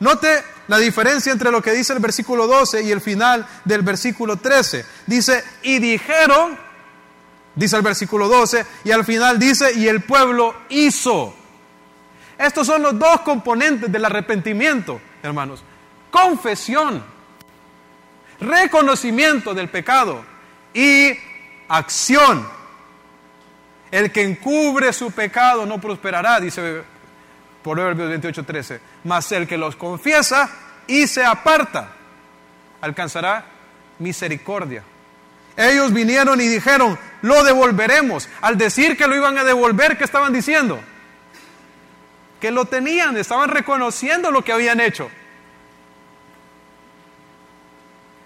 Note 0.00 0.44
la 0.68 0.78
diferencia 0.78 1.32
entre 1.32 1.50
lo 1.50 1.62
que 1.62 1.72
dice 1.72 1.94
el 1.94 1.98
versículo 1.98 2.46
12 2.46 2.82
y 2.82 2.90
el 2.90 3.00
final 3.00 3.46
del 3.64 3.82
versículo 3.82 4.36
13. 4.36 4.84
Dice, 5.06 5.42
y 5.62 5.78
dijeron, 5.78 6.58
dice 7.54 7.76
el 7.76 7.82
versículo 7.82 8.28
12, 8.28 8.64
y 8.84 8.90
al 8.90 9.04
final 9.04 9.38
dice, 9.38 9.72
y 9.74 9.88
el 9.88 10.02
pueblo 10.02 10.54
hizo. 10.68 11.34
Estos 12.38 12.66
son 12.66 12.82
los 12.82 12.98
dos 12.98 13.22
componentes 13.22 13.90
del 13.90 14.04
arrepentimiento, 14.04 15.00
hermanos. 15.22 15.64
Confesión, 16.10 17.02
reconocimiento 18.40 19.54
del 19.54 19.70
pecado 19.70 20.22
y 20.74 21.18
acción. 21.68 22.46
El 23.90 24.12
que 24.12 24.22
encubre 24.22 24.92
su 24.92 25.10
pecado 25.12 25.64
no 25.64 25.80
prosperará, 25.80 26.38
dice 26.40 26.82
Proverbios 27.74 28.08
28, 28.08 28.44
13. 28.44 28.80
Mas 29.04 29.30
el 29.32 29.46
que 29.46 29.56
los 29.56 29.76
confiesa 29.76 30.50
y 30.86 31.06
se 31.06 31.24
aparta, 31.24 31.92
alcanzará 32.80 33.44
misericordia. 33.98 34.82
Ellos 35.56 35.92
vinieron 35.92 36.40
y 36.40 36.46
dijeron, 36.46 36.98
lo 37.22 37.42
devolveremos. 37.42 38.28
Al 38.40 38.56
decir 38.56 38.96
que 38.96 39.06
lo 39.06 39.16
iban 39.16 39.36
a 39.38 39.44
devolver, 39.44 39.98
¿qué 39.98 40.04
estaban 40.04 40.32
diciendo? 40.32 40.80
Que 42.40 42.50
lo 42.50 42.66
tenían, 42.66 43.16
estaban 43.16 43.50
reconociendo 43.50 44.30
lo 44.30 44.42
que 44.42 44.52
habían 44.52 44.80
hecho. 44.80 45.10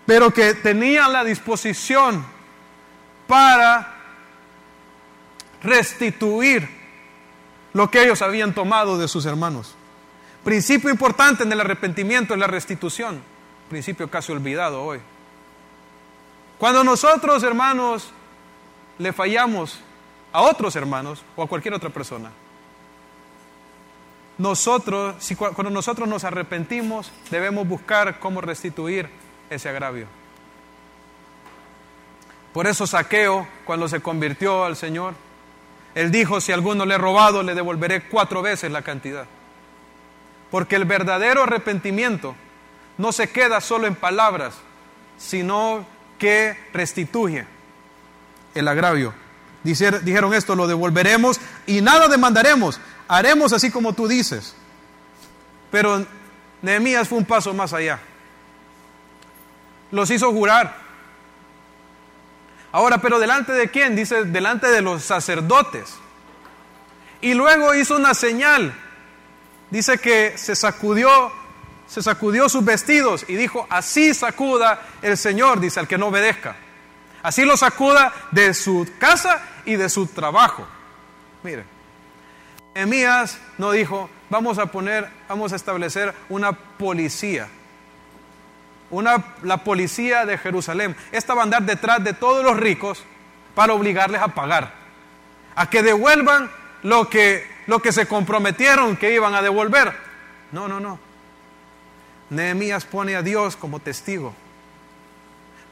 Pero 0.05 0.32
que 0.32 0.55
tenían 0.55 1.12
la 1.12 1.24
disposición 1.24 2.24
para 3.26 3.95
restituir 5.62 6.82
lo 7.73 7.91
que 7.91 8.03
ellos 8.03 8.23
habían 8.23 8.55
tomado 8.55 8.99
de 8.99 9.09
sus 9.09 9.27
hermanos. 9.27 9.75
Principio 10.45 10.91
importante 10.91 11.45
en 11.45 11.53
el 11.53 11.61
arrepentimiento 11.61 12.35
es 12.35 12.41
la 12.41 12.47
restitución. 12.47 13.23
Principio 13.70 14.11
casi 14.11 14.33
olvidado 14.33 14.83
hoy. 14.83 15.01
Cuando 16.59 16.85
nosotros, 16.85 17.43
hermanos, 17.43 18.11
le 18.99 19.12
fallamos 19.12 19.81
a 20.33 20.43
otros 20.43 20.77
hermanos 20.77 21.23
o 21.37 21.43
a 21.43 21.49
cualquier 21.49 21.75
otra 21.75 21.91
persona, 21.91 22.31
nosotros, 24.39 25.16
si, 25.18 25.37
cuando 25.37 25.70
nosotros 25.70 26.09
nos 26.09 26.25
arrepentimos, 26.25 27.12
debemos 27.31 27.66
buscar 27.68 28.18
cómo 28.18 28.41
restituir 28.41 29.09
ese 29.51 29.68
agravio. 29.68 30.07
Por 32.53 32.66
eso 32.66 32.87
Saqueo, 32.87 33.47
cuando 33.64 33.89
se 33.89 34.01
convirtió 34.01 34.64
al 34.64 34.77
Señor, 34.77 35.14
él 35.95 36.11
dijo, 36.11 36.40
si 36.40 36.53
alguno 36.53 36.86
le 36.86 36.95
he 36.95 36.99
robado, 36.99 37.43
le 37.43 37.55
devolveré 37.55 38.03
cuatro 38.09 38.43
veces 38.43 38.70
la 38.70 38.82
cantidad. 38.82 39.26
Porque 40.51 40.76
el 40.76 40.84
verdadero 40.84 41.43
arrepentimiento 41.43 42.34
no 42.99 43.12
se 43.12 43.30
queda 43.30 43.61
solo 43.61 43.86
en 43.86 43.95
palabras, 43.95 44.55
sino 45.18 45.86
que 46.18 46.57
restituye 46.72 47.47
el 48.55 48.68
agravio. 48.68 49.14
Dijeron 49.62 50.34
esto, 50.34 50.55
lo 50.57 50.66
devolveremos 50.66 51.40
y 51.66 51.80
nada 51.80 52.09
demandaremos, 52.09 52.80
haremos 53.07 53.53
así 53.53 53.70
como 53.70 53.93
tú 53.93 54.09
dices. 54.09 54.55
Pero 55.70 56.05
Nehemías 56.62 57.09
fue 57.09 57.18
un 57.18 57.24
paso 57.24 57.55
más 57.55 57.72
allá. 57.72 58.01
Los 59.90 60.11
hizo 60.11 60.32
jurar 60.32 60.82
Ahora, 62.73 62.99
pero 62.99 63.18
delante 63.18 63.53
de 63.53 63.70
quién? 63.70 63.95
Dice, 63.95 64.25
delante 64.25 64.68
de 64.68 64.81
los 64.81 65.05
sacerdotes. 65.05 65.95
Y 67.20 67.35
luego 67.35 67.75
hizo 67.75 67.97
una 67.97 68.14
señal. 68.14 68.75
Dice 69.70 69.99
que 69.99 70.37
se 70.37 70.57
sacudió, 70.57 71.31
se 71.87 72.03
sacudió 72.03 72.49
sus 72.49 72.64
vestidos 72.64 73.25
y 73.29 73.37
dijo, 73.37 73.66
así 73.70 74.14
sacuda 74.14 74.81
el 75.03 75.16
Señor, 75.18 75.61
dice 75.61 75.81
al 75.81 75.89
que 75.89 75.99
no 75.99 76.09
obedezca. 76.09 76.57
Así 77.23 77.45
lo 77.45 77.57
sacuda 77.57 78.12
de 78.31 78.55
su 78.55 78.89
casa 78.99 79.43
y 79.64 79.77
de 79.77 79.89
su 79.89 80.07
trabajo. 80.07 80.66
Mire, 81.43 81.64
Emías 82.75 83.39
no 83.59 83.70
dijo, 83.70 84.09
vamos 84.31 84.59
a 84.59 84.66
poner, 84.66 85.09
vamos 85.29 85.53
a 85.53 85.57
establecer 85.57 86.14
una 86.31 86.53
policía 86.53 87.49
una, 88.93 89.24
la 89.43 89.64
policía 89.64 90.24
de 90.24 90.38
Jerusalén. 90.38 90.95
Esta 91.11 91.34
va 91.34 91.40
a 91.40 91.45
andar 91.45 91.62
detrás 91.62 92.05
de 92.05 92.12
todos 92.12 92.45
los 92.45 92.57
ricos 92.57 93.03
para 93.55 93.72
obligarles 93.72 94.20
a 94.20 94.28
pagar, 94.28 94.72
a 95.57 95.68
que 95.68 95.82
devuelvan 95.82 96.51
lo 96.82 97.09
que, 97.09 97.47
lo 97.66 97.80
que 97.80 97.90
se 97.90 98.07
comprometieron 98.07 98.97
que 98.97 99.12
iban 99.12 99.34
a 99.34 99.43
devolver. 99.43 99.93
No, 100.53 100.68
no, 100.68 100.78
no. 100.78 100.99
Nehemías 102.30 102.84
pone 102.84 103.16
a 103.16 103.22
Dios 103.22 103.57
como 103.57 103.80
testigo. 103.80 104.34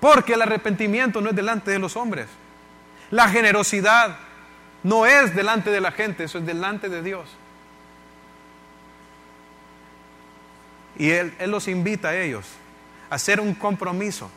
Porque 0.01 0.33
el 0.33 0.43
arrepentimiento 0.43 1.21
no 1.21 1.31
es 1.31 1.37
delante 1.37 1.71
de 1.71 1.79
los 1.79 1.97
hombres. 1.97 2.27
La 3.11 3.29
generosidad 3.29 4.17
no 4.83 5.05
es 5.05 5.35
delante 5.35 5.71
de 5.71 5.81
la 5.83 5.93
gente, 5.93 6.25
eso 6.25 6.39
es 6.39 6.47
delante 6.47 6.89
de 6.89 7.03
Dios. 7.03 7.29
Y 10.97 11.11
Él, 11.11 11.35
él 11.39 11.51
los 11.51 11.69
invita 11.69 12.09
a 12.09 12.17
ellos 12.17 12.47
hacer 13.11 13.41
un 13.41 13.55
compromiso 13.55 14.31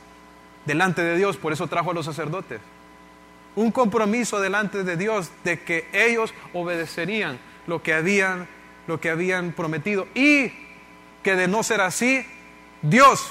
delante 0.66 1.04
de 1.04 1.18
Dios, 1.18 1.38
por 1.38 1.54
eso 1.54 1.68
trajo 1.68 1.92
a 1.92 1.94
los 1.94 2.06
sacerdotes. 2.06 2.60
Un 3.56 3.72
compromiso 3.72 4.42
delante 4.42 4.84
de 4.84 4.98
Dios 4.98 5.30
de 5.44 5.62
que 5.62 5.88
ellos 5.94 6.34
obedecerían 6.54 7.40
lo 7.68 7.84
que 7.84 7.94
habían, 7.94 8.48
lo 8.88 9.00
que 9.00 9.10
habían 9.10 9.52
prometido 9.52 10.08
y 10.16 10.52
que 11.22 11.36
de 11.36 11.48
no 11.48 11.64
ser 11.64 11.82
así, 11.82 12.26
Dios 12.82 13.30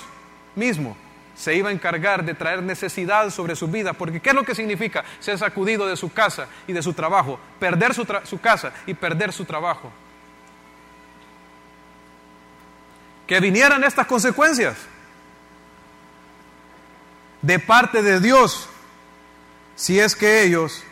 mismo 0.54 0.96
se 1.34 1.54
iba 1.54 1.70
a 1.70 1.72
encargar 1.72 2.24
de 2.24 2.34
traer 2.34 2.62
necesidad 2.62 3.30
sobre 3.30 3.56
su 3.56 3.66
vida, 3.66 3.94
porque 3.94 4.20
¿qué 4.20 4.30
es 4.30 4.34
lo 4.34 4.44
que 4.44 4.54
significa 4.54 5.04
ser 5.18 5.38
sacudido 5.38 5.86
de 5.86 5.96
su 5.96 6.12
casa 6.12 6.46
y 6.66 6.72
de 6.72 6.82
su 6.82 6.92
trabajo? 6.92 7.38
Perder 7.58 7.94
su, 7.94 8.06
su 8.24 8.40
casa 8.40 8.72
y 8.86 8.94
perder 8.94 9.32
su 9.32 9.44
trabajo. 9.44 9.90
Que 13.26 13.40
vinieran 13.40 13.82
estas 13.82 14.06
consecuencias 14.06 14.76
de 17.42 17.58
parte 17.58 18.02
de 18.02 18.20
Dios 18.20 18.68
si 19.74 19.98
es 19.98 20.14
que 20.14 20.44
ellos 20.44 20.84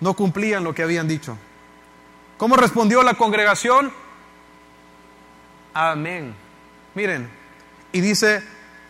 no 0.00 0.14
cumplían 0.14 0.64
lo 0.64 0.74
que 0.74 0.82
habían 0.82 1.06
dicho. 1.06 1.36
¿Cómo 2.38 2.56
respondió 2.56 3.02
la 3.02 3.14
congregación? 3.14 3.92
Amén. 5.72 6.34
Miren, 6.94 7.30
y 7.92 8.00
dice, 8.00 8.42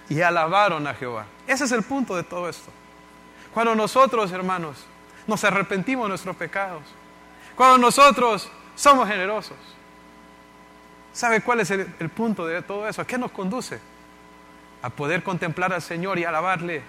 y 0.08 0.20
alabaron 0.20 0.86
a 0.86 0.94
Jehová. 0.94 1.26
Ese 1.46 1.64
es 1.64 1.72
el 1.72 1.82
punto 1.82 2.16
de 2.16 2.22
todo 2.22 2.48
esto. 2.48 2.70
Cuando 3.52 3.74
nosotros, 3.74 4.30
hermanos, 4.32 4.84
nos 5.26 5.42
arrepentimos 5.44 6.04
de 6.04 6.08
nuestros 6.10 6.36
pecados, 6.36 6.82
cuando 7.56 7.78
nosotros 7.78 8.50
somos 8.74 9.08
generosos, 9.08 9.56
¿sabe 11.12 11.40
cuál 11.40 11.60
es 11.60 11.70
el, 11.70 11.92
el 11.98 12.08
punto 12.10 12.46
de 12.46 12.62
todo 12.62 12.86
eso? 12.88 13.02
¿A 13.02 13.06
qué 13.06 13.16
nos 13.16 13.30
conduce? 13.30 13.80
A 14.86 14.90
poder 14.90 15.24
contemplar 15.24 15.72
al 15.72 15.82
Señor 15.82 16.16
y 16.16 16.24
alabarle, 16.24 16.80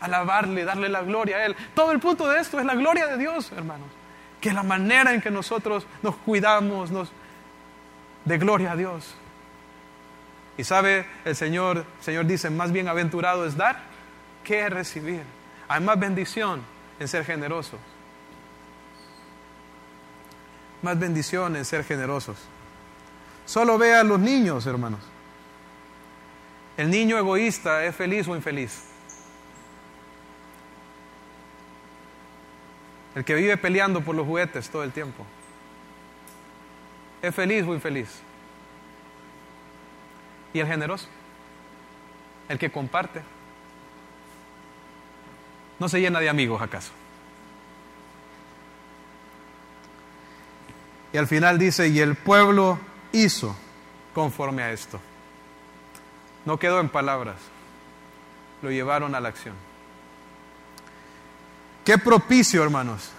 alabarle, 0.00 0.64
darle 0.64 0.88
la 0.88 1.02
gloria 1.02 1.38
a 1.38 1.46
Él. 1.46 1.56
Todo 1.74 1.90
el 1.90 1.98
punto 1.98 2.28
de 2.28 2.38
esto 2.38 2.60
es 2.60 2.64
la 2.64 2.76
gloria 2.76 3.08
de 3.08 3.18
Dios, 3.18 3.50
hermanos. 3.50 3.88
Que 4.40 4.52
la 4.52 4.62
manera 4.62 5.12
en 5.12 5.20
que 5.20 5.28
nosotros 5.28 5.88
nos 6.02 6.14
cuidamos, 6.14 6.92
nos 6.92 7.10
de 8.24 8.38
gloria 8.38 8.72
a 8.72 8.76
Dios. 8.76 9.12
Y 10.56 10.62
sabe, 10.62 11.04
el 11.24 11.34
Señor, 11.34 11.78
el 11.78 12.04
Señor 12.04 12.26
dice, 12.26 12.48
más 12.48 12.70
bienaventurado 12.70 13.44
es 13.44 13.56
dar 13.56 13.80
que 14.44 14.70
recibir. 14.70 15.24
Hay 15.66 15.80
más 15.80 15.98
bendición 15.98 16.62
en 17.00 17.08
ser 17.08 17.24
generosos. 17.24 17.80
Más 20.80 20.96
bendición 20.96 21.56
en 21.56 21.64
ser 21.64 21.82
generosos. 21.82 22.36
Solo 23.46 23.78
ve 23.78 23.96
a 23.96 24.04
los 24.04 24.20
niños, 24.20 24.64
hermanos. 24.66 25.00
¿El 26.76 26.90
niño 26.90 27.16
egoísta 27.16 27.84
es 27.84 27.94
feliz 27.94 28.26
o 28.26 28.34
infeliz? 28.34 28.84
El 33.14 33.24
que 33.24 33.34
vive 33.34 33.56
peleando 33.56 34.00
por 34.00 34.14
los 34.14 34.26
juguetes 34.26 34.68
todo 34.68 34.82
el 34.82 34.90
tiempo. 34.90 35.24
¿Es 37.22 37.34
feliz 37.34 37.64
o 37.64 37.74
infeliz? 37.74 38.08
¿Y 40.52 40.58
el 40.58 40.66
generoso? 40.66 41.08
El 42.48 42.58
que 42.58 42.70
comparte. 42.70 43.22
¿No 45.78 45.88
se 45.88 46.00
llena 46.00 46.20
de 46.20 46.28
amigos 46.28 46.60
acaso? 46.60 46.90
Y 51.12 51.16
al 51.16 51.28
final 51.28 51.58
dice, 51.58 51.86
y 51.88 52.00
el 52.00 52.16
pueblo 52.16 52.78
hizo 53.12 53.56
conforme 54.12 54.64
a 54.64 54.72
esto. 54.72 55.00
No 56.44 56.58
quedó 56.58 56.80
en 56.80 56.88
palabras, 56.88 57.36
lo 58.62 58.70
llevaron 58.70 59.14
a 59.14 59.20
la 59.20 59.28
acción. 59.28 59.54
Qué 61.84 61.98
propicio, 61.98 62.62
hermanos, 62.62 63.10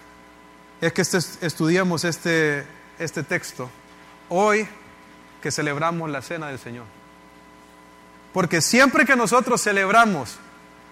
es 0.82 0.93
que 0.93 1.01
este, 1.01 1.17
estudiamos 1.45 2.03
este, 2.03 2.65
este 2.99 3.23
texto 3.23 3.69
hoy 4.30 4.67
que 5.41 5.51
celebramos 5.51 6.09
la 6.09 6.21
cena 6.21 6.47
del 6.47 6.59
Señor. 6.59 6.86
Porque 8.34 8.61
siempre 8.61 9.05
que 9.05 9.15
nosotros 9.15 9.61
celebramos 9.61 10.38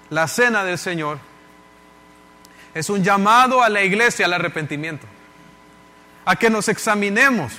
la 0.09 0.27
cena 0.27 0.63
del 0.63 0.77
Señor, 0.77 1.17
es 2.73 2.89
un 2.89 3.03
llamado 3.03 3.61
a 3.61 3.69
la 3.69 3.83
iglesia 3.83 4.25
al 4.25 4.33
arrepentimiento, 4.33 5.05
a 6.25 6.35
que 6.35 6.49
nos 6.49 6.69
examinemos 6.69 7.53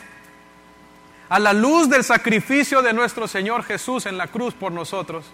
a 1.35 1.41
la 1.41 1.53
luz 1.53 1.91
del 1.91 2.05
sacrificio 2.05 2.81
de 2.81 2.93
nuestro 2.93 3.27
Señor 3.27 3.65
Jesús 3.65 4.07
en 4.07 4.17
la 4.17 4.29
cruz 4.29 4.55
por 4.55 4.71
nosotros, 4.71 5.25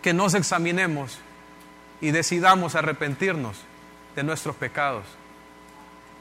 que 0.00 0.12
nos 0.12 0.34
examinemos 0.34 1.18
y 2.00 2.12
decidamos 2.12 2.76
arrepentirnos 2.76 3.56
de 4.14 4.22
nuestros 4.22 4.54
pecados, 4.54 5.06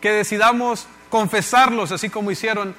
que 0.02 0.10
decidamos 0.10 0.88
confesarlos 1.12 1.92
así 1.92 2.10
como 2.10 2.32
hicieron, 2.32 2.74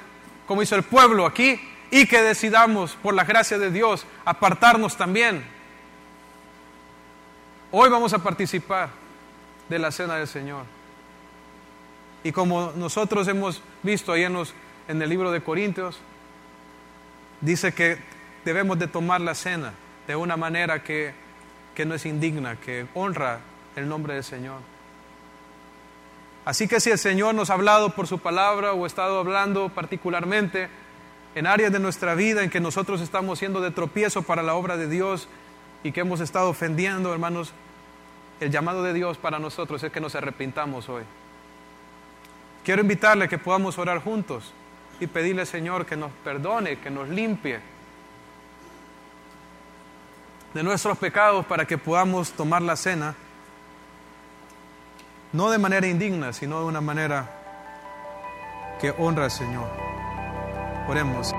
como 0.45 0.61
hizo 0.61 0.75
el 0.75 0.83
pueblo 0.83 1.25
aquí, 1.25 1.61
y 1.89 2.05
que 2.05 2.21
decidamos, 2.21 2.97
por 3.01 3.13
la 3.13 3.23
gracia 3.23 3.57
de 3.57 3.71
Dios, 3.71 4.05
apartarnos 4.25 4.97
también. 4.97 5.41
Hoy 7.71 7.89
vamos 7.89 8.11
a 8.11 8.19
participar 8.19 8.89
de 9.69 9.79
la 9.79 9.89
cena 9.89 10.17
del 10.17 10.27
Señor. 10.27 10.65
Y 12.23 12.31
como 12.31 12.71
nosotros 12.75 13.27
hemos 13.27 13.61
visto 13.81 14.13
ahí 14.13 14.23
en, 14.23 14.37
en 14.87 15.01
el 15.01 15.09
libro 15.09 15.31
de 15.31 15.41
Corintios, 15.41 15.99
dice 17.41 17.73
que 17.73 17.97
debemos 18.45 18.79
de 18.79 18.87
tomar 18.87 19.21
la 19.21 19.35
cena 19.35 19.73
de 20.07 20.15
una 20.15 20.37
manera 20.37 20.83
que, 20.83 21.13
que 21.75 21.85
no 21.85 21.95
es 21.95 22.05
indigna, 22.05 22.55
que 22.55 22.87
honra 22.93 23.39
el 23.75 23.87
nombre 23.87 24.13
del 24.15 24.23
Señor. 24.23 24.59
Así 26.45 26.67
que 26.67 26.79
si 26.79 26.91
el 26.91 26.97
Señor 26.97 27.35
nos 27.35 27.49
ha 27.49 27.53
hablado 27.53 27.91
por 27.91 28.07
su 28.07 28.19
palabra 28.19 28.73
o 28.73 28.83
ha 28.83 28.87
estado 28.87 29.19
hablando 29.19 29.69
particularmente 29.69 30.69
en 31.35 31.47
áreas 31.47 31.71
de 31.71 31.79
nuestra 31.79 32.15
vida 32.15 32.43
en 32.43 32.49
que 32.49 32.59
nosotros 32.59 33.01
estamos 33.01 33.39
siendo 33.39 33.61
de 33.61 33.71
tropiezo 33.71 34.23
para 34.23 34.43
la 34.43 34.55
obra 34.55 34.77
de 34.77 34.87
Dios 34.87 35.27
y 35.83 35.91
que 35.91 36.01
hemos 36.01 36.19
estado 36.19 36.49
ofendiendo, 36.49 37.13
hermanos, 37.13 37.53
el 38.39 38.51
llamado 38.51 38.83
de 38.83 38.93
Dios 38.93 39.17
para 39.17 39.39
nosotros 39.39 39.81
es 39.83 39.91
que 39.91 40.01
nos 40.01 40.15
arrepintamos 40.15 40.89
hoy. 40.89 41.03
Quiero 42.63 42.81
invitarle 42.81 43.25
a 43.25 43.27
que 43.27 43.37
podamos 43.37 43.77
orar 43.77 44.01
juntos 44.01 44.53
y 44.99 45.07
pedirle, 45.07 45.45
Señor, 45.45 45.85
que 45.85 45.97
nos 45.97 46.11
perdone, 46.23 46.79
que 46.79 46.89
nos 46.89 47.09
limpie 47.09 47.59
de 50.53 50.63
nuestros 50.63 50.97
pecados 50.97 51.45
para 51.45 51.65
que 51.65 51.77
podamos 51.77 52.31
tomar 52.31 52.61
la 52.61 52.75
cena, 52.75 53.15
no 55.33 55.49
de 55.49 55.57
manera 55.57 55.87
indigna, 55.87 56.31
sino 56.31 56.59
de 56.59 56.65
una 56.65 56.79
manera 56.79 57.29
que 58.79 58.91
honra 58.91 59.25
al 59.25 59.31
Señor. 59.31 59.67
Oremos. 60.87 61.33